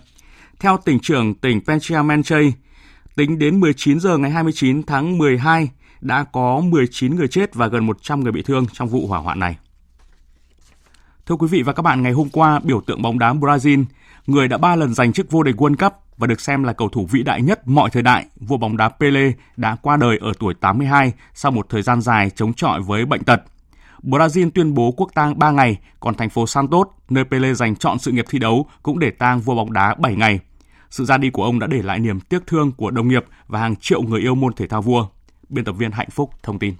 Theo 0.58 0.78
tỉnh 0.84 0.98
trưởng 1.00 1.34
tỉnh 1.34 1.60
Pontia, 1.66 2.02
Miên 2.02 2.22
Chay, 2.22 2.52
tính 3.16 3.38
đến 3.38 3.60
19 3.60 4.00
giờ 4.00 4.18
ngày 4.18 4.30
29 4.30 4.82
tháng 4.82 5.18
12 5.18 5.68
đã 6.00 6.24
có 6.32 6.60
19 6.60 7.16
người 7.16 7.28
chết 7.28 7.54
và 7.54 7.66
gần 7.66 7.86
100 7.86 8.20
người 8.20 8.32
bị 8.32 8.42
thương 8.42 8.66
trong 8.72 8.88
vụ 8.88 9.06
hỏa 9.06 9.18
hoạn 9.18 9.38
này. 9.38 9.56
Thưa 11.26 11.36
quý 11.36 11.46
vị 11.50 11.62
và 11.62 11.72
các 11.72 11.82
bạn, 11.82 12.02
ngày 12.02 12.12
hôm 12.12 12.28
qua, 12.28 12.60
biểu 12.64 12.80
tượng 12.80 13.02
bóng 13.02 13.18
đá 13.18 13.32
Brazil, 13.32 13.84
người 14.26 14.48
đã 14.48 14.58
ba 14.58 14.76
lần 14.76 14.94
giành 14.94 15.12
chức 15.12 15.30
vô 15.30 15.42
địch 15.42 15.56
World 15.56 15.76
Cup 15.76 15.92
và 16.16 16.26
được 16.26 16.40
xem 16.40 16.62
là 16.62 16.72
cầu 16.72 16.88
thủ 16.88 17.06
vĩ 17.10 17.22
đại 17.22 17.42
nhất 17.42 17.68
mọi 17.68 17.90
thời 17.90 18.02
đại, 18.02 18.26
vua 18.36 18.56
bóng 18.56 18.76
đá 18.76 18.88
Pele 18.88 19.32
đã 19.56 19.76
qua 19.82 19.96
đời 19.96 20.18
ở 20.20 20.32
tuổi 20.38 20.54
82 20.54 21.12
sau 21.34 21.52
một 21.52 21.66
thời 21.68 21.82
gian 21.82 22.00
dài 22.00 22.30
chống 22.30 22.54
chọi 22.54 22.80
với 22.80 23.06
bệnh 23.06 23.24
tật. 23.24 23.42
Brazil 24.02 24.50
tuyên 24.54 24.74
bố 24.74 24.94
quốc 24.96 25.10
tang 25.14 25.38
3 25.38 25.50
ngày, 25.50 25.78
còn 26.00 26.14
thành 26.14 26.30
phố 26.30 26.46
Santos, 26.46 26.86
nơi 27.10 27.24
Pele 27.24 27.54
dành 27.54 27.76
chọn 27.76 27.98
sự 27.98 28.12
nghiệp 28.12 28.24
thi 28.28 28.38
đấu, 28.38 28.66
cũng 28.82 28.98
để 28.98 29.10
tang 29.10 29.40
vua 29.40 29.54
bóng 29.54 29.72
đá 29.72 29.94
7 29.94 30.14
ngày. 30.16 30.40
Sự 30.90 31.04
ra 31.04 31.18
đi 31.18 31.30
của 31.30 31.44
ông 31.44 31.58
đã 31.58 31.66
để 31.66 31.82
lại 31.82 31.98
niềm 31.98 32.20
tiếc 32.20 32.46
thương 32.46 32.72
của 32.72 32.90
đồng 32.90 33.08
nghiệp 33.08 33.24
và 33.46 33.60
hàng 33.60 33.76
triệu 33.76 34.02
người 34.02 34.20
yêu 34.20 34.34
môn 34.34 34.54
thể 34.54 34.66
thao 34.66 34.82
vua. 34.82 35.06
Biên 35.48 35.64
tập 35.64 35.72
viên 35.72 35.90
Hạnh 35.90 36.10
Phúc 36.10 36.30
thông 36.42 36.58
tin. 36.58 36.74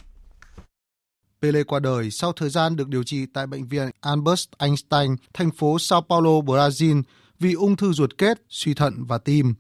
Pele 1.43 1.63
qua 1.63 1.81
đời 1.81 2.11
sau 2.11 2.33
thời 2.33 2.51
gian 2.51 2.77
được 2.77 2.89
điều 2.89 3.03
trị 3.03 3.27
tại 3.35 3.47
bệnh 3.47 3.67
viện 3.67 3.91
Albert 4.01 4.45
Einstein, 4.59 5.17
thành 5.35 5.51
phố 5.51 5.79
Sao 5.79 6.01
Paulo, 6.09 6.31
Brazil 6.31 7.03
vì 7.41 7.53
ung 7.53 7.77
thư 7.77 7.93
ruột 7.93 8.19
kết, 8.19 8.43
suy 8.49 8.75
thận 8.75 9.05
và 9.05 9.19
tim. 9.19 9.55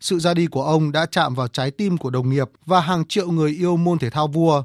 Sự 0.00 0.18
ra 0.18 0.34
đi 0.34 0.46
của 0.46 0.62
ông 0.62 0.92
đã 0.92 1.06
chạm 1.06 1.34
vào 1.34 1.48
trái 1.48 1.70
tim 1.70 1.96
của 1.96 2.10
đồng 2.10 2.30
nghiệp 2.30 2.48
và 2.66 2.80
hàng 2.80 3.04
triệu 3.04 3.30
người 3.30 3.50
yêu 3.50 3.76
môn 3.76 3.98
thể 3.98 4.10
thao 4.10 4.28
vua. 4.28 4.62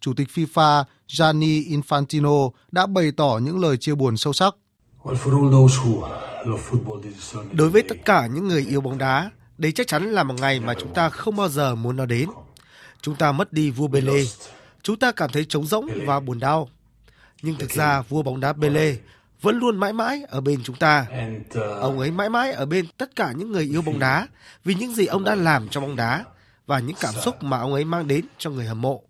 Chủ 0.00 0.14
tịch 0.14 0.28
FIFA 0.34 0.84
Gianni 1.08 1.64
Infantino 1.64 2.50
đã 2.72 2.86
bày 2.86 3.12
tỏ 3.12 3.38
những 3.42 3.60
lời 3.60 3.76
chia 3.76 3.94
buồn 3.94 4.16
sâu 4.16 4.32
sắc. 4.32 4.54
Đối 7.52 7.70
với 7.70 7.82
tất 7.82 7.96
cả 8.04 8.26
những 8.26 8.48
người 8.48 8.66
yêu 8.68 8.80
bóng 8.80 8.98
đá, 8.98 9.30
Đây 9.58 9.72
chắc 9.72 9.86
chắn 9.86 10.12
là 10.12 10.22
một 10.22 10.34
ngày 10.40 10.60
mà 10.60 10.74
chúng 10.80 10.94
ta 10.94 11.08
không 11.08 11.36
bao 11.36 11.48
giờ 11.48 11.74
muốn 11.74 11.96
nó 11.96 12.06
đến. 12.06 12.28
Chúng 13.02 13.14
ta 13.14 13.32
mất 13.32 13.52
đi 13.52 13.70
vua 13.70 13.88
Pele. 13.88 14.22
Chúng 14.82 14.98
ta 14.98 15.12
cảm 15.12 15.30
thấy 15.32 15.44
trống 15.44 15.66
rỗng 15.66 15.88
và 16.06 16.20
buồn 16.20 16.38
đau. 16.38 16.68
Nhưng 17.42 17.56
thực 17.58 17.70
ra 17.70 18.02
vua 18.02 18.22
bóng 18.22 18.40
đá 18.40 18.52
Pele 18.52 18.96
vẫn 19.46 19.58
luôn 19.58 19.76
mãi 19.76 19.92
mãi 19.92 20.22
ở 20.28 20.40
bên 20.40 20.62
chúng 20.64 20.76
ta. 20.76 21.06
Ông 21.80 21.98
ấy 21.98 22.10
mãi 22.10 22.30
mãi 22.30 22.52
ở 22.52 22.66
bên 22.66 22.86
tất 22.96 23.16
cả 23.16 23.32
những 23.32 23.52
người 23.52 23.64
yêu 23.64 23.82
bóng 23.82 23.98
đá 23.98 24.28
vì 24.64 24.74
những 24.74 24.94
gì 24.94 25.06
ông 25.06 25.24
đã 25.24 25.34
làm 25.34 25.68
cho 25.68 25.80
bóng 25.80 25.96
đá 25.96 26.24
và 26.66 26.78
những 26.78 26.96
cảm 27.00 27.14
xúc 27.14 27.42
mà 27.42 27.58
ông 27.58 27.72
ấy 27.72 27.84
mang 27.84 28.08
đến 28.08 28.24
cho 28.38 28.50
người 28.50 28.66
hâm 28.66 28.82
mộ. 28.82 29.02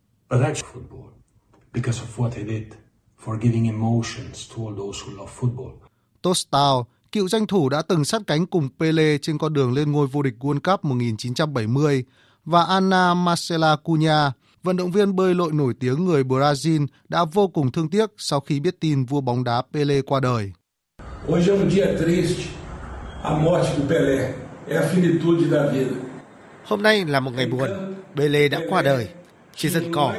Tostao, 6.22 6.86
cựu 7.12 7.28
danh 7.28 7.46
thủ 7.46 7.68
đã 7.68 7.82
từng 7.82 8.04
sát 8.04 8.22
cánh 8.26 8.46
cùng 8.46 8.68
Pele 8.78 9.18
trên 9.18 9.38
con 9.38 9.52
đường 9.52 9.72
lên 9.72 9.92
ngôi 9.92 10.06
vô 10.06 10.22
địch 10.22 10.34
World 10.40 10.60
Cup 10.60 10.84
1970 10.84 12.04
và 12.44 12.64
Ana 12.64 13.14
Marcela 13.14 13.76
Cunha, 13.76 14.32
vận 14.66 14.76
động 14.76 14.90
viên 14.90 15.16
bơi 15.16 15.34
lội 15.34 15.52
nổi 15.52 15.74
tiếng 15.80 16.04
người 16.04 16.22
Brazil 16.22 16.86
đã 17.08 17.24
vô 17.32 17.48
cùng 17.48 17.72
thương 17.72 17.90
tiếc 17.90 18.10
sau 18.16 18.40
khi 18.40 18.60
biết 18.60 18.80
tin 18.80 19.04
vua 19.04 19.20
bóng 19.20 19.44
đá 19.44 19.62
Pele 19.72 20.02
qua 20.02 20.20
đời. 20.20 20.52
Hoje 21.28 21.50
é 21.50 21.58
um 21.58 21.70
dia 21.70 21.86
triste. 21.98 22.44
A 23.22 23.30
morte 23.30 23.68
do 23.78 23.84
Pelé 23.88 24.32
é 24.68 24.76
a 24.76 24.88
finitude 24.92 25.50
da 25.50 25.72
vida. 25.72 25.96
Hôm 26.64 26.82
nay 26.82 27.04
là 27.04 27.20
một 27.20 27.30
ngày 27.34 27.46
buồn. 27.46 27.70
Pele 28.16 28.48
đã 28.48 28.60
qua 28.68 28.82
đời. 28.82 29.08
Trên 29.56 29.72
sân 29.72 29.92
cỏ, 29.92 30.14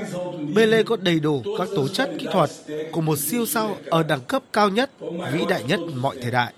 Pele 0.56 0.84
có 0.84 0.95
đầy 0.95 1.20
đủ 1.20 1.43
các 1.58 1.68
tố 1.76 1.88
chất 1.88 2.10
kỹ 2.20 2.28
thuật 2.32 2.50
của 2.91 3.02
một 3.02 3.20
siêu 3.20 3.45
sao 3.45 3.78
ở 3.86 4.04
đẳng 4.04 4.22
cấp 4.22 4.43
cao 4.54 4.70
nhất, 4.70 4.91
vĩ 5.32 5.45
đại 5.50 5.64
nhất 5.64 5.80
mọi 5.95 6.16
thời 6.22 6.32
đại. 6.32 6.54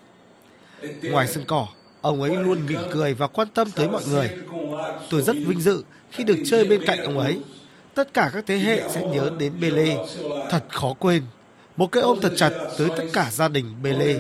Ngoài 1.04 1.28
sân 1.28 1.44
cỏ, 1.48 1.68
ông 2.02 2.22
ấy 2.22 2.38
luôn 2.38 2.66
mỉm 2.66 2.80
cười 2.92 3.14
và 3.14 3.28
quan 3.28 3.48
tâm 3.54 3.72
tới 3.72 3.90
mọi 3.90 4.04
người. 4.10 4.30
Tôi 5.10 5.22
rất 5.22 5.36
vinh 5.46 5.62
dự 5.62 5.84
khi 6.12 6.24
được 6.24 6.38
chơi 6.46 6.66
bên 6.66 6.82
cạnh 6.86 7.04
ông 7.04 7.20
ấy. 7.20 7.40
Tất 8.00 8.14
cả 8.14 8.32
các 8.34 8.44
thế 8.48 8.58
hệ 8.58 8.82
sẽ 8.90 9.02
nhớ 9.14 9.32
đến 9.40 9.54
Pele. 9.62 9.96
Thật 10.50 10.64
khó 10.70 10.94
quên. 11.00 11.24
Một 11.78 11.92
cái 11.92 12.04
ôm 12.04 12.20
thật 12.22 12.32
chặt 12.36 12.52
tới 12.78 12.88
tất 12.98 13.04
cả 13.14 13.28
gia 13.32 13.48
đình 13.48 13.66
Pele. 13.84 14.16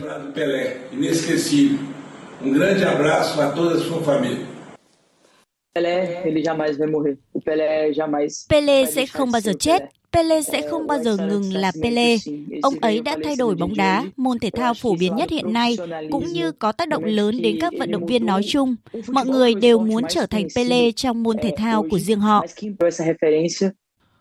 Pele 8.49 8.85
sẽ 8.85 9.05
không 9.05 9.31
bao 9.31 9.41
giờ 9.41 9.51
chết. 9.59 9.81
Pele 10.11 10.41
sẽ 10.41 10.67
không 10.69 10.87
bao 10.87 11.03
giờ 11.03 11.17
ngừng 11.17 11.53
là 11.53 11.71
Pele. 11.83 12.17
Ông 12.61 12.73
ấy 12.81 13.01
đã 13.01 13.17
thay 13.23 13.35
đổi 13.35 13.55
bóng 13.55 13.75
đá, 13.75 14.05
môn 14.17 14.39
thể 14.39 14.49
thao 14.49 14.73
phổ 14.73 14.95
biến 14.95 15.15
nhất 15.15 15.29
hiện 15.29 15.53
nay, 15.53 15.77
cũng 16.11 16.25
như 16.25 16.51
có 16.51 16.71
tác 16.71 16.89
động 16.89 17.03
lớn 17.03 17.41
đến 17.41 17.57
các 17.61 17.73
vận 17.79 17.91
động 17.91 18.05
viên 18.05 18.25
nói 18.25 18.41
chung. 18.47 18.75
Mọi 19.07 19.25
người 19.25 19.53
đều 19.53 19.79
muốn 19.79 20.03
trở 20.09 20.25
thành 20.25 20.47
Pele 20.55 20.91
trong 20.91 21.23
môn 21.23 21.37
thể 21.43 21.53
thao 21.57 21.85
của 21.91 21.99
riêng 21.99 22.19
họ. 22.19 22.45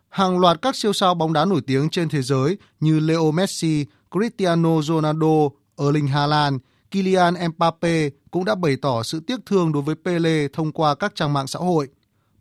Hàng 0.09 0.39
loạt 0.39 0.63
các 0.63 0.77
siêu 0.77 0.93
sao 0.93 1.15
bóng 1.15 1.33
đá 1.33 1.45
nổi 1.45 1.61
tiếng 1.67 1.91
trên 1.91 2.09
thế 2.09 2.23
giới 2.23 2.57
như 2.81 3.01
Leo 3.01 3.33
Messi, 3.33 3.87
Cristiano 4.11 4.83
Ronaldo, 4.83 5.49
Erling 5.79 6.07
Haaland, 6.07 6.57
Kylian 6.91 7.35
Mbappe 7.49 8.11
cũng 8.31 8.45
đã 8.45 8.55
bày 8.55 8.77
tỏ 8.83 9.03
sự 9.03 9.21
tiếc 9.27 9.41
thương 9.47 9.73
đối 9.73 9.83
với 9.83 9.95
Pele 10.05 10.49
thông 10.53 10.73
qua 10.73 10.95
các 10.95 11.15
trang 11.15 11.33
mạng 11.33 11.47
xã 11.47 11.59
hội. 11.59 11.89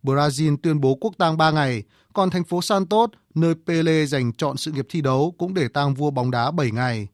Brazil 0.04 0.58
tuyên 0.64 0.82
bố 0.82 0.95
quốc 1.02 1.14
tang 1.18 1.38
3 1.38 1.52
ngày, 1.52 1.84
còn 2.18 2.30
thành 2.30 2.43
phố 2.43 2.61
Santos, 2.61 3.09
nơi 3.36 3.53
Pele 3.68 4.05
dành 4.05 4.34
chọn 4.34 4.57
sự 4.57 4.72
nghiệp 4.72 4.86
thi 4.89 5.01
đấu 5.01 5.36
cũng 5.38 5.53
để 5.53 5.68
tang 5.68 5.93
vua 5.93 6.11
bóng 6.11 6.32
đá 6.32 6.51
7 6.51 6.72
ngày. 6.72 7.07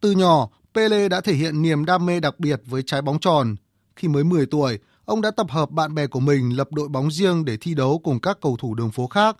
Từ 0.00 0.10
nhỏ, 0.10 0.48
Pele 0.74 1.08
đã 1.08 1.20
thể 1.20 1.34
hiện 1.34 1.62
niềm 1.62 1.84
đam 1.84 2.06
mê 2.06 2.20
đặc 2.20 2.40
biệt 2.40 2.60
với 2.66 2.82
trái 2.82 3.02
bóng 3.02 3.18
tròn. 3.18 3.56
Khi 3.96 4.08
mới 4.08 4.24
10 4.24 4.46
tuổi, 4.46 4.78
ông 5.04 5.20
đã 5.20 5.30
tập 5.30 5.46
hợp 5.50 5.70
bạn 5.70 5.94
bè 5.94 6.06
của 6.06 6.20
mình 6.20 6.56
lập 6.56 6.68
đội 6.72 6.88
bóng 6.88 7.10
riêng 7.10 7.44
để 7.44 7.56
thi 7.56 7.74
đấu 7.74 8.00
cùng 8.04 8.20
các 8.20 8.38
cầu 8.40 8.56
thủ 8.56 8.74
đường 8.74 8.90
phố 8.90 9.06
khác. 9.06 9.36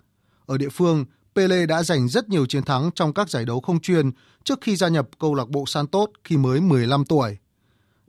Ở 0.47 0.59
địa 0.59 0.69
phương, 0.69 1.05
Pele 1.35 1.67
đã 1.67 1.83
giành 1.83 2.09
rất 2.09 2.29
nhiều 2.29 2.47
chiến 2.47 2.63
thắng 2.63 2.91
trong 2.95 3.13
các 3.13 3.31
giải 3.31 3.45
đấu 3.45 3.61
không 3.61 3.81
chuyên 3.81 4.11
trước 4.45 4.59
khi 4.61 4.77
gia 4.77 4.89
nhập 4.89 5.09
câu 5.19 5.35
lạc 5.35 5.49
bộ 5.49 5.65
Santos 5.67 6.11
khi 6.25 6.37
mới 6.37 6.61
15 6.61 7.05
tuổi. 7.05 7.39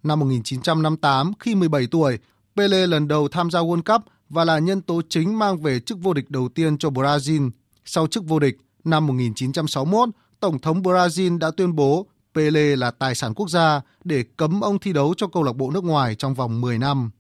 Năm 0.04 0.20
1958, 0.20 1.32
khi 1.40 1.56
17 1.56 1.88
tuổi, 1.92 2.20
Pele 2.56 2.88
lần 2.88 3.08
đầu 3.08 3.28
tham 3.28 3.52
gia 3.52 3.60
World 3.60 3.82
Cup 3.82 4.02
và 4.30 4.46
là 4.46 4.60
nhân 4.60 4.82
tố 4.82 5.02
chính 5.10 5.40
mang 5.40 5.58
về 5.58 5.80
chức 5.80 5.98
vô 6.02 6.14
địch 6.14 6.30
đầu 6.30 6.50
tiên 6.50 6.78
cho 6.78 6.90
Brazil. 6.90 7.50
Sau 7.86 8.08
chức 8.08 8.26
vô 8.28 8.40
địch, 8.40 8.58
năm 8.84 9.08
1961, 9.08 10.10
Tổng 10.40 10.60
thống 10.60 10.82
Brazil 10.82 11.38
đã 11.40 11.52
tuyên 11.58 11.76
bố 11.76 12.08
Pele 12.34 12.76
là 12.76 12.92
tài 12.92 13.16
sản 13.16 13.34
quốc 13.34 13.50
gia 13.50 13.82
để 14.04 14.24
cấm 14.38 14.62
ông 14.62 14.80
thi 14.80 14.94
đấu 14.94 15.14
cho 15.18 15.28
câu 15.28 15.44
lạc 15.44 15.56
bộ 15.56 15.72
nước 15.72 15.84
ngoài 15.84 16.16
trong 16.16 16.34
vòng 16.34 16.62
10 16.62 16.78
năm. 16.78 17.12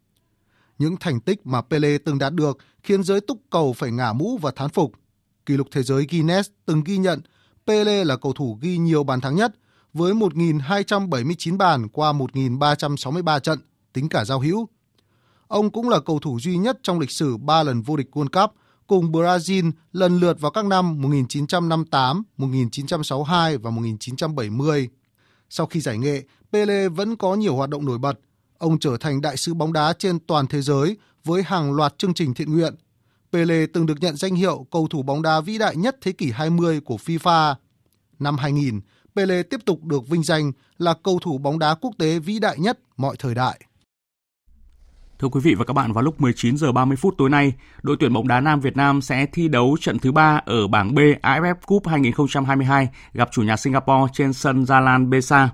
Những 0.77 0.97
thành 0.99 1.19
tích 1.19 1.45
mà 1.47 1.61
Pele 1.61 1.97
từng 1.97 2.19
đạt 2.19 2.33
được 2.33 2.57
khiến 2.83 3.03
giới 3.03 3.21
túc 3.21 3.37
cầu 3.49 3.73
phải 3.73 3.91
ngả 3.91 4.13
mũ 4.13 4.37
và 4.37 4.51
thán 4.55 4.69
phục. 4.69 4.91
Kỷ 5.45 5.57
lục 5.57 5.67
thế 5.71 5.83
giới 5.83 6.07
Guinness 6.09 6.49
từng 6.65 6.83
ghi 6.83 6.97
nhận 6.97 7.21
Pele 7.67 8.03
là 8.03 8.17
cầu 8.17 8.33
thủ 8.33 8.57
ghi 8.61 8.77
nhiều 8.77 9.03
bàn 9.03 9.21
thắng 9.21 9.35
nhất 9.35 9.55
với 9.93 10.13
1.279 10.13 11.57
bàn 11.57 11.89
qua 11.89 12.13
1.363 12.13 13.39
trận, 13.39 13.59
tính 13.93 14.09
cả 14.09 14.25
giao 14.25 14.39
hữu. 14.39 14.69
Ông 15.47 15.71
cũng 15.71 15.89
là 15.89 15.99
cầu 15.99 16.19
thủ 16.19 16.39
duy 16.39 16.57
nhất 16.57 16.79
trong 16.83 16.99
lịch 16.99 17.11
sử 17.11 17.37
3 17.37 17.63
lần 17.63 17.81
vô 17.81 17.95
địch 17.95 18.07
World 18.11 18.41
Cup, 18.41 18.55
cùng 18.87 19.11
Brazil 19.11 19.71
lần 19.91 20.19
lượt 20.19 20.39
vào 20.39 20.51
các 20.51 20.65
năm 20.65 21.01
1958, 21.01 22.23
1962 22.37 23.57
và 23.57 23.71
1970. 23.71 24.89
Sau 25.49 25.65
khi 25.65 25.79
giải 25.79 25.97
nghệ, 25.97 26.23
Pele 26.51 26.89
vẫn 26.89 27.15
có 27.15 27.35
nhiều 27.35 27.55
hoạt 27.55 27.69
động 27.69 27.85
nổi 27.85 27.97
bật. 27.97 28.19
Ông 28.57 28.79
trở 28.79 28.97
thành 28.97 29.21
đại 29.21 29.37
sứ 29.37 29.53
bóng 29.53 29.73
đá 29.73 29.93
trên 29.93 30.19
toàn 30.19 30.47
thế 30.47 30.61
giới 30.61 30.97
với 31.23 31.43
hàng 31.43 31.73
loạt 31.73 31.97
chương 31.97 32.13
trình 32.13 32.33
thiện 32.33 32.53
nguyện. 32.53 32.75
Pele 33.31 33.65
từng 33.65 33.85
được 33.85 34.01
nhận 34.01 34.15
danh 34.15 34.35
hiệu 34.35 34.65
cầu 34.71 34.87
thủ 34.87 35.03
bóng 35.03 35.21
đá 35.21 35.41
vĩ 35.41 35.57
đại 35.57 35.75
nhất 35.75 35.97
thế 36.01 36.11
kỷ 36.11 36.31
20 36.31 36.79
của 36.79 36.97
FIFA. 37.05 37.55
Năm 38.19 38.37
2000, 38.37 38.81
Pele 39.15 39.43
tiếp 39.43 39.59
tục 39.65 39.83
được 39.83 40.07
vinh 40.07 40.23
danh 40.23 40.51
là 40.77 40.93
cầu 41.03 41.19
thủ 41.21 41.37
bóng 41.37 41.59
đá 41.59 41.75
quốc 41.75 41.91
tế 41.97 42.19
vĩ 42.19 42.39
đại 42.39 42.59
nhất 42.59 42.79
mọi 42.97 43.15
thời 43.19 43.35
đại. 43.35 43.59
Thưa 45.19 45.27
quý 45.27 45.39
vị 45.43 45.55
và 45.55 45.65
các 45.65 45.73
bạn, 45.73 45.91
vào 45.91 46.03
lúc 46.03 46.21
19 46.21 46.57
giờ 46.57 46.71
30 46.71 46.97
phút 46.97 47.15
tối 47.17 47.29
nay, 47.29 47.53
đội 47.83 47.97
tuyển 47.99 48.13
bóng 48.13 48.27
đá 48.27 48.39
nam 48.39 48.59
Việt 48.59 48.77
Nam 48.77 49.01
sẽ 49.01 49.25
thi 49.25 49.47
đấu 49.47 49.77
trận 49.81 49.99
thứ 49.99 50.11
ba 50.11 50.41
ở 50.45 50.67
bảng 50.67 50.95
B 50.95 50.99
AFF 51.21 51.55
Cup 51.65 51.87
2022 51.87 52.87
gặp 53.13 53.29
chủ 53.31 53.41
nhà 53.41 53.57
Singapore 53.57 54.11
trên 54.13 54.33
sân 54.33 54.63
Jalan 54.63 55.09
Besa. 55.09 55.49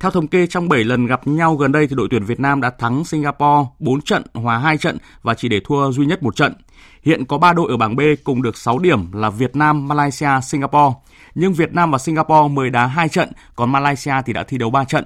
Theo 0.00 0.10
thống 0.10 0.26
kê 0.26 0.46
trong 0.46 0.68
7 0.68 0.84
lần 0.84 1.06
gặp 1.06 1.26
nhau 1.26 1.56
gần 1.56 1.72
đây 1.72 1.86
thì 1.86 1.96
đội 1.96 2.08
tuyển 2.10 2.24
Việt 2.24 2.40
Nam 2.40 2.60
đã 2.60 2.70
thắng 2.70 3.04
Singapore 3.04 3.68
4 3.78 4.00
trận, 4.00 4.22
hòa 4.34 4.58
2 4.58 4.78
trận 4.78 4.98
và 5.22 5.34
chỉ 5.34 5.48
để 5.48 5.60
thua 5.64 5.92
duy 5.92 6.06
nhất 6.06 6.22
một 6.22 6.36
trận. 6.36 6.54
Hiện 7.02 7.24
có 7.24 7.38
3 7.38 7.52
đội 7.52 7.70
ở 7.70 7.76
bảng 7.76 7.96
B 7.96 8.00
cùng 8.24 8.42
được 8.42 8.56
6 8.56 8.78
điểm 8.78 9.12
là 9.12 9.30
Việt 9.30 9.56
Nam, 9.56 9.88
Malaysia, 9.88 10.40
Singapore. 10.42 10.94
Nhưng 11.34 11.52
Việt 11.52 11.74
Nam 11.74 11.90
và 11.90 11.98
Singapore 11.98 12.48
mới 12.48 12.70
đá 12.70 12.86
2 12.86 13.08
trận, 13.08 13.28
còn 13.56 13.72
Malaysia 13.72 14.14
thì 14.26 14.32
đã 14.32 14.42
thi 14.42 14.58
đấu 14.58 14.70
3 14.70 14.84
trận. 14.84 15.04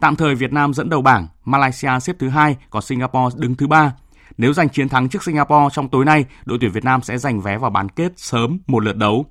Tạm 0.00 0.16
thời 0.16 0.34
Việt 0.34 0.52
Nam 0.52 0.74
dẫn 0.74 0.88
đầu 0.88 1.02
bảng, 1.02 1.26
Malaysia 1.44 2.00
xếp 2.00 2.16
thứ 2.18 2.28
hai, 2.28 2.56
còn 2.70 2.82
Singapore 2.82 3.36
đứng 3.38 3.54
thứ 3.54 3.66
ba. 3.66 3.92
Nếu 4.36 4.52
giành 4.52 4.68
chiến 4.68 4.88
thắng 4.88 5.08
trước 5.08 5.22
Singapore 5.22 5.68
trong 5.72 5.88
tối 5.88 6.04
nay, 6.04 6.24
đội 6.44 6.58
tuyển 6.60 6.70
Việt 6.72 6.84
Nam 6.84 7.02
sẽ 7.02 7.18
giành 7.18 7.40
vé 7.40 7.58
vào 7.58 7.70
bán 7.70 7.88
kết 7.88 8.12
sớm 8.16 8.58
một 8.66 8.84
lượt 8.84 8.96
đấu. 8.96 9.26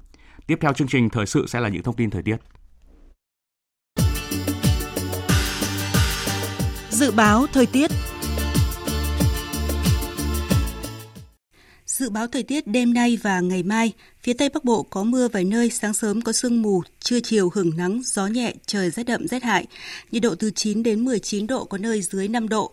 Tiếp 0.48 0.58
theo 0.62 0.74
chương 0.74 0.88
trình 0.88 1.10
thời 1.10 1.26
sự 1.26 1.48
sẽ 1.48 1.60
là 1.60 1.70
những 1.70 1.84
thông 1.84 1.96
tin 1.96 2.10
thời 2.10 2.24
tiết. 2.24 2.38
Dự 6.90 7.12
báo 7.12 7.46
thời 7.54 7.66
tiết 7.66 7.92
Dự 12.00 12.10
báo 12.10 12.28
thời 12.28 12.44
tiết 12.44 12.68
đêm 12.68 12.94
nay 12.94 13.20
và 13.22 13.40
ngày 13.40 13.64
mai, 13.64 13.94
phía 14.24 14.34
Tây 14.34 14.50
Bắc 14.50 14.64
Bộ 14.64 14.84
có 14.84 15.04
mưa 15.04 15.28
vài 15.28 15.44
nơi, 15.44 15.70
sáng 15.70 15.94
sớm 15.94 16.22
có 16.22 16.32
sương 16.32 16.62
mù, 16.62 16.82
trưa 17.00 17.20
chiều 17.20 17.50
hưởng 17.54 17.78
nắng, 17.78 18.02
gió 18.06 18.28
nhẹ, 18.28 18.54
trời 18.66 18.90
rét 18.90 19.04
đậm 19.04 19.28
rét 19.28 19.44
hại. 19.44 19.66
Nhiệt 20.12 20.22
độ 20.22 20.36
từ 20.36 20.52
9 20.56 20.84
đến 20.84 21.06
19 21.06 21.48
độ 21.48 21.64
có 21.64 21.78
nơi 21.78 22.02
dưới 22.02 22.28
5 22.28 22.50
độ. 22.50 22.72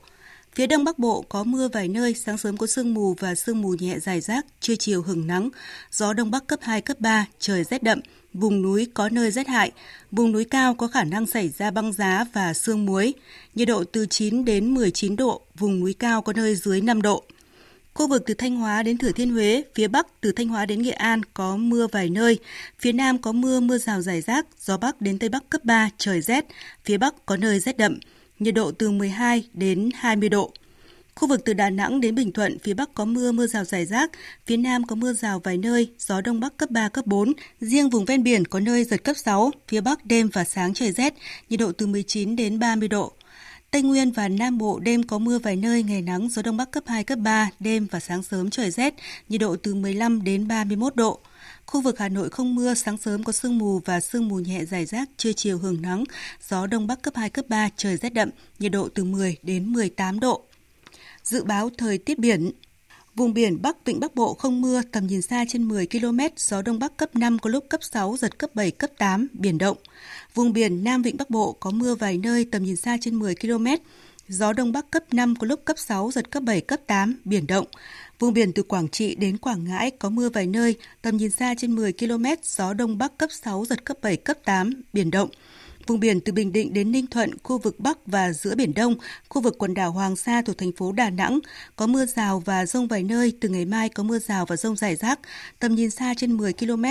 Phía 0.54 0.66
Đông 0.66 0.84
Bắc 0.84 0.98
Bộ 0.98 1.24
có 1.28 1.44
mưa 1.44 1.68
vài 1.68 1.88
nơi, 1.88 2.14
sáng 2.14 2.38
sớm 2.38 2.56
có 2.56 2.66
sương 2.66 2.94
mù 2.94 3.14
và 3.14 3.34
sương 3.34 3.62
mù 3.62 3.74
nhẹ 3.78 3.98
dài 3.98 4.20
rác, 4.20 4.46
trưa 4.60 4.76
chiều 4.76 5.02
hưởng 5.02 5.26
nắng, 5.26 5.48
gió 5.92 6.12
Đông 6.12 6.30
Bắc 6.30 6.46
cấp 6.46 6.58
2, 6.62 6.80
cấp 6.80 7.00
3, 7.00 7.26
trời 7.38 7.64
rét 7.64 7.82
đậm, 7.82 8.00
vùng 8.32 8.62
núi 8.62 8.86
có 8.94 9.08
nơi 9.08 9.30
rét 9.30 9.48
hại, 9.48 9.72
vùng 10.10 10.32
núi 10.32 10.44
cao 10.44 10.74
có 10.74 10.86
khả 10.86 11.04
năng 11.04 11.26
xảy 11.26 11.48
ra 11.48 11.70
băng 11.70 11.92
giá 11.92 12.24
và 12.32 12.54
sương 12.54 12.86
muối, 12.86 13.14
nhiệt 13.54 13.68
độ 13.68 13.84
từ 13.84 14.06
9 14.06 14.44
đến 14.44 14.74
19 14.74 15.16
độ, 15.16 15.42
vùng 15.58 15.80
núi 15.80 15.94
cao 15.98 16.22
có 16.22 16.32
nơi 16.32 16.54
dưới 16.54 16.80
5 16.80 17.02
độ. 17.02 17.24
Khu 17.96 18.08
vực 18.08 18.22
từ 18.26 18.34
Thanh 18.34 18.56
Hóa 18.56 18.82
đến 18.82 18.98
Thừa 18.98 19.12
Thiên 19.12 19.30
Huế, 19.30 19.62
phía 19.74 19.88
Bắc 19.88 20.06
từ 20.20 20.32
Thanh 20.32 20.48
Hóa 20.48 20.66
đến 20.66 20.82
Nghệ 20.82 20.90
An 20.90 21.20
có 21.34 21.56
mưa 21.56 21.86
vài 21.92 22.10
nơi, 22.10 22.38
phía 22.78 22.92
Nam 22.92 23.18
có 23.18 23.32
mưa 23.32 23.60
mưa 23.60 23.78
rào 23.78 24.00
rải 24.00 24.20
rác, 24.20 24.46
gió 24.60 24.76
Bắc 24.76 25.00
đến 25.00 25.18
Tây 25.18 25.28
Bắc 25.28 25.50
cấp 25.50 25.64
3, 25.64 25.90
trời 25.98 26.20
rét, 26.20 26.44
phía 26.84 26.98
Bắc 26.98 27.26
có 27.26 27.36
nơi 27.36 27.60
rét 27.60 27.76
đậm, 27.76 27.98
nhiệt 28.38 28.54
độ 28.54 28.72
từ 28.72 28.90
12 28.90 29.44
đến 29.54 29.90
20 29.94 30.28
độ. 30.28 30.52
Khu 31.14 31.28
vực 31.28 31.44
từ 31.44 31.52
Đà 31.52 31.70
Nẵng 31.70 32.00
đến 32.00 32.14
Bình 32.14 32.32
Thuận, 32.32 32.58
phía 32.58 32.74
Bắc 32.74 32.94
có 32.94 33.04
mưa, 33.04 33.32
mưa 33.32 33.46
rào 33.46 33.64
rải 33.64 33.86
rác, 33.86 34.10
phía 34.46 34.56
Nam 34.56 34.86
có 34.86 34.96
mưa 34.96 35.12
rào 35.12 35.40
vài 35.44 35.56
nơi, 35.58 35.88
gió 35.98 36.20
Đông 36.20 36.40
Bắc 36.40 36.56
cấp 36.56 36.70
3, 36.70 36.88
cấp 36.88 37.06
4. 37.06 37.32
Riêng 37.60 37.90
vùng 37.90 38.04
ven 38.04 38.22
biển 38.22 38.44
có 38.44 38.60
nơi 38.60 38.84
giật 38.84 39.04
cấp 39.04 39.16
6, 39.16 39.50
phía 39.68 39.80
Bắc 39.80 40.06
đêm 40.06 40.28
và 40.32 40.44
sáng 40.44 40.74
trời 40.74 40.92
rét, 40.92 41.14
nhiệt 41.48 41.60
độ 41.60 41.72
từ 41.72 41.86
19 41.86 42.36
đến 42.36 42.58
30 42.58 42.88
độ. 42.88 43.12
Tây 43.70 43.82
Nguyên 43.82 44.12
và 44.12 44.28
Nam 44.28 44.58
Bộ 44.58 44.78
đêm 44.78 45.02
có 45.02 45.18
mưa 45.18 45.38
vài 45.38 45.56
nơi, 45.56 45.82
ngày 45.82 46.02
nắng, 46.02 46.28
gió 46.28 46.42
đông 46.42 46.56
bắc 46.56 46.70
cấp 46.70 46.84
2, 46.86 47.04
cấp 47.04 47.18
3, 47.18 47.50
đêm 47.60 47.86
và 47.90 48.00
sáng 48.00 48.22
sớm 48.22 48.50
trời 48.50 48.70
rét, 48.70 48.94
nhiệt 49.28 49.40
độ 49.40 49.56
từ 49.56 49.74
15 49.74 50.24
đến 50.24 50.48
31 50.48 50.96
độ. 50.96 51.20
Khu 51.66 51.80
vực 51.80 51.98
Hà 51.98 52.08
Nội 52.08 52.30
không 52.30 52.54
mưa, 52.54 52.74
sáng 52.74 52.96
sớm 52.96 53.24
có 53.24 53.32
sương 53.32 53.58
mù 53.58 53.78
và 53.84 54.00
sương 54.00 54.28
mù 54.28 54.36
nhẹ 54.36 54.64
dài 54.64 54.86
rác, 54.86 55.08
trưa 55.16 55.32
chiều 55.32 55.58
hưởng 55.58 55.82
nắng, 55.82 56.04
gió 56.48 56.66
đông 56.66 56.86
bắc 56.86 57.02
cấp 57.02 57.14
2, 57.16 57.30
cấp 57.30 57.44
3, 57.48 57.68
trời 57.76 57.96
rét 57.96 58.10
đậm, 58.10 58.30
nhiệt 58.58 58.72
độ 58.72 58.88
từ 58.94 59.04
10 59.04 59.36
đến 59.42 59.72
18 59.72 60.20
độ. 60.20 60.42
Dự 61.22 61.44
báo 61.44 61.70
thời 61.78 61.98
tiết 61.98 62.18
biển, 62.18 62.50
Vùng 63.16 63.34
biển 63.34 63.62
Bắc 63.62 63.84
Vịnh 63.84 64.00
Bắc 64.00 64.14
Bộ 64.14 64.34
không 64.34 64.60
mưa, 64.60 64.82
tầm 64.92 65.06
nhìn 65.06 65.22
xa 65.22 65.44
trên 65.48 65.68
10 65.68 65.86
km, 65.86 66.18
gió 66.36 66.62
Đông 66.62 66.78
Bắc 66.78 66.96
cấp 66.96 67.16
5 67.16 67.38
có 67.38 67.50
lúc 67.50 67.64
cấp 67.68 67.80
6, 67.82 68.16
giật 68.16 68.38
cấp 68.38 68.50
7, 68.54 68.70
cấp 68.70 68.90
8, 68.98 69.28
biển 69.32 69.58
động. 69.58 69.76
Vùng 70.34 70.52
biển 70.52 70.84
Nam 70.84 71.02
Vịnh 71.02 71.16
Bắc 71.16 71.30
Bộ 71.30 71.52
có 71.52 71.70
mưa 71.70 71.94
vài 71.94 72.18
nơi, 72.18 72.44
tầm 72.44 72.62
nhìn 72.62 72.76
xa 72.76 72.96
trên 73.00 73.14
10 73.14 73.34
km, 73.34 73.66
gió 74.28 74.52
Đông 74.52 74.72
Bắc 74.72 74.90
cấp 74.90 75.04
5 75.12 75.34
có 75.36 75.46
lúc 75.46 75.64
cấp 75.64 75.78
6, 75.78 76.10
giật 76.10 76.30
cấp 76.30 76.42
7, 76.42 76.60
cấp 76.60 76.80
8, 76.86 77.14
biển 77.24 77.46
động. 77.46 77.66
Vùng 78.18 78.34
biển 78.34 78.52
từ 78.52 78.62
Quảng 78.62 78.88
Trị 78.88 79.14
đến 79.14 79.38
Quảng 79.38 79.64
Ngãi 79.64 79.90
có 79.90 80.10
mưa 80.10 80.28
vài 80.28 80.46
nơi, 80.46 80.76
tầm 81.02 81.16
nhìn 81.16 81.30
xa 81.30 81.54
trên 81.58 81.74
10 81.74 81.92
km, 81.92 82.24
gió 82.42 82.72
Đông 82.72 82.98
Bắc 82.98 83.18
cấp 83.18 83.30
6, 83.32 83.64
giật 83.64 83.84
cấp 83.84 83.96
7, 84.02 84.16
cấp 84.16 84.36
8, 84.44 84.82
biển 84.92 85.10
động. 85.10 85.28
Vùng 85.86 86.00
biển 86.00 86.20
từ 86.20 86.32
Bình 86.32 86.52
Định 86.52 86.72
đến 86.72 86.92
Ninh 86.92 87.06
Thuận, 87.06 87.30
khu 87.42 87.58
vực 87.58 87.80
Bắc 87.80 87.98
và 88.06 88.32
giữa 88.32 88.54
Biển 88.54 88.74
Đông, 88.74 88.94
khu 89.28 89.42
vực 89.42 89.58
quần 89.58 89.74
đảo 89.74 89.92
Hoàng 89.92 90.16
Sa 90.16 90.42
thuộc 90.42 90.58
thành 90.58 90.72
phố 90.72 90.92
Đà 90.92 91.10
Nẵng 91.10 91.38
có 91.76 91.86
mưa 91.86 92.06
rào 92.06 92.40
và 92.40 92.66
rông 92.66 92.88
vài 92.88 93.02
nơi, 93.02 93.32
từ 93.40 93.48
ngày 93.48 93.64
mai 93.64 93.88
có 93.88 94.02
mưa 94.02 94.18
rào 94.18 94.46
và 94.46 94.56
rông 94.56 94.76
rải 94.76 94.96
rác, 94.96 95.20
tầm 95.58 95.74
nhìn 95.74 95.90
xa 95.90 96.14
trên 96.16 96.36
10 96.36 96.52
km, 96.52 96.84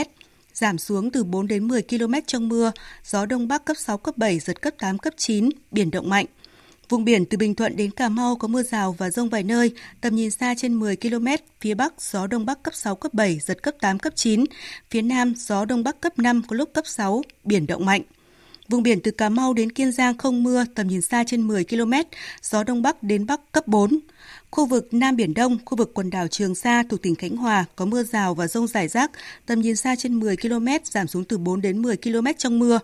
giảm 0.53 0.77
xuống 0.77 1.11
từ 1.11 1.23
4 1.23 1.47
đến 1.47 1.67
10 1.67 1.81
km 1.81 2.13
trong 2.27 2.49
mưa, 2.49 2.71
gió 3.05 3.25
Đông 3.25 3.47
Bắc 3.47 3.65
cấp 3.65 3.77
6, 3.77 3.97
cấp 3.97 4.17
7, 4.17 4.39
giật 4.39 4.61
cấp 4.61 4.73
8, 4.77 4.97
cấp 4.97 5.13
9, 5.17 5.49
biển 5.71 5.91
động 5.91 6.09
mạnh. 6.09 6.25
Vùng 6.89 7.05
biển 7.05 7.25
từ 7.25 7.37
Bình 7.37 7.55
Thuận 7.55 7.75
đến 7.75 7.91
Cà 7.91 8.09
Mau 8.09 8.35
có 8.35 8.47
mưa 8.47 8.63
rào 8.63 8.95
và 8.97 9.09
rông 9.09 9.29
vài 9.29 9.43
nơi, 9.43 9.71
tầm 10.01 10.15
nhìn 10.15 10.31
xa 10.31 10.55
trên 10.57 10.73
10 10.73 10.95
km, 10.95 11.27
phía 11.61 11.73
Bắc 11.73 11.93
gió 12.01 12.27
Đông 12.27 12.45
Bắc 12.45 12.63
cấp 12.63 12.75
6, 12.75 12.95
cấp 12.95 13.13
7, 13.13 13.39
giật 13.39 13.63
cấp 13.63 13.75
8, 13.81 13.99
cấp 13.99 14.13
9, 14.15 14.43
phía 14.89 15.01
Nam 15.01 15.33
gió 15.37 15.65
Đông 15.65 15.83
Bắc 15.83 16.01
cấp 16.01 16.19
5, 16.19 16.41
có 16.47 16.55
lúc 16.55 16.69
cấp 16.73 16.87
6, 16.87 17.21
biển 17.43 17.67
động 17.67 17.85
mạnh. 17.85 18.01
Vùng 18.69 18.83
biển 18.83 18.99
từ 18.99 19.11
Cà 19.11 19.29
Mau 19.29 19.53
đến 19.53 19.71
Kiên 19.71 19.91
Giang 19.91 20.17
không 20.17 20.43
mưa, 20.43 20.65
tầm 20.75 20.87
nhìn 20.87 21.01
xa 21.01 21.23
trên 21.27 21.41
10 21.41 21.63
km, 21.63 21.93
gió 22.41 22.63
Đông 22.63 22.81
Bắc 22.81 23.03
đến 23.03 23.25
Bắc 23.25 23.51
cấp 23.51 23.67
4. 23.67 23.99
Khu 24.51 24.65
vực 24.65 24.87
Nam 24.91 25.15
Biển 25.15 25.33
Đông, 25.33 25.57
khu 25.65 25.77
vực 25.77 25.91
quần 25.93 26.09
đảo 26.09 26.27
Trường 26.27 26.55
Sa 26.55 26.83
thuộc 26.89 27.01
tỉnh 27.01 27.15
Khánh 27.15 27.37
Hòa 27.37 27.65
có 27.75 27.85
mưa 27.85 28.03
rào 28.03 28.35
và 28.35 28.47
rông 28.47 28.67
rải 28.67 28.87
rác, 28.87 29.11
tầm 29.45 29.61
nhìn 29.61 29.75
xa 29.75 29.95
trên 29.95 30.19
10 30.19 30.37
km, 30.37 30.67
giảm 30.83 31.07
xuống 31.07 31.23
từ 31.23 31.37
4 31.37 31.61
đến 31.61 31.81
10 31.81 31.97
km 31.97 32.27
trong 32.37 32.59
mưa. 32.59 32.79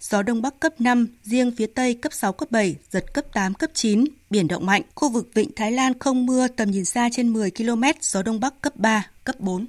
Gió 0.00 0.22
Đông 0.22 0.42
Bắc 0.42 0.60
cấp 0.60 0.80
5, 0.80 1.08
riêng 1.22 1.52
phía 1.56 1.66
Tây 1.66 1.94
cấp 1.94 2.12
6, 2.12 2.32
cấp 2.32 2.50
7, 2.50 2.76
giật 2.90 3.14
cấp 3.14 3.24
8, 3.32 3.54
cấp 3.54 3.70
9, 3.74 4.04
biển 4.30 4.48
động 4.48 4.66
mạnh. 4.66 4.82
Khu 4.94 5.08
vực 5.08 5.30
Vịnh 5.34 5.50
Thái 5.56 5.72
Lan 5.72 5.98
không 5.98 6.26
mưa, 6.26 6.48
tầm 6.48 6.70
nhìn 6.70 6.84
xa 6.84 7.08
trên 7.12 7.32
10 7.32 7.50
km, 7.50 7.82
gió 8.00 8.22
Đông 8.22 8.40
Bắc 8.40 8.60
cấp 8.60 8.76
3, 8.76 9.06
cấp 9.24 9.40
4. 9.40 9.66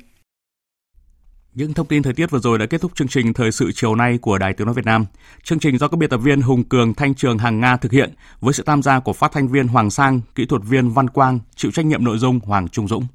Những 1.55 1.73
thông 1.73 1.87
tin 1.87 2.03
thời 2.03 2.13
tiết 2.13 2.31
vừa 2.31 2.39
rồi 2.39 2.57
đã 2.57 2.65
kết 2.65 2.81
thúc 2.81 2.91
chương 2.95 3.07
trình 3.07 3.33
thời 3.33 3.51
sự 3.51 3.71
chiều 3.75 3.95
nay 3.95 4.17
của 4.17 4.37
Đài 4.37 4.53
Tiếng 4.53 4.65
nói 4.65 4.73
Việt 4.73 4.85
Nam. 4.85 5.05
Chương 5.43 5.59
trình 5.59 5.77
do 5.77 5.87
các 5.87 5.97
biên 5.97 6.09
tập 6.09 6.17
viên 6.17 6.41
Hùng 6.41 6.63
Cường, 6.63 6.93
Thanh 6.93 7.15
Trường, 7.15 7.37
Hàng 7.37 7.59
Nga 7.59 7.77
thực 7.77 7.91
hiện 7.91 8.13
với 8.39 8.53
sự 8.53 8.63
tham 8.65 8.81
gia 8.81 8.99
của 8.99 9.13
phát 9.13 9.31
thanh 9.31 9.47
viên 9.47 9.67
Hoàng 9.67 9.89
Sang, 9.89 10.21
kỹ 10.35 10.45
thuật 10.45 10.61
viên 10.65 10.89
Văn 10.89 11.09
Quang, 11.09 11.39
chịu 11.55 11.71
trách 11.71 11.85
nhiệm 11.85 12.03
nội 12.03 12.17
dung 12.17 12.39
Hoàng 12.39 12.69
Trung 12.69 12.87
Dũng. 12.87 13.07